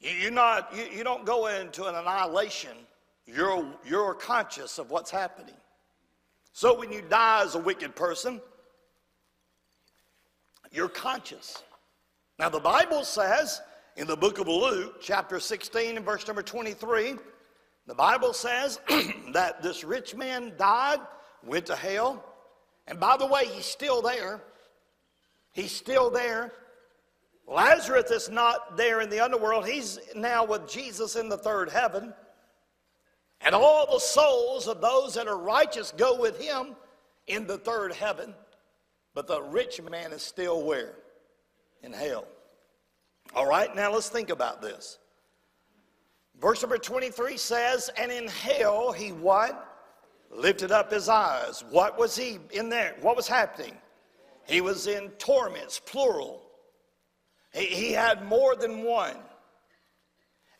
You, 0.00 0.28
are 0.28 0.30
not, 0.30 0.74
you, 0.74 0.84
you 0.96 1.04
don't 1.04 1.26
go 1.26 1.48
into 1.48 1.84
an 1.84 1.94
annihilation. 1.94 2.78
You're, 3.26 3.66
you're 3.86 4.14
conscious 4.14 4.78
of 4.78 4.90
what's 4.90 5.10
happening. 5.10 5.56
So 6.54 6.78
when 6.78 6.90
you 6.90 7.02
die 7.02 7.42
as 7.44 7.54
a 7.54 7.58
wicked 7.58 7.94
person, 7.94 8.40
you're 10.72 10.88
conscious. 10.88 11.62
Now, 12.38 12.48
the 12.48 12.60
Bible 12.60 13.04
says 13.04 13.60
in 14.00 14.06
the 14.06 14.16
book 14.16 14.38
of 14.38 14.48
Luke, 14.48 15.02
chapter 15.02 15.38
16, 15.38 15.98
and 15.98 16.06
verse 16.06 16.26
number 16.26 16.42
23, 16.42 17.16
The 17.86 17.94
Bible 17.94 18.32
says 18.32 18.80
that 19.34 19.62
this 19.62 19.84
rich 19.84 20.14
man 20.14 20.54
died, 20.56 21.00
went 21.44 21.66
to 21.66 21.76
hell, 21.76 22.24
and 22.86 22.98
by 22.98 23.18
the 23.18 23.26
way, 23.26 23.44
he's 23.48 23.66
still 23.66 24.00
there. 24.00 24.40
He's 25.52 25.70
still 25.70 26.08
there. 26.08 26.50
Lazarus 27.46 28.10
is 28.10 28.30
not 28.30 28.78
there 28.78 29.02
in 29.02 29.10
the 29.10 29.20
underworld. 29.20 29.68
He's 29.68 29.98
now 30.16 30.46
with 30.46 30.66
Jesus 30.66 31.14
in 31.14 31.28
the 31.28 31.36
third 31.36 31.68
heaven. 31.68 32.14
And 33.42 33.54
all 33.54 33.86
the 33.92 34.00
souls 34.00 34.66
of 34.66 34.80
those 34.80 35.12
that 35.12 35.28
are 35.28 35.36
righteous 35.36 35.92
go 35.94 36.18
with 36.18 36.40
him 36.40 36.74
in 37.26 37.46
the 37.46 37.58
third 37.58 37.92
heaven. 37.92 38.32
But 39.12 39.26
the 39.26 39.42
rich 39.42 39.82
man 39.82 40.12
is 40.12 40.22
still 40.22 40.62
where? 40.62 40.94
In 41.82 41.92
hell. 41.92 42.24
All 43.34 43.46
right, 43.46 43.74
now 43.74 43.92
let's 43.92 44.08
think 44.08 44.30
about 44.30 44.60
this. 44.60 44.98
Verse 46.40 46.62
number 46.62 46.78
23 46.78 47.36
says, 47.36 47.90
And 47.96 48.10
in 48.10 48.26
hell 48.28 48.92
he 48.92 49.12
what? 49.12 49.66
Lifted 50.30 50.72
up 50.72 50.90
his 50.90 51.08
eyes. 51.08 51.64
What 51.70 51.98
was 51.98 52.16
he 52.16 52.38
in 52.52 52.68
there? 52.68 52.96
What 53.00 53.16
was 53.16 53.28
happening? 53.28 53.76
He 54.46 54.60
was 54.60 54.86
in 54.86 55.10
torments, 55.10 55.80
plural. 55.84 56.42
He, 57.52 57.66
he 57.66 57.92
had 57.92 58.24
more 58.24 58.56
than 58.56 58.82
one. 58.82 59.16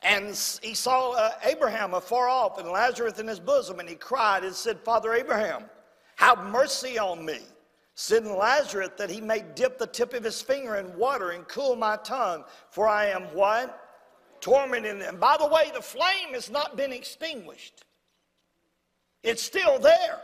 And 0.02 0.28
he 0.62 0.74
saw 0.74 1.12
uh, 1.12 1.32
Abraham 1.44 1.94
afar 1.94 2.28
off 2.28 2.58
and 2.58 2.68
Lazarus 2.68 3.18
in 3.18 3.26
his 3.26 3.40
bosom, 3.40 3.80
and 3.80 3.88
he 3.88 3.94
cried 3.94 4.44
and 4.44 4.54
said, 4.54 4.80
Father 4.80 5.12
Abraham, 5.12 5.64
have 6.16 6.44
mercy 6.46 6.98
on 6.98 7.24
me. 7.24 7.40
Send 8.00 8.28
Lazarus 8.28 8.88
that 8.96 9.10
he 9.10 9.20
may 9.20 9.44
dip 9.54 9.76
the 9.76 9.86
tip 9.86 10.14
of 10.14 10.24
his 10.24 10.40
finger 10.40 10.76
in 10.76 10.96
water 10.96 11.32
and 11.32 11.46
cool 11.48 11.76
my 11.76 11.98
tongue, 11.98 12.44
for 12.70 12.88
I 12.88 13.08
am 13.08 13.24
what? 13.34 13.78
Tormented. 14.40 15.02
And 15.02 15.20
by 15.20 15.36
the 15.38 15.46
way, 15.46 15.70
the 15.74 15.82
flame 15.82 16.32
has 16.32 16.48
not 16.48 16.78
been 16.78 16.94
extinguished, 16.94 17.84
it's 19.22 19.42
still 19.42 19.78
there. 19.78 20.18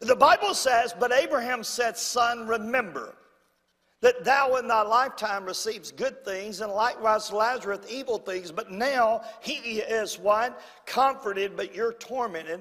The 0.00 0.14
Bible 0.14 0.52
says, 0.52 0.94
But 1.00 1.12
Abraham 1.12 1.64
said, 1.64 1.96
Son, 1.96 2.46
remember 2.46 3.16
that 4.02 4.22
thou 4.22 4.56
in 4.56 4.68
thy 4.68 4.82
lifetime 4.82 5.46
receives 5.46 5.90
good 5.90 6.22
things, 6.26 6.60
and 6.60 6.70
likewise 6.70 7.32
Lazarus 7.32 7.86
evil 7.88 8.18
things, 8.18 8.52
but 8.52 8.70
now 8.70 9.22
he 9.40 9.78
is 9.78 10.18
what? 10.18 10.60
Comforted, 10.84 11.56
but 11.56 11.74
you're 11.74 11.94
tormented. 11.94 12.60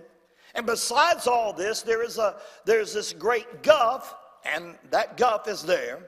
And 0.55 0.65
besides 0.65 1.27
all 1.27 1.53
this, 1.53 1.81
there 1.81 2.03
is 2.03 2.17
a 2.17 2.35
there's 2.65 2.93
this 2.93 3.13
great 3.13 3.63
gulf, 3.63 4.15
and 4.45 4.75
that 4.89 5.17
gulf 5.17 5.47
is 5.47 5.63
there, 5.63 5.99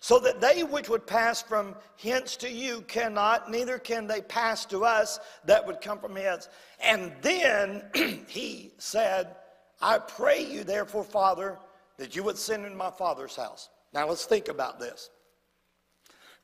so 0.00 0.18
that 0.20 0.40
they 0.40 0.62
which 0.62 0.88
would 0.88 1.06
pass 1.06 1.42
from 1.42 1.74
hence 2.00 2.36
to 2.36 2.50
you 2.50 2.82
cannot, 2.82 3.50
neither 3.50 3.78
can 3.78 4.06
they 4.06 4.20
pass 4.20 4.64
to 4.66 4.84
us 4.84 5.18
that 5.44 5.66
would 5.66 5.80
come 5.80 5.98
from 5.98 6.14
hence. 6.14 6.48
And 6.80 7.12
then 7.20 7.82
he 8.28 8.72
said, 8.78 9.34
I 9.80 9.98
pray 9.98 10.44
you, 10.44 10.64
therefore, 10.64 11.04
Father, 11.04 11.58
that 11.96 12.14
you 12.14 12.22
would 12.22 12.38
send 12.38 12.64
in 12.64 12.76
my 12.76 12.90
father's 12.90 13.36
house. 13.36 13.68
Now 13.92 14.08
let's 14.08 14.24
think 14.24 14.48
about 14.48 14.78
this. 14.78 15.10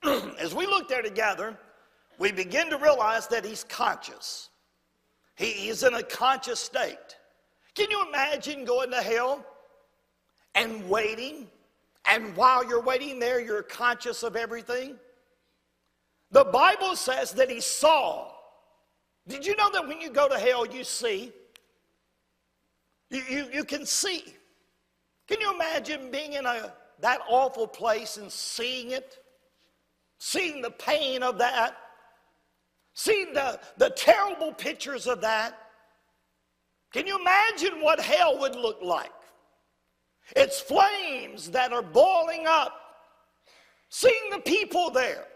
As 0.38 0.55
we 0.55 0.66
look 0.66 0.88
there 0.88 1.02
together, 1.02 1.57
we 2.18 2.32
begin 2.32 2.70
to 2.70 2.78
realize 2.78 3.28
that 3.28 3.44
he's 3.44 3.64
conscious. 3.64 4.50
He 5.36 5.68
is 5.68 5.82
in 5.82 5.94
a 5.94 6.02
conscious 6.02 6.61
state. 6.61 7.16
Can 7.74 7.90
you 7.90 8.06
imagine 8.08 8.64
going 8.64 8.90
to 8.90 9.02
hell 9.02 9.44
and 10.54 10.88
waiting? 10.88 11.48
And 12.06 12.36
while 12.36 12.64
you're 12.64 12.82
waiting 12.82 13.18
there, 13.18 13.40
you're 13.40 13.62
conscious 13.62 14.22
of 14.22 14.36
everything? 14.36 14.96
The 16.30 16.44
Bible 16.44 16.96
says 16.96 17.32
that 17.32 17.50
he 17.50 17.60
saw. 17.60 18.30
Did 19.26 19.46
you 19.46 19.56
know 19.56 19.70
that 19.72 19.86
when 19.86 20.00
you 20.00 20.10
go 20.10 20.28
to 20.28 20.38
hell, 20.38 20.66
you 20.66 20.84
see? 20.84 21.32
You, 23.10 23.22
you, 23.28 23.46
you 23.52 23.64
can 23.64 23.86
see. 23.86 24.34
Can 25.26 25.40
you 25.40 25.54
imagine 25.54 26.10
being 26.10 26.34
in 26.34 26.44
a 26.44 26.72
that 27.00 27.20
awful 27.28 27.66
place 27.66 28.16
and 28.16 28.30
seeing 28.30 28.92
it, 28.92 29.18
seeing 30.18 30.62
the 30.62 30.70
pain 30.70 31.22
of 31.22 31.38
that, 31.38 31.76
seeing 32.94 33.32
the, 33.34 33.60
the 33.76 33.90
terrible 33.90 34.52
pictures 34.52 35.06
of 35.06 35.20
that. 35.20 35.63
Can 36.95 37.09
you 37.09 37.18
imagine 37.18 37.80
what 37.80 37.99
hell 37.99 38.38
would 38.38 38.55
look 38.55 38.78
like? 38.80 39.11
It's 40.36 40.61
flames 40.61 41.51
that 41.51 41.72
are 41.72 41.82
boiling 41.82 42.47
up, 42.47 42.72
seeing 43.88 44.30
the 44.30 44.38
people 44.38 44.90
there, 44.90 45.26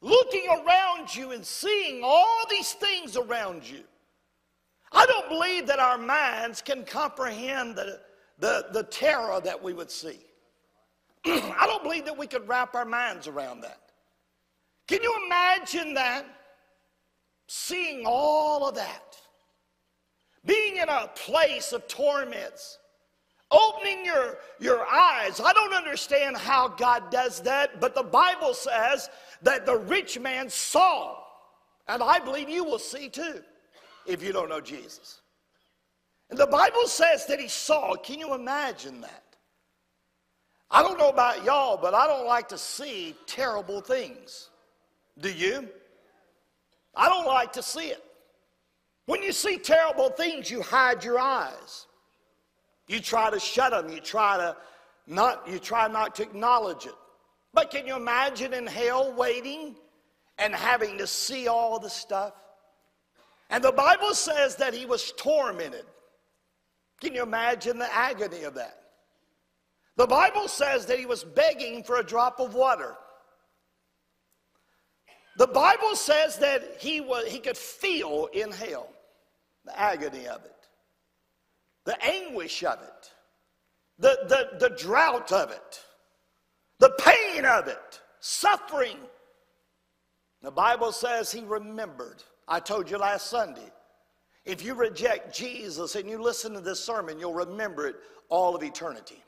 looking 0.00 0.48
around 0.48 1.14
you 1.14 1.30
and 1.30 1.46
seeing 1.46 2.00
all 2.02 2.44
these 2.50 2.72
things 2.72 3.16
around 3.16 3.62
you. 3.62 3.84
I 4.90 5.06
don't 5.06 5.28
believe 5.28 5.68
that 5.68 5.78
our 5.78 5.98
minds 5.98 6.60
can 6.60 6.84
comprehend 6.84 7.76
the, 7.76 8.00
the, 8.40 8.66
the 8.72 8.82
terror 8.82 9.40
that 9.40 9.62
we 9.62 9.72
would 9.72 9.90
see. 9.90 10.18
I 11.24 11.64
don't 11.68 11.84
believe 11.84 12.06
that 12.06 12.18
we 12.18 12.26
could 12.26 12.48
wrap 12.48 12.74
our 12.74 12.84
minds 12.84 13.28
around 13.28 13.60
that. 13.60 13.78
Can 14.88 15.00
you 15.00 15.14
imagine 15.26 15.94
that? 15.94 16.26
Seeing 17.46 18.02
all 18.04 18.68
of 18.68 18.74
that. 18.74 19.16
Being 20.44 20.76
in 20.76 20.88
a 20.88 21.10
place 21.14 21.72
of 21.72 21.86
torments. 21.88 22.78
Opening 23.50 24.04
your, 24.04 24.38
your 24.58 24.86
eyes. 24.86 25.40
I 25.40 25.52
don't 25.52 25.74
understand 25.74 26.36
how 26.36 26.68
God 26.68 27.10
does 27.10 27.40
that, 27.42 27.80
but 27.80 27.94
the 27.94 28.02
Bible 28.02 28.54
says 28.54 29.08
that 29.42 29.64
the 29.64 29.76
rich 29.76 30.18
man 30.18 30.48
saw. 30.48 31.16
And 31.86 32.02
I 32.02 32.18
believe 32.18 32.48
you 32.48 32.64
will 32.64 32.78
see 32.78 33.08
too 33.08 33.42
if 34.06 34.22
you 34.22 34.32
don't 34.32 34.48
know 34.48 34.60
Jesus. 34.60 35.20
And 36.30 36.38
the 36.38 36.46
Bible 36.46 36.86
says 36.86 37.26
that 37.26 37.38
he 37.38 37.48
saw. 37.48 37.94
Can 37.94 38.18
you 38.18 38.34
imagine 38.34 39.00
that? 39.02 39.22
I 40.70 40.82
don't 40.82 40.98
know 40.98 41.10
about 41.10 41.44
y'all, 41.44 41.76
but 41.76 41.94
I 41.94 42.06
don't 42.06 42.26
like 42.26 42.48
to 42.48 42.58
see 42.58 43.14
terrible 43.26 43.80
things. 43.80 44.50
Do 45.18 45.30
you? 45.30 45.68
I 46.96 47.08
don't 47.08 47.26
like 47.26 47.52
to 47.52 47.62
see 47.62 47.88
it. 47.88 48.03
When 49.06 49.22
you 49.22 49.32
see 49.32 49.58
terrible 49.58 50.10
things, 50.10 50.50
you 50.50 50.62
hide 50.62 51.04
your 51.04 51.18
eyes. 51.18 51.86
You 52.86 53.00
try 53.00 53.30
to 53.30 53.38
shut 53.38 53.72
them. 53.72 53.92
You 53.92 54.00
try 54.00 54.36
to 54.38 54.56
not, 55.06 55.46
you 55.48 55.58
try 55.58 55.88
not 55.88 56.14
to 56.16 56.22
acknowledge 56.22 56.86
it. 56.86 56.94
But 57.52 57.70
can 57.70 57.86
you 57.86 57.96
imagine 57.96 58.54
in 58.54 58.66
hell 58.66 59.12
waiting 59.12 59.76
and 60.38 60.54
having 60.54 60.98
to 60.98 61.06
see 61.06 61.48
all 61.48 61.78
the 61.78 61.90
stuff? 61.90 62.32
And 63.50 63.62
the 63.62 63.72
Bible 63.72 64.14
says 64.14 64.56
that 64.56 64.74
he 64.74 64.86
was 64.86 65.12
tormented. 65.12 65.84
Can 67.00 67.14
you 67.14 67.22
imagine 67.22 67.78
the 67.78 67.94
agony 67.94 68.44
of 68.44 68.54
that? 68.54 68.80
The 69.96 70.06
Bible 70.06 70.48
says 70.48 70.86
that 70.86 70.98
he 70.98 71.06
was 71.06 71.22
begging 71.22 71.84
for 71.84 71.98
a 71.98 72.02
drop 72.02 72.40
of 72.40 72.54
water. 72.54 72.96
The 75.36 75.46
Bible 75.46 75.94
says 75.94 76.38
that 76.38 76.76
he, 76.78 77.00
was, 77.00 77.26
he 77.26 77.38
could 77.38 77.56
feel 77.56 78.28
in 78.32 78.50
hell 78.50 78.93
the 79.64 79.78
agony 79.78 80.26
of 80.26 80.44
it, 80.44 80.68
the 81.84 82.02
anguish 82.04 82.62
of 82.64 82.80
it, 82.82 83.12
the, 83.98 84.18
the, 84.28 84.68
the 84.68 84.76
drought 84.76 85.32
of 85.32 85.50
it, 85.50 85.80
the 86.78 86.90
pain 86.98 87.44
of 87.44 87.68
it, 87.68 88.00
suffering. 88.20 88.98
The 90.42 90.50
Bible 90.50 90.92
says 90.92 91.30
he 91.30 91.42
remembered. 91.44 92.22
I 92.46 92.60
told 92.60 92.90
you 92.90 92.98
last 92.98 93.28
Sunday. 93.28 93.70
If 94.44 94.62
you 94.62 94.74
reject 94.74 95.34
Jesus 95.34 95.94
and 95.94 96.08
you 96.08 96.20
listen 96.20 96.52
to 96.52 96.60
this 96.60 96.84
sermon, 96.84 97.18
you'll 97.18 97.32
remember 97.32 97.86
it 97.88 97.96
all 98.28 98.54
of 98.54 98.62
eternity. 98.62 99.22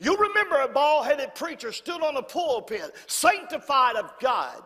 You'll 0.00 0.16
remember 0.16 0.56
a 0.56 0.68
bald 0.68 1.06
headed 1.06 1.34
preacher 1.34 1.72
stood 1.72 2.02
on 2.02 2.16
a 2.16 2.22
pulpit, 2.22 2.94
sanctified 3.06 3.96
of 3.96 4.12
God, 4.20 4.62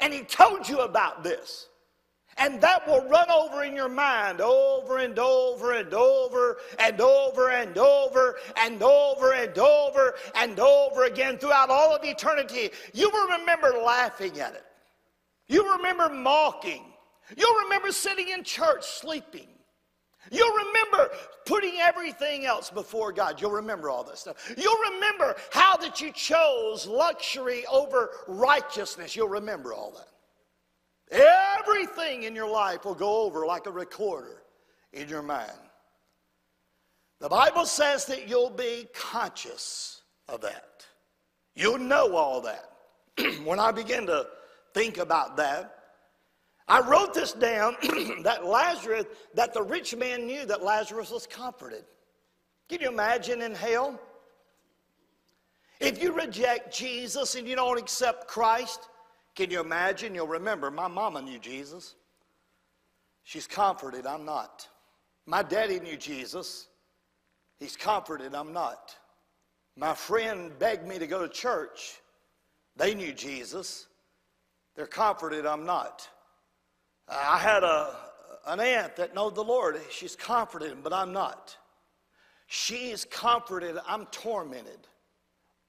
and 0.00 0.12
he 0.12 0.22
told 0.22 0.68
you 0.68 0.80
about 0.80 1.22
this. 1.22 1.68
And 2.38 2.60
that 2.60 2.86
will 2.86 3.06
run 3.08 3.30
over 3.30 3.64
in 3.64 3.74
your 3.74 3.88
mind 3.88 4.40
over 4.40 4.98
and 4.98 5.18
over 5.18 5.72
and 5.72 5.92
over 5.92 6.56
and 6.78 7.00
over 7.00 7.50
and 7.50 7.76
over 7.78 8.40
and 8.56 8.82
over 8.82 9.32
and 9.32 9.58
over 9.58 10.14
and 10.36 10.60
over 10.60 11.04
again 11.04 11.38
throughout 11.38 11.70
all 11.70 11.94
of 11.94 12.04
eternity. 12.04 12.70
You 12.94 13.10
will 13.10 13.38
remember 13.38 13.72
laughing 13.84 14.38
at 14.40 14.54
it. 14.54 14.64
You 15.48 15.72
remember 15.76 16.08
mocking. 16.08 16.84
You'll 17.36 17.62
remember 17.64 17.90
sitting 17.90 18.28
in 18.28 18.44
church 18.44 18.84
sleeping. 18.84 19.48
You'll 20.30 20.54
remember 20.54 21.10
putting 21.46 21.76
everything 21.80 22.44
else 22.44 22.70
before 22.70 23.12
God. 23.12 23.40
You'll 23.40 23.50
remember 23.50 23.88
all 23.88 24.04
this 24.04 24.20
stuff. 24.20 24.52
You'll 24.56 24.92
remember 24.92 25.36
how 25.50 25.76
that 25.78 26.00
you 26.00 26.12
chose 26.12 26.86
luxury 26.86 27.64
over 27.66 28.10
righteousness. 28.26 29.16
You'll 29.16 29.28
remember 29.28 29.72
all 29.72 29.92
that. 29.92 30.08
Everything 31.10 32.24
in 32.24 32.34
your 32.34 32.48
life 32.48 32.84
will 32.84 32.94
go 32.94 33.22
over 33.22 33.46
like 33.46 33.66
a 33.66 33.70
recorder 33.70 34.42
in 34.92 35.08
your 35.08 35.22
mind. 35.22 35.50
The 37.20 37.28
Bible 37.28 37.66
says 37.66 38.04
that 38.06 38.28
you'll 38.28 38.50
be 38.50 38.88
conscious 38.94 40.02
of 40.28 40.40
that. 40.42 40.86
You'll 41.54 41.78
know 41.78 42.16
all 42.16 42.40
that. 42.42 42.70
when 43.44 43.58
I 43.58 43.72
begin 43.72 44.06
to 44.06 44.26
think 44.74 44.98
about 44.98 45.36
that, 45.38 45.74
I 46.68 46.80
wrote 46.80 47.14
this 47.14 47.32
down 47.32 47.76
that 48.22 48.44
Lazarus, 48.44 49.06
that 49.34 49.54
the 49.54 49.62
rich 49.62 49.96
man 49.96 50.26
knew 50.26 50.44
that 50.46 50.62
Lazarus 50.62 51.10
was 51.10 51.26
comforted. 51.26 51.84
Can 52.68 52.80
you 52.80 52.88
imagine 52.88 53.40
in 53.40 53.54
hell? 53.54 53.98
If 55.80 56.02
you 56.02 56.12
reject 56.12 56.76
Jesus 56.76 57.34
and 57.34 57.48
you 57.48 57.56
don't 57.56 57.78
accept 57.78 58.28
Christ, 58.28 58.88
can 59.38 59.52
you 59.52 59.60
imagine? 59.60 60.16
You'll 60.16 60.26
remember 60.26 60.68
my 60.68 60.88
mama 60.88 61.22
knew 61.22 61.38
Jesus. 61.38 61.94
She's 63.22 63.46
comforted, 63.46 64.04
I'm 64.04 64.24
not. 64.24 64.66
My 65.26 65.44
daddy 65.44 65.78
knew 65.78 65.96
Jesus. 65.96 66.66
He's 67.60 67.76
comforted, 67.76 68.34
I'm 68.34 68.52
not. 68.52 68.96
My 69.76 69.94
friend 69.94 70.50
begged 70.58 70.88
me 70.88 70.98
to 70.98 71.06
go 71.06 71.22
to 71.22 71.28
church. 71.28 72.00
They 72.74 72.96
knew 72.96 73.12
Jesus. 73.12 73.86
They're 74.74 74.88
comforted, 74.88 75.46
I'm 75.46 75.64
not. 75.64 76.08
I 77.08 77.38
had 77.38 77.62
a, 77.62 77.94
an 78.48 78.58
aunt 78.58 78.96
that 78.96 79.14
knowed 79.14 79.36
the 79.36 79.44
Lord. 79.44 79.80
She's 79.88 80.16
comforted, 80.16 80.82
but 80.82 80.92
I'm 80.92 81.12
not. 81.12 81.56
She's 82.48 83.04
comforted, 83.04 83.76
I'm 83.86 84.06
tormented 84.06 84.88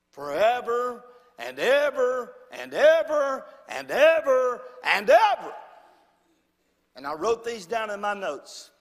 forever 0.09 1.03
and 1.38 1.59
ever 1.59 2.34
and 2.51 2.74
ever 2.74 3.45
and 3.70 3.89
ever 3.89 4.61
and 4.84 5.09
ever. 5.09 5.53
And 6.95 7.07
I 7.07 7.13
wrote 7.13 7.45
these 7.45 7.65
down 7.65 7.89
in 7.89 8.01
my 8.01 8.13
notes. 8.13 8.72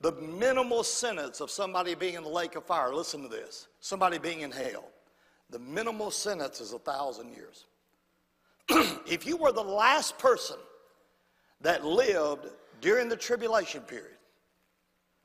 The 0.00 0.12
minimal 0.12 0.84
sentence 0.84 1.40
of 1.40 1.50
somebody 1.50 1.94
being 1.94 2.14
in 2.14 2.22
the 2.22 2.28
lake 2.28 2.54
of 2.54 2.64
fire, 2.64 2.94
listen 2.94 3.22
to 3.22 3.28
this 3.28 3.68
somebody 3.80 4.18
being 4.18 4.40
in 4.40 4.50
hell. 4.50 4.88
The 5.50 5.58
minimal 5.58 6.10
sentence 6.10 6.60
is 6.60 6.72
a 6.72 6.78
thousand 6.78 7.30
years. 7.30 7.66
if 9.06 9.26
you 9.26 9.36
were 9.36 9.52
the 9.52 9.62
last 9.62 10.18
person 10.18 10.56
that 11.60 11.84
lived 11.84 12.48
during 12.80 13.08
the 13.08 13.16
tribulation 13.16 13.80
period, 13.82 14.16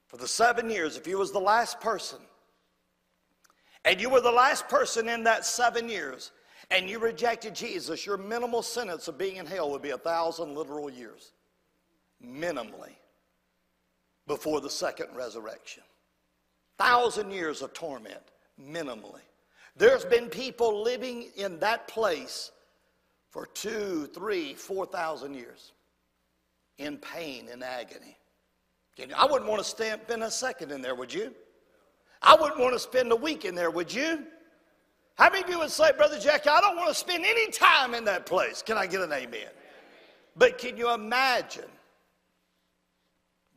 for 0.07 0.17
the 0.17 0.27
seven 0.27 0.69
years, 0.69 0.97
if 0.97 1.07
you 1.07 1.17
was 1.17 1.31
the 1.31 1.39
last 1.39 1.79
person, 1.79 2.19
and 3.85 3.99
you 3.99 4.09
were 4.09 4.21
the 4.21 4.31
last 4.31 4.67
person 4.67 5.09
in 5.09 5.23
that 5.23 5.45
seven 5.45 5.89
years, 5.89 6.31
and 6.71 6.89
you 6.89 6.99
rejected 6.99 7.53
Jesus, 7.53 8.05
your 8.05 8.17
minimal 8.17 8.61
sentence 8.61 9.07
of 9.07 9.17
being 9.17 9.35
in 9.35 9.45
hell 9.45 9.69
would 9.71 9.81
be 9.81 9.89
a 9.89 9.97
thousand 9.97 10.55
literal 10.55 10.89
years. 10.89 11.33
Minimally. 12.25 12.95
Before 14.25 14.61
the 14.61 14.69
second 14.69 15.07
resurrection. 15.15 15.83
Thousand 16.77 17.31
years 17.31 17.61
of 17.61 17.73
torment. 17.73 18.21
Minimally. 18.59 19.21
There's 19.75 20.05
been 20.05 20.27
people 20.27 20.81
living 20.81 21.29
in 21.35 21.59
that 21.59 21.87
place 21.87 22.51
for 23.29 23.47
two, 23.47 24.09
three, 24.13 24.53
four 24.53 24.85
thousand 24.85 25.33
years 25.33 25.73
in 26.77 26.97
pain 26.97 27.47
and 27.51 27.63
agony. 27.63 28.17
I 29.15 29.25
wouldn't 29.25 29.49
want 29.49 29.61
to 29.63 29.67
spend 29.67 30.23
a 30.23 30.31
second 30.31 30.71
in 30.71 30.81
there, 30.81 30.95
would 30.95 31.13
you? 31.13 31.33
I 32.21 32.35
wouldn't 32.35 32.59
want 32.59 32.73
to 32.73 32.79
spend 32.79 33.11
a 33.11 33.15
week 33.15 33.45
in 33.45 33.55
there, 33.55 33.71
would 33.71 33.91
you? 33.91 34.23
How 35.15 35.29
many 35.29 35.43
of 35.43 35.49
you 35.49 35.59
would 35.59 35.71
say, 35.71 35.91
Brother 35.95 36.19
Jackie, 36.19 36.49
I 36.49 36.61
don't 36.61 36.75
want 36.75 36.89
to 36.89 36.95
spend 36.95 37.25
any 37.25 37.51
time 37.51 37.93
in 37.93 38.05
that 38.05 38.25
place? 38.25 38.61
Can 38.61 38.77
I 38.77 38.87
get 38.87 39.01
an 39.01 39.13
amen? 39.13 39.49
But 40.35 40.57
can 40.57 40.77
you 40.77 40.91
imagine 40.91 41.69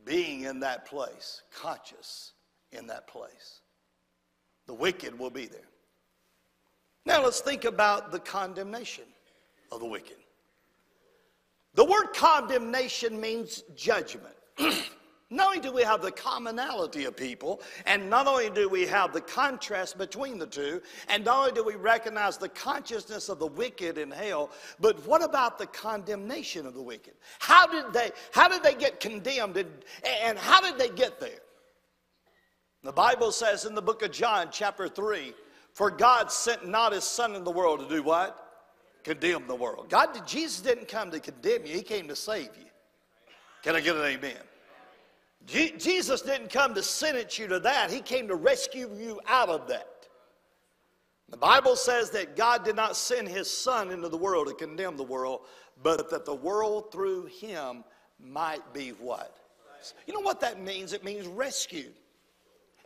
being 0.04 0.42
in 0.42 0.60
that 0.60 0.84
place, 0.84 1.42
conscious 1.54 2.32
in 2.72 2.86
that 2.88 3.06
place? 3.06 3.60
The 4.66 4.74
wicked 4.74 5.18
will 5.18 5.30
be 5.30 5.46
there. 5.46 5.60
Now 7.06 7.22
let's 7.22 7.40
think 7.40 7.64
about 7.64 8.12
the 8.12 8.18
condemnation 8.18 9.04
of 9.70 9.80
the 9.80 9.86
wicked. 9.86 10.16
The 11.74 11.84
word 11.84 12.12
condemnation 12.14 13.20
means 13.20 13.62
judgment. 13.76 14.34
Not 15.30 15.48
only 15.48 15.60
do 15.60 15.72
we 15.72 15.82
have 15.82 16.02
the 16.02 16.12
commonality 16.12 17.06
of 17.06 17.16
people, 17.16 17.62
and 17.86 18.10
not 18.10 18.26
only 18.26 18.50
do 18.50 18.68
we 18.68 18.86
have 18.86 19.12
the 19.12 19.22
contrast 19.22 19.96
between 19.96 20.38
the 20.38 20.46
two, 20.46 20.82
and 21.08 21.24
not 21.24 21.38
only 21.38 21.52
do 21.52 21.64
we 21.64 21.76
recognize 21.76 22.36
the 22.36 22.50
consciousness 22.50 23.30
of 23.30 23.38
the 23.38 23.46
wicked 23.46 23.96
in 23.96 24.10
hell, 24.10 24.50
but 24.80 25.04
what 25.06 25.24
about 25.24 25.58
the 25.58 25.66
condemnation 25.66 26.66
of 26.66 26.74
the 26.74 26.82
wicked? 26.82 27.14
How 27.38 27.66
did 27.66 27.92
they, 27.92 28.10
how 28.32 28.48
did 28.48 28.62
they 28.62 28.74
get 28.74 29.00
condemned, 29.00 29.56
and, 29.56 29.70
and 30.22 30.38
how 30.38 30.60
did 30.60 30.78
they 30.78 30.94
get 30.94 31.18
there? 31.18 31.40
The 32.82 32.92
Bible 32.92 33.32
says 33.32 33.64
in 33.64 33.74
the 33.74 33.82
book 33.82 34.02
of 34.02 34.12
John, 34.12 34.48
chapter 34.52 34.88
3, 34.88 35.32
for 35.72 35.90
God 35.90 36.30
sent 36.30 36.68
not 36.68 36.92
his 36.92 37.04
Son 37.04 37.34
in 37.34 37.44
the 37.44 37.50
world 37.50 37.80
to 37.80 37.88
do 37.88 38.02
what? 38.02 38.40
Condemn 39.02 39.46
the 39.48 39.54
world. 39.54 39.88
God, 39.88 40.26
Jesus 40.26 40.60
didn't 40.60 40.86
come 40.86 41.10
to 41.10 41.18
condemn 41.18 41.64
you, 41.64 41.74
he 41.74 41.82
came 41.82 42.08
to 42.08 42.16
save 42.16 42.50
you. 42.58 42.66
Can 43.62 43.74
I 43.74 43.80
get 43.80 43.96
an 43.96 44.02
amen? 44.02 44.36
Jesus 45.46 46.22
didn't 46.22 46.50
come 46.50 46.74
to 46.74 46.82
sentence 46.82 47.38
you 47.38 47.46
to 47.48 47.60
that, 47.60 47.90
He 47.90 48.00
came 48.00 48.28
to 48.28 48.34
rescue 48.34 48.90
you 48.96 49.20
out 49.26 49.48
of 49.48 49.68
that. 49.68 49.88
The 51.28 51.36
Bible 51.36 51.76
says 51.76 52.10
that 52.10 52.36
God 52.36 52.64
did 52.64 52.76
not 52.76 52.96
send 52.96 53.28
His 53.28 53.50
Son 53.50 53.90
into 53.90 54.08
the 54.08 54.16
world 54.16 54.48
to 54.48 54.54
condemn 54.54 54.96
the 54.96 55.02
world, 55.02 55.42
but 55.82 56.10
that 56.10 56.24
the 56.24 56.34
world 56.34 56.92
through 56.92 57.26
Him 57.26 57.84
might 58.20 58.72
be 58.72 58.90
what? 58.90 59.36
You 60.06 60.14
know 60.14 60.20
what 60.20 60.40
that 60.40 60.62
means? 60.62 60.92
It 60.92 61.04
means 61.04 61.26
rescued. 61.26 61.92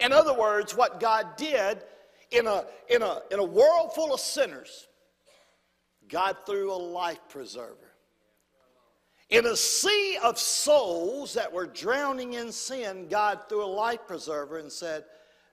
In 0.01 0.13
other 0.13 0.37
words, 0.37 0.75
what 0.75 1.01
God 1.01 1.37
did 1.37 1.83
in 2.31 2.47
a, 2.47 2.65
in 2.89 3.03
a, 3.03 3.23
in 3.31 3.39
a 3.39 3.45
world 3.45 3.95
full 3.95 4.13
of 4.13 4.21
sinners, 4.21 4.89
God 6.09 6.37
threw 6.47 6.73
a 6.73 6.75
life 6.75 7.21
preserver 7.29 7.88
in 9.31 9.47
a 9.47 9.57
sea 9.57 10.19
of 10.23 10.39
souls 10.39 11.35
that 11.35 11.53
were 11.53 11.67
drowning 11.67 12.35
in 12.35 12.51
sin, 12.51 13.09
God 13.09 13.41
threw 13.49 13.65
a 13.65 13.67
life 13.67 14.01
preserver 14.07 14.59
and 14.59 14.73
said, 14.73 15.05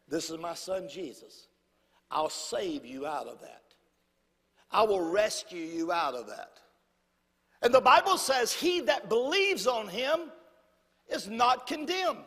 This 0.07 0.29
is 0.29 0.37
my 0.37 0.53
son 0.53 0.87
Jesus. 0.87 1.47
I'll 2.09 2.29
save 2.29 2.85
you 2.85 3.05
out 3.05 3.27
of 3.27 3.41
that. 3.41 3.63
I 4.71 4.83
will 4.83 5.01
rescue 5.01 5.61
you 5.61 5.91
out 5.91 6.13
of 6.13 6.27
that. 6.27 6.59
And 7.61 7.73
the 7.73 7.81
Bible 7.81 8.17
says, 8.17 8.53
He 8.53 8.81
that 8.81 9.09
believes 9.09 9.67
on 9.67 9.87
him 9.87 10.31
is 11.09 11.27
not 11.27 11.67
condemned. 11.67 12.23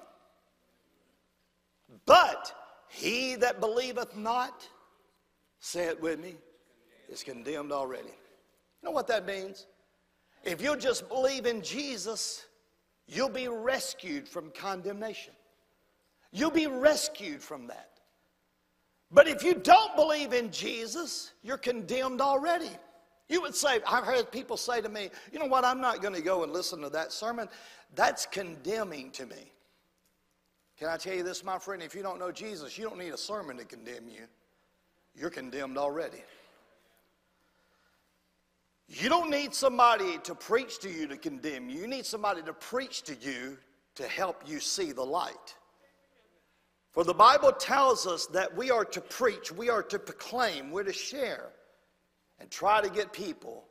But 2.04 2.52
he 2.88 3.36
that 3.36 3.60
believeth 3.60 4.16
not, 4.16 4.66
say 5.60 5.84
it 5.84 6.00
with 6.00 6.20
me, 6.20 6.36
is 7.08 7.22
condemned 7.22 7.72
already. 7.72 8.08
You 8.08 8.84
know 8.84 8.90
what 8.90 9.06
that 9.08 9.26
means? 9.26 9.66
If 10.44 10.62
you'll 10.62 10.76
just 10.76 11.08
believe 11.08 11.46
in 11.46 11.62
Jesus, 11.62 12.46
you'll 13.06 13.28
be 13.28 13.48
rescued 13.48 14.28
from 14.28 14.50
condemnation. 14.50 15.34
You'll 16.32 16.50
be 16.50 16.66
rescued 16.66 17.42
from 17.42 17.66
that. 17.68 17.90
But 19.10 19.26
if 19.26 19.42
you 19.42 19.54
don't 19.54 19.96
believe 19.96 20.32
in 20.32 20.50
Jesus, 20.50 21.32
you're 21.42 21.56
condemned 21.56 22.20
already. 22.20 22.70
You 23.28 23.40
would 23.42 23.54
say, 23.54 23.80
I've 23.86 24.04
heard 24.04 24.30
people 24.30 24.56
say 24.56 24.80
to 24.80 24.88
me, 24.88 25.10
you 25.32 25.38
know 25.38 25.46
what, 25.46 25.64
I'm 25.64 25.80
not 25.80 26.02
going 26.02 26.14
to 26.14 26.22
go 26.22 26.42
and 26.44 26.52
listen 26.52 26.80
to 26.80 26.90
that 26.90 27.12
sermon. 27.12 27.48
That's 27.94 28.26
condemning 28.26 29.10
to 29.12 29.26
me. 29.26 29.52
Can 30.78 30.88
I 30.88 30.96
tell 30.96 31.14
you 31.14 31.22
this, 31.22 31.42
my 31.42 31.58
friend? 31.58 31.82
If 31.82 31.94
you 31.94 32.02
don't 32.02 32.18
know 32.18 32.30
Jesus, 32.30 32.78
you 32.78 32.84
don't 32.84 32.98
need 32.98 33.12
a 33.12 33.18
sermon 33.18 33.56
to 33.56 33.64
condemn 33.64 34.08
you. 34.08 34.22
You're 35.14 35.30
condemned 35.30 35.76
already. 35.76 36.22
You 38.88 39.10
don't 39.10 39.30
need 39.30 39.54
somebody 39.54 40.18
to 40.24 40.34
preach 40.34 40.78
to 40.80 40.90
you 40.90 41.06
to 41.08 41.16
condemn 41.16 41.68
you. 41.68 41.80
You 41.80 41.86
need 41.86 42.06
somebody 42.06 42.42
to 42.42 42.54
preach 42.54 43.02
to 43.02 43.14
you 43.14 43.58
to 43.96 44.08
help 44.08 44.42
you 44.46 44.60
see 44.60 44.92
the 44.92 45.04
light. 45.04 45.54
For 46.92 47.04
the 47.04 47.14
Bible 47.14 47.52
tells 47.52 48.06
us 48.06 48.26
that 48.26 48.56
we 48.56 48.70
are 48.70 48.86
to 48.86 49.00
preach, 49.00 49.52
we 49.52 49.68
are 49.68 49.82
to 49.84 49.98
proclaim, 49.98 50.70
we're 50.70 50.84
to 50.84 50.92
share, 50.92 51.50
and 52.40 52.50
try 52.50 52.80
to 52.80 52.88
get 52.88 53.12
people 53.12 53.64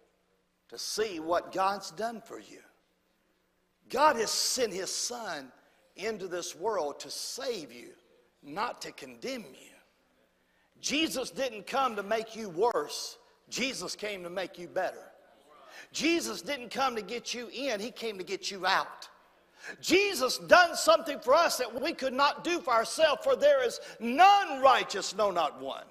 to 0.70 0.78
see 0.78 1.20
what 1.20 1.51
God's 1.51 1.91
done 1.91 2.22
for 2.22 2.39
you. 2.39 2.59
God 3.89 4.18
has 4.18 4.30
sent 4.30 4.72
His 4.72 4.93
Son 4.93 5.51
into 5.95 6.28
this 6.28 6.55
world 6.55 6.99
to 6.99 7.09
save 7.09 7.72
you, 7.72 7.89
not 8.43 8.82
to 8.84 8.91
condemn 8.91 9.45
you. 9.53 9.72
Jesus 10.80 11.32
didn't 11.32 11.65
come 11.65 11.95
to 11.95 12.03
make 12.03 12.36
you 12.36 12.49
worse, 12.49 13.18
Jesus 13.50 13.95
came 13.95 14.24
to 14.24 14.30
make 14.30 14.58
you 14.58 14.68
better. 14.68 15.04
Jesus 15.91 16.41
didn't 16.41 16.70
come 16.70 16.95
to 16.95 17.02
get 17.02 17.34
you 17.34 17.50
in, 17.54 17.80
He 17.80 17.91
came 17.91 18.18
to 18.18 18.24
get 18.24 18.52
you 18.52 18.66
out. 18.66 19.10
Jesus 19.82 20.38
done 20.38 20.76
something 20.76 21.20
for 21.20 21.34
us 21.34 21.58
that 21.58 21.82
we 21.82 21.93
could 21.93 22.14
not 22.14 22.43
do 22.43 22.60
for 22.60 22.74
ourselves, 22.74 23.22
for 23.24 23.36
there 23.36 23.66
is 23.66 23.80
none 24.00 24.62
righteous, 24.62 25.16
no, 25.16 25.32
not 25.32 25.62
one. 25.62 25.84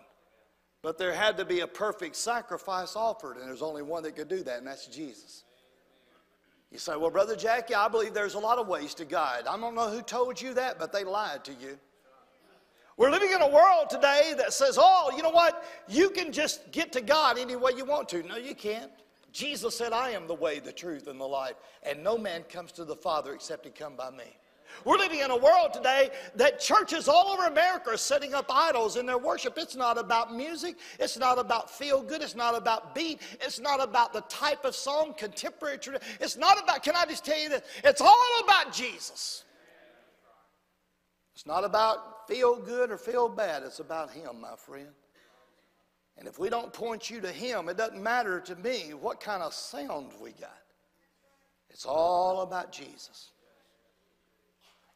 But 0.82 0.98
there 0.98 1.12
had 1.12 1.36
to 1.38 1.44
be 1.44 1.60
a 1.60 1.66
perfect 1.66 2.16
sacrifice 2.16 2.94
offered, 2.96 3.36
and 3.36 3.48
there's 3.48 3.62
only 3.62 3.82
one 3.82 4.02
that 4.04 4.16
could 4.16 4.28
do 4.28 4.42
that, 4.44 4.58
and 4.58 4.66
that's 4.66 4.86
Jesus. 4.86 5.44
You 6.70 6.78
say, 6.78 6.96
Well, 6.96 7.10
Brother 7.10 7.36
Jackie, 7.36 7.74
I 7.74 7.88
believe 7.88 8.14
there's 8.14 8.34
a 8.34 8.38
lot 8.38 8.58
of 8.58 8.68
ways 8.68 8.94
to 8.94 9.04
God. 9.04 9.46
I 9.46 9.56
don't 9.58 9.74
know 9.74 9.90
who 9.90 10.02
told 10.02 10.40
you 10.40 10.54
that, 10.54 10.78
but 10.78 10.92
they 10.92 11.04
lied 11.04 11.44
to 11.44 11.52
you. 11.52 11.78
We're 12.96 13.10
living 13.10 13.30
in 13.32 13.42
a 13.42 13.48
world 13.48 13.90
today 13.90 14.34
that 14.38 14.52
says, 14.52 14.78
Oh, 14.80 15.12
you 15.14 15.22
know 15.22 15.30
what? 15.30 15.64
You 15.86 16.08
can 16.10 16.32
just 16.32 16.70
get 16.72 16.92
to 16.92 17.00
God 17.00 17.38
any 17.38 17.56
way 17.56 17.72
you 17.76 17.84
want 17.84 18.08
to. 18.10 18.22
No, 18.22 18.36
you 18.36 18.54
can't. 18.54 18.90
Jesus 19.32 19.76
said, 19.76 19.92
I 19.92 20.10
am 20.10 20.26
the 20.26 20.34
way, 20.34 20.60
the 20.60 20.72
truth, 20.72 21.08
and 21.08 21.20
the 21.20 21.26
life, 21.26 21.56
and 21.82 22.02
no 22.02 22.16
man 22.16 22.42
comes 22.44 22.72
to 22.72 22.86
the 22.86 22.96
Father 22.96 23.34
except 23.34 23.66
he 23.66 23.70
come 23.70 23.94
by 23.94 24.10
me. 24.10 24.34
We're 24.84 24.96
living 24.96 25.20
in 25.20 25.30
a 25.30 25.36
world 25.36 25.72
today 25.72 26.10
that 26.36 26.58
churches 26.58 27.08
all 27.08 27.28
over 27.28 27.44
America 27.44 27.90
are 27.90 27.96
setting 27.96 28.34
up 28.34 28.46
idols 28.50 28.96
in 28.96 29.06
their 29.06 29.18
worship. 29.18 29.54
It's 29.56 29.76
not 29.76 29.98
about 29.98 30.34
music. 30.34 30.76
It's 30.98 31.18
not 31.18 31.38
about 31.38 31.70
feel 31.70 32.02
good. 32.02 32.22
It's 32.22 32.34
not 32.34 32.56
about 32.56 32.94
beat. 32.94 33.20
It's 33.40 33.60
not 33.60 33.82
about 33.82 34.12
the 34.12 34.22
type 34.22 34.64
of 34.64 34.74
song, 34.74 35.14
contemporary. 35.16 35.78
It's 36.20 36.36
not 36.36 36.62
about, 36.62 36.82
can 36.82 36.94
I 36.96 37.04
just 37.06 37.24
tell 37.24 37.38
you 37.38 37.48
this? 37.48 37.62
It's 37.84 38.00
all 38.00 38.40
about 38.42 38.72
Jesus. 38.72 39.44
It's 41.36 41.44
not 41.44 41.64
about 41.64 42.26
feel 42.26 42.56
good 42.56 42.90
or 42.90 42.96
feel 42.96 43.28
bad. 43.28 43.62
It's 43.62 43.78
about 43.78 44.10
Him, 44.10 44.40
my 44.40 44.56
friend. 44.56 44.88
And 46.16 46.26
if 46.26 46.38
we 46.38 46.48
don't 46.48 46.72
point 46.72 47.10
you 47.10 47.20
to 47.20 47.30
Him, 47.30 47.68
it 47.68 47.76
doesn't 47.76 48.02
matter 48.02 48.40
to 48.40 48.56
me 48.56 48.94
what 48.98 49.20
kind 49.20 49.42
of 49.42 49.52
sound 49.52 50.12
we 50.18 50.30
got. 50.30 50.62
It's 51.68 51.84
all 51.84 52.40
about 52.40 52.72
Jesus. 52.72 53.32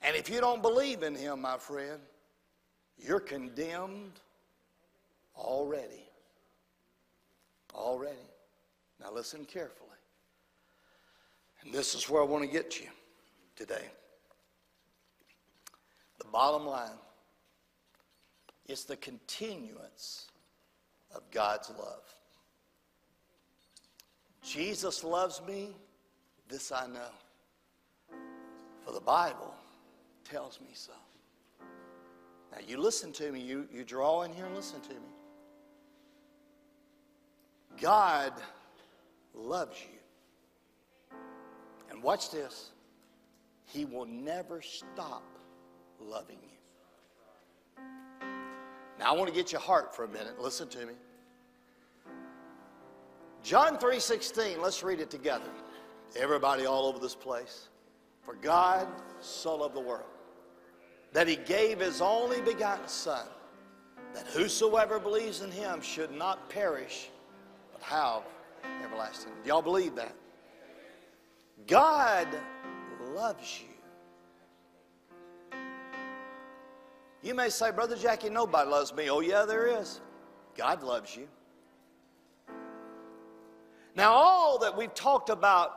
And 0.00 0.16
if 0.16 0.30
you 0.30 0.40
don't 0.40 0.62
believe 0.62 1.02
in 1.02 1.14
Him, 1.14 1.42
my 1.42 1.58
friend, 1.58 2.00
you're 2.96 3.20
condemned 3.20 4.18
already. 5.36 6.08
Already. 7.74 8.16
Now 8.98 9.12
listen 9.12 9.44
carefully. 9.44 9.90
And 11.60 11.74
this 11.74 11.94
is 11.94 12.08
where 12.08 12.22
I 12.22 12.24
want 12.24 12.44
to 12.44 12.50
get 12.50 12.80
you 12.80 12.86
today. 13.56 13.90
Bottom 16.32 16.66
line 16.66 16.98
is 18.68 18.84
the 18.84 18.96
continuance 18.96 20.28
of 21.14 21.22
God's 21.30 21.70
love. 21.70 22.02
Jesus 24.42 25.02
loves 25.04 25.42
me, 25.46 25.70
this 26.48 26.72
I 26.72 26.86
know. 26.86 28.16
For 28.84 28.92
the 28.92 29.00
Bible 29.00 29.54
tells 30.24 30.60
me 30.60 30.70
so. 30.72 30.92
Now, 32.52 32.58
you 32.66 32.78
listen 32.78 33.12
to 33.12 33.30
me. 33.30 33.40
You, 33.40 33.68
you 33.72 33.84
draw 33.84 34.22
in 34.22 34.32
here 34.32 34.46
and 34.46 34.54
listen 34.54 34.80
to 34.80 34.94
me. 34.94 35.14
God 37.80 38.32
loves 39.34 39.78
you. 39.80 41.16
And 41.90 42.02
watch 42.02 42.30
this. 42.30 42.70
He 43.66 43.84
will 43.84 44.06
never 44.06 44.62
stop 44.62 45.22
loving 46.00 46.38
you. 46.42 47.84
Now 48.98 49.14
I 49.14 49.16
want 49.16 49.28
to 49.28 49.34
get 49.34 49.52
your 49.52 49.60
heart 49.60 49.94
for 49.94 50.04
a 50.04 50.08
minute. 50.08 50.40
Listen 50.40 50.68
to 50.68 50.86
me. 50.86 50.94
John 53.42 53.78
3:16, 53.78 54.60
let's 54.60 54.82
read 54.82 55.00
it 55.00 55.10
together. 55.10 55.50
Everybody 56.16 56.66
all 56.66 56.86
over 56.86 56.98
this 56.98 57.14
place. 57.14 57.68
For 58.22 58.34
God 58.34 58.86
so 59.20 59.56
loved 59.56 59.74
the 59.74 59.80
world 59.80 60.04
that 61.12 61.26
he 61.26 61.36
gave 61.36 61.80
his 61.80 62.00
only 62.00 62.40
begotten 62.42 62.86
Son, 62.86 63.26
that 64.14 64.26
whosoever 64.26 64.98
believes 64.98 65.40
in 65.40 65.50
him 65.50 65.80
should 65.80 66.12
not 66.12 66.48
perish, 66.48 67.08
but 67.72 67.82
have 67.82 68.22
everlasting. 68.84 69.32
Do 69.42 69.48
y'all 69.48 69.62
believe 69.62 69.94
that? 69.96 70.14
God 71.66 72.28
loves 73.14 73.60
you. 73.60 73.69
You 77.22 77.34
may 77.34 77.50
say, 77.50 77.70
Brother 77.70 77.96
Jackie, 77.96 78.30
nobody 78.30 78.70
loves 78.70 78.94
me. 78.94 79.10
Oh, 79.10 79.20
yeah, 79.20 79.44
there 79.44 79.66
is. 79.66 80.00
God 80.56 80.82
loves 80.82 81.14
you. 81.14 81.28
Now, 83.94 84.12
all 84.12 84.58
that 84.60 84.76
we've 84.76 84.94
talked 84.94 85.28
about 85.28 85.76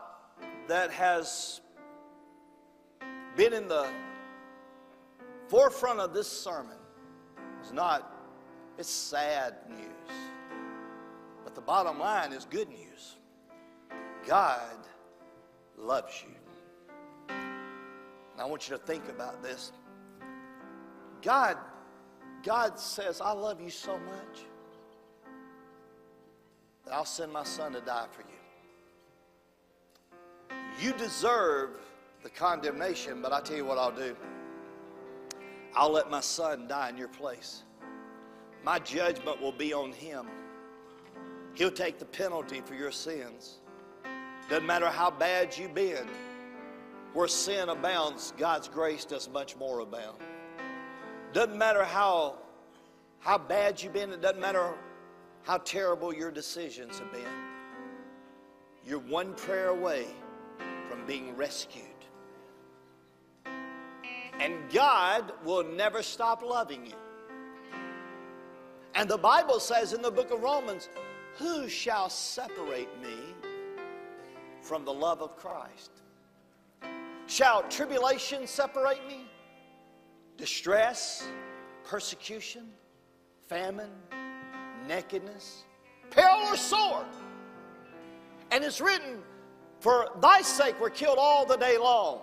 that 0.68 0.92
has 0.92 1.62
been 3.36 3.54
in 3.54 3.68
the 3.68 3.90
forefront 5.48 6.00
of 6.00 6.14
this 6.14 6.28
sermon 6.28 6.78
is 7.62 7.74
not, 7.74 8.14
it's 8.78 8.90
sad 8.90 9.56
news. 9.70 10.18
But 11.44 11.56
the 11.56 11.62
bottom 11.62 12.00
line 12.00 12.32
is 12.32 12.46
good 12.46 12.70
news. 12.70 13.18
God 14.26 14.78
loves 15.78 16.24
you. 16.24 16.34
And 17.30 18.42
I 18.42 18.46
want 18.46 18.70
you 18.70 18.78
to 18.78 18.82
think 18.82 19.10
about 19.10 19.44
this. 19.44 19.74
God, 21.24 21.58
God 22.44 22.78
says, 22.78 23.22
I 23.22 23.32
love 23.32 23.62
you 23.62 23.70
so 23.70 23.94
much 23.98 24.42
that 26.84 26.94
I'll 26.94 27.06
send 27.06 27.32
my 27.32 27.46
son 27.46 27.72
to 27.74 27.82
die 27.82 28.08
for 28.12 28.22
you. 28.22 28.28
You 30.82 30.92
deserve 30.94 31.70
the 32.24 32.30
condemnation, 32.30 33.22
but 33.22 33.32
I 33.32 33.40
tell 33.40 33.56
you 33.56 33.66
what 33.66 33.78
I'll 33.78 33.96
do. 33.96 34.16
I'll 35.76 35.92
let 35.92 36.12
my 36.12 36.20
son 36.20 36.68
die 36.68 36.90
in 36.90 36.98
your 36.98 37.08
place. 37.08 37.64
My 38.64 38.80
judgment 38.80 39.42
will 39.42 39.52
be 39.52 39.74
on 39.74 39.92
him. 39.94 40.28
He'll 41.54 41.72
take 41.72 42.00
the 42.00 42.06
penalty 42.06 42.62
for 42.62 42.76
your 42.76 42.92
sins. 42.92 43.60
Doesn't 44.50 44.66
matter 44.66 44.88
how 44.88 45.10
bad 45.10 45.58
you've 45.58 45.74
been, 45.74 46.08
where 47.14 47.28
sin 47.28 47.70
abounds, 47.70 48.34
God's 48.38 48.68
grace 48.68 49.06
does 49.06 49.30
much 49.30 49.56
more 49.56 49.80
abound. 49.80 50.18
Doesn't 51.34 51.58
matter 51.58 51.84
how, 51.84 52.36
how 53.20 53.40
bad 53.40 53.82
you've 53.82 53.94
been, 53.94 54.12
it 54.12 54.22
doesn't 54.22 54.40
matter 54.40 54.76
how 55.42 55.58
terrible 55.58 56.14
your 56.14 56.30
decisions 56.30 57.00
have 57.00 57.12
been. 57.12 57.24
You're 58.86 59.00
one 59.00 59.34
prayer 59.34 59.70
away 59.70 60.06
from 60.90 61.06
being 61.08 61.36
rescued. 61.36 61.86
And 64.40 64.56
God 64.72 65.32
will 65.44 65.64
never 65.64 66.04
stop 66.04 66.44
loving 66.44 66.86
you. 66.86 66.94
And 68.94 69.10
the 69.10 69.18
Bible 69.18 69.60
says 69.60 69.94
in 69.94 70.04
the 70.04 70.12
book 70.12 70.32
of 70.32 70.42
Romans, 70.42 70.90
Who 71.38 71.68
shall 71.68 72.10
separate 72.10 72.90
me 73.02 73.16
from 74.62 74.86
the 74.86 74.94
love 74.94 75.22
of 75.22 75.36
Christ? 75.36 75.92
Shall 77.26 77.64
tribulation 77.70 78.46
separate 78.46 79.08
me? 79.08 79.26
Distress, 80.38 81.28
persecution, 81.84 82.68
famine, 83.48 83.92
nakedness, 84.88 85.64
peril, 86.10 86.40
or 86.48 86.58
sword? 86.58 87.06
And 88.52 88.64
it's 88.64 88.82
written, 88.82 89.20
For 89.80 90.10
thy 90.22 90.42
sake 90.42 90.76
we're 90.80 90.90
killed 90.90 91.18
all 91.20 91.46
the 91.46 91.58
day 91.58 91.78
long 91.78 92.22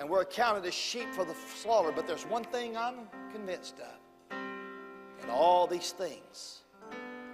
and 0.00 0.08
we're 0.08 0.22
accounted 0.22 0.64
as 0.64 0.72
sheep 0.72 1.12
for 1.12 1.26
the 1.26 1.34
slaughter. 1.54 1.92
But 1.92 2.06
there's 2.06 2.24
one 2.24 2.44
thing 2.44 2.76
I'm 2.76 3.06
convinced 3.32 3.76
of. 3.78 4.36
In 5.22 5.28
all 5.28 5.66
these 5.66 5.92
things, 5.92 6.60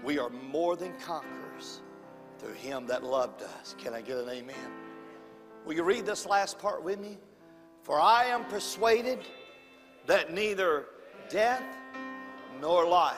we 0.02 0.18
are 0.18 0.30
more 0.30 0.74
than 0.76 0.92
conquerors 0.98 1.82
through 2.38 2.54
him 2.54 2.86
that 2.88 3.04
loved 3.04 3.42
us. 3.42 3.76
Can 3.78 3.94
I 3.94 4.00
get 4.00 4.18
an 4.18 4.28
amen? 4.28 4.72
Will 5.64 5.74
you 5.74 5.84
read 5.84 6.04
this 6.04 6.26
last 6.26 6.58
part 6.58 6.82
with 6.82 6.98
me? 6.98 7.18
For 7.82 8.00
I 8.00 8.24
am 8.24 8.44
persuaded 8.46 9.20
that 10.06 10.32
neither 10.32 10.86
death 11.28 11.62
nor 12.60 12.86
life, 12.86 13.16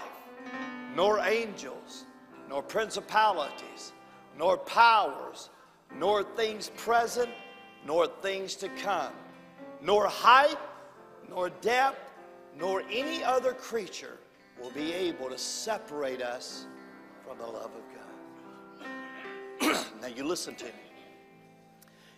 nor 0.95 1.21
angels, 1.21 2.05
nor 2.49 2.63
principalities, 2.63 3.93
nor 4.37 4.57
powers, 4.57 5.51
nor 5.95 6.23
things 6.23 6.71
present, 6.77 7.31
nor 7.87 8.07
things 8.07 8.55
to 8.57 8.69
come 8.71 9.13
nor 9.81 10.07
height, 10.07 10.59
nor 11.29 11.51
depth, 11.51 12.15
nor 12.59 12.83
any 12.91 13.23
other 13.23 13.53
creature 13.53 14.19
will 14.61 14.71
be 14.71 14.93
able 14.93 15.29
to 15.29 15.39
separate 15.39 16.23
us 16.23 16.67
from 17.27 17.39
the 17.39 17.47
love 17.47 17.71
of 17.77 17.83
God. 19.63 19.87
now, 20.01 20.09
you 20.09 20.25
listen 20.25 20.55
to 20.57 20.65
me. 20.65 20.73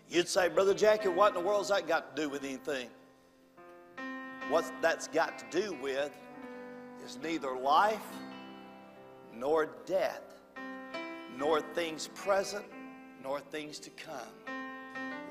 You'd 0.08 0.28
say, 0.28 0.48
Brother 0.48 0.74
Jackie, 0.74 1.08
what 1.08 1.28
in 1.28 1.42
the 1.42 1.46
world's 1.46 1.68
that 1.68 1.86
got 1.86 2.16
to 2.16 2.22
do 2.22 2.28
with 2.28 2.44
anything? 2.44 2.88
What 4.50 4.70
that's 4.82 5.06
got 5.06 5.38
to 5.38 5.60
do 5.60 5.74
with 5.80 6.10
is 7.04 7.16
neither 7.22 7.56
life 7.56 8.02
nor 9.32 9.68
death, 9.86 10.22
nor 11.38 11.60
things 11.60 12.08
present 12.16 12.64
nor 13.22 13.38
things 13.38 13.78
to 13.78 13.90
come 13.90 14.16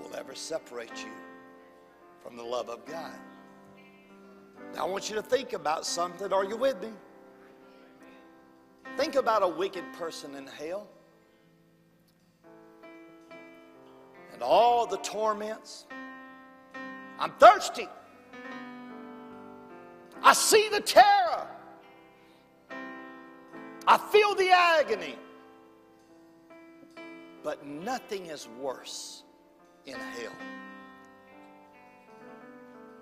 will 0.02 0.16
ever 0.16 0.34
separate 0.34 1.04
you 1.04 1.12
from 2.24 2.38
the 2.38 2.44
love 2.44 2.70
of 2.70 2.86
God. 2.86 3.14
Now, 4.74 4.86
I 4.86 4.90
want 4.90 5.10
you 5.10 5.16
to 5.16 5.22
think 5.22 5.52
about 5.52 5.86
something. 5.86 6.32
Are 6.32 6.46
you 6.46 6.56
with 6.56 6.82
me? 6.82 6.90
Think 8.96 9.16
about 9.16 9.44
a 9.44 9.48
wicked 9.48 9.84
person 9.94 10.36
in 10.36 10.48
hell 10.48 10.88
and 14.34 14.42
all 14.42 14.86
the 14.86 14.98
torments. 14.98 15.88
I'm 17.20 17.32
thirsty. 17.32 17.90
I 20.24 20.34
see 20.34 20.70
the 20.70 20.82
terror. 20.82 21.48
I 23.88 23.98
feel 24.12 24.36
the 24.36 24.50
agony. 24.52 25.16
But 27.44 27.66
nothing 27.66 28.28
is 28.28 28.48
worse 28.60 29.24
in 29.86 29.96
hell 29.96 30.34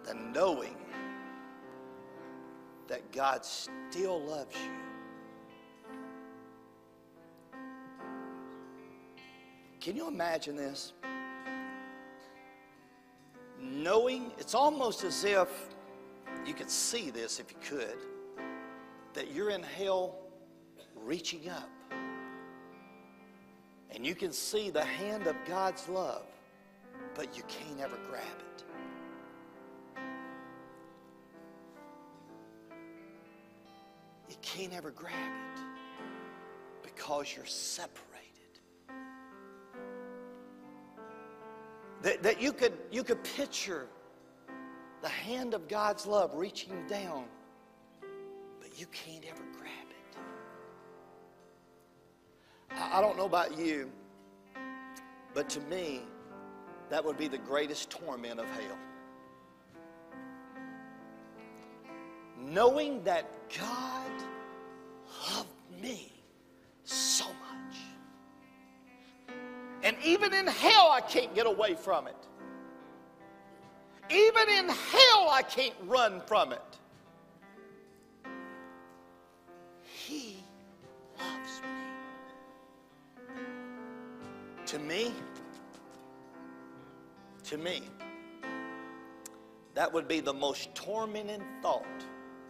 than 0.06 0.32
knowing 0.32 0.78
that 2.88 3.12
God 3.12 3.44
still 3.44 4.22
loves 4.22 4.56
you. 4.56 4.72
Can 9.82 9.96
you 9.96 10.08
imagine 10.08 10.56
this? 10.56 10.94
Knowing, 13.60 14.32
it's 14.38 14.54
almost 14.54 15.04
as 15.04 15.24
if 15.24 15.50
you 16.46 16.54
could 16.54 16.70
see 16.70 17.10
this 17.10 17.40
if 17.40 17.52
you 17.52 17.58
could, 17.78 17.98
that 19.14 19.32
you're 19.32 19.50
in 19.50 19.64
hell 19.64 20.16
reaching 20.96 21.50
up. 21.50 21.70
And 23.92 24.06
you 24.06 24.14
can 24.14 24.32
see 24.32 24.70
the 24.70 24.84
hand 24.84 25.28
of 25.28 25.36
God's 25.48 25.88
love, 25.88 26.26
but 27.16 27.36
you 27.36 27.44
can't 27.48 27.80
ever 27.80 27.98
grab 28.10 28.24
it. 28.40 28.64
You 34.30 34.36
can't 34.42 34.74
ever 34.74 34.92
grab 34.92 35.14
it 35.14 35.62
because 36.84 37.34
you're 37.36 37.46
separated. 37.46 38.04
That, 42.02 42.22
that 42.24 42.42
you, 42.42 42.52
could, 42.54 42.74
you 42.92 43.04
could 43.04 43.24
picture 43.24 43.88
the 45.08 45.14
hand 45.14 45.54
of 45.54 45.70
God's 45.70 46.06
love 46.06 46.36
reaching 46.36 46.86
down, 46.86 47.24
but 48.60 48.78
you 48.78 48.86
can't 48.88 49.24
ever 49.24 49.42
grab 49.58 49.72
it. 49.90 50.18
I, 52.78 53.00
don't 53.00 53.16
know 53.16 53.24
about 53.26 53.58
you, 53.58 53.90
but 55.34 55.48
to 55.52 55.62
me, 55.62 56.02
that 56.90 57.06
would 57.06 57.18
be 57.18 57.30
the 57.30 57.38
greatest 57.38 57.90
torment 57.90 58.42
of 58.42 58.48
hell. 58.48 58.78
Knowing 62.38 63.02
that 63.06 63.32
God 63.58 64.12
loved 65.32 65.48
me 65.82 66.12
so 66.84 67.28
much. 67.28 67.78
And 69.84 69.96
even 70.04 70.34
in 70.34 70.48
hell, 70.48 70.92
I 70.92 71.00
can't 71.00 71.34
get 71.34 71.46
away 71.46 71.76
from 71.76 72.08
it. 72.08 72.27
Even 74.10 74.50
in 74.50 74.70
hell, 74.70 75.30
I 75.30 75.44
can't 75.48 75.76
run 75.86 76.22
from 76.22 76.54
it. 76.54 76.62
He 79.84 80.38
loves 81.20 81.62
me. 81.62 83.44
To 84.66 84.80
me, 84.80 85.14
to 87.44 87.58
me, 87.58 87.82
that 89.74 89.94
would 89.94 90.08
be 90.08 90.22
the 90.22 90.34
most 90.34 90.74
tormenting 90.74 91.44
thought 91.62 91.86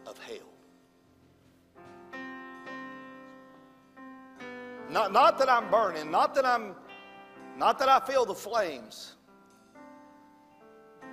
of 0.05 0.17
hell. 0.19 0.37
Not, 4.89 5.11
not 5.11 5.37
that 5.39 5.49
I'm 5.49 5.69
burning, 5.69 6.09
not 6.09 6.33
that 6.35 6.45
I'm 6.45 6.75
not 7.57 7.79
that 7.79 7.89
I 7.89 7.99
feel 7.99 8.25
the 8.25 8.35
flames. 8.35 9.16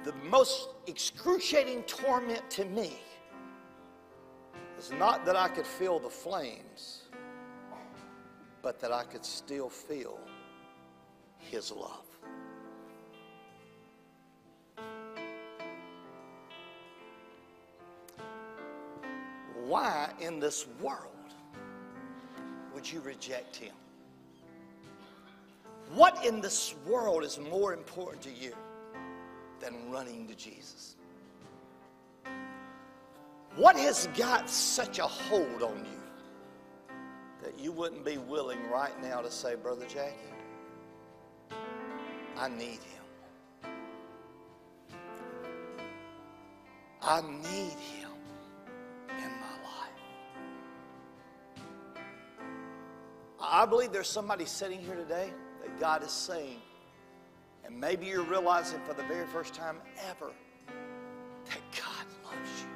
The 0.04 0.12
most 0.30 0.68
excruciating 0.86 1.84
torment 1.84 2.50
to 2.50 2.66
me 2.66 2.98
is 4.78 4.92
not 4.92 5.24
that 5.24 5.34
I 5.34 5.48
could 5.48 5.66
feel 5.66 5.98
the 5.98 6.10
flames, 6.10 7.04
but 8.60 8.78
that 8.80 8.92
I 8.92 9.04
could 9.04 9.24
still 9.24 9.70
feel 9.70 10.18
His 11.38 11.72
love. 11.72 12.04
Why 19.64 20.12
in 20.20 20.38
this 20.38 20.66
world 20.82 21.32
would 22.74 22.92
you 22.92 23.00
reject 23.00 23.56
Him? 23.56 23.72
What 25.94 26.26
in 26.26 26.42
this 26.42 26.74
world 26.86 27.24
is 27.24 27.38
more 27.38 27.72
important 27.72 28.22
to 28.24 28.30
you 28.30 28.54
than 29.60 29.90
running 29.90 30.26
to 30.28 30.34
Jesus? 30.34 30.96
What 33.56 33.76
has 33.76 34.08
got 34.16 34.50
such 34.50 34.98
a 34.98 35.06
hold 35.06 35.62
on 35.62 35.84
you 35.84 36.00
that 37.42 37.58
you 37.58 37.70
wouldn't 37.72 38.04
be 38.04 38.18
willing 38.18 38.58
right 38.70 39.00
now 39.02 39.20
to 39.20 39.30
say, 39.30 39.54
Brother 39.54 39.86
Jackie, 39.86 40.14
I 42.36 42.48
need 42.48 42.80
him. 42.80 43.70
I 47.00 47.20
need 47.20 47.78
him 47.78 48.10
in 49.10 49.30
my 49.30 49.56
life. 49.62 49.90
I 53.40 53.66
believe 53.66 53.92
there's 53.92 54.08
somebody 54.08 54.46
sitting 54.46 54.80
here 54.80 54.96
today 54.96 55.30
that 55.62 55.78
God 55.78 56.02
is 56.02 56.10
saying, 56.10 56.60
and 57.64 57.78
maybe 57.78 58.06
you're 58.06 58.22
realizing 58.22 58.80
for 58.80 58.94
the 58.94 59.02
very 59.04 59.26
first 59.26 59.54
time 59.54 59.76
ever 60.10 60.32
that 61.46 61.60
God 61.72 62.06
loves 62.24 62.50
you. 62.62 62.68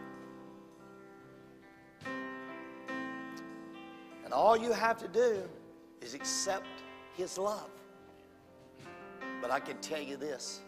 And 4.25 4.33
all 4.33 4.57
you 4.57 4.73
have 4.73 4.99
to 4.99 5.09
do 5.09 5.43
is 6.01 6.15
accept 6.15 6.67
His 7.17 7.39
love. 7.39 7.71
But 9.41 9.51
I 9.51 9.61
can 9.61 9.79
tell 9.79 10.01
you 10.01 10.17
this 10.17 10.61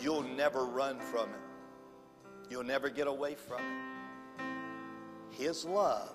you'll 0.00 0.22
never 0.22 0.64
run 0.64 1.00
from 1.00 1.28
it, 1.30 2.50
you'll 2.50 2.64
never 2.64 2.88
get 2.88 3.06
away 3.06 3.34
from 3.34 3.60
it. 3.60 3.86
His 5.30 5.64
love 5.64 6.14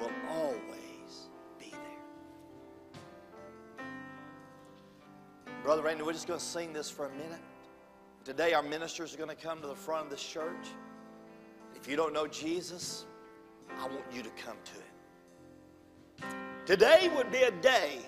will 0.00 0.10
always 0.30 0.87
Brother 5.68 5.82
Randy, 5.82 6.02
we're 6.02 6.14
just 6.14 6.26
going 6.26 6.40
to 6.40 6.44
sing 6.46 6.72
this 6.72 6.88
for 6.88 7.04
a 7.04 7.10
minute. 7.10 7.42
Today, 8.24 8.54
our 8.54 8.62
ministers 8.62 9.12
are 9.12 9.18
going 9.18 9.28
to 9.28 9.36
come 9.36 9.60
to 9.60 9.66
the 9.66 9.74
front 9.74 10.06
of 10.06 10.10
this 10.10 10.24
church. 10.24 10.66
If 11.76 11.86
you 11.86 11.94
don't 11.94 12.14
know 12.14 12.26
Jesus, 12.26 13.04
I 13.78 13.82
want 13.82 14.00
you 14.10 14.22
to 14.22 14.30
come 14.30 14.56
to 14.64 16.24
Him. 16.24 16.32
Today 16.64 17.10
would 17.14 17.30
be 17.30 17.42
a 17.42 17.50
day 17.50 17.98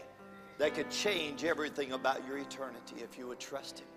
that 0.57 0.75
could 0.75 0.89
change 0.89 1.45
everything 1.45 1.93
about 1.93 2.27
your 2.27 2.39
eternity 2.39 2.95
if 3.05 3.19
you 3.19 3.27
would 3.27 3.39
trust 3.41 3.81
Him. 3.81 3.89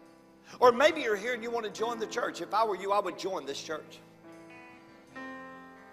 Or 0.59 0.73
maybe 0.73 0.99
you're 0.99 1.15
here 1.15 1.33
and 1.33 1.41
you 1.41 1.49
want 1.49 1.65
to 1.65 1.71
join 1.71 1.99
the 1.99 2.07
church. 2.07 2.41
If 2.41 2.53
I 2.53 2.65
were 2.65 2.75
you, 2.75 2.91
I 2.91 2.99
would 2.99 3.17
join 3.17 3.45
this 3.45 3.63
church. 3.63 4.01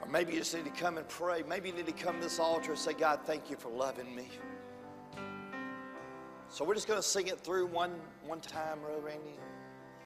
Or 0.03 0.09
maybe 0.09 0.33
you 0.33 0.41
just 0.41 0.57
need 0.57 0.65
to 0.65 0.73
come 0.73 0.99
and 0.99 1.09
pray. 1.09 1.45
Maybe 1.49 1.69
you 1.69 1.77
need 1.77 1.87
to 1.87 1.93
come 1.93 2.17
to 2.17 2.23
this 2.23 2.41
altar 2.41 2.73
and 2.73 2.81
say, 2.81 2.95
God, 2.95 3.21
thank 3.27 3.49
you 3.49 3.55
for 3.55 3.69
loving 3.69 4.13
me. 4.13 4.29
So 6.53 6.65
we're 6.65 6.75
just 6.75 6.89
going 6.89 6.99
to 6.99 7.07
sing 7.07 7.29
it 7.29 7.39
through 7.39 7.67
one, 7.67 7.93
one 8.27 8.41
time, 8.41 8.81
Randy. 9.05 9.39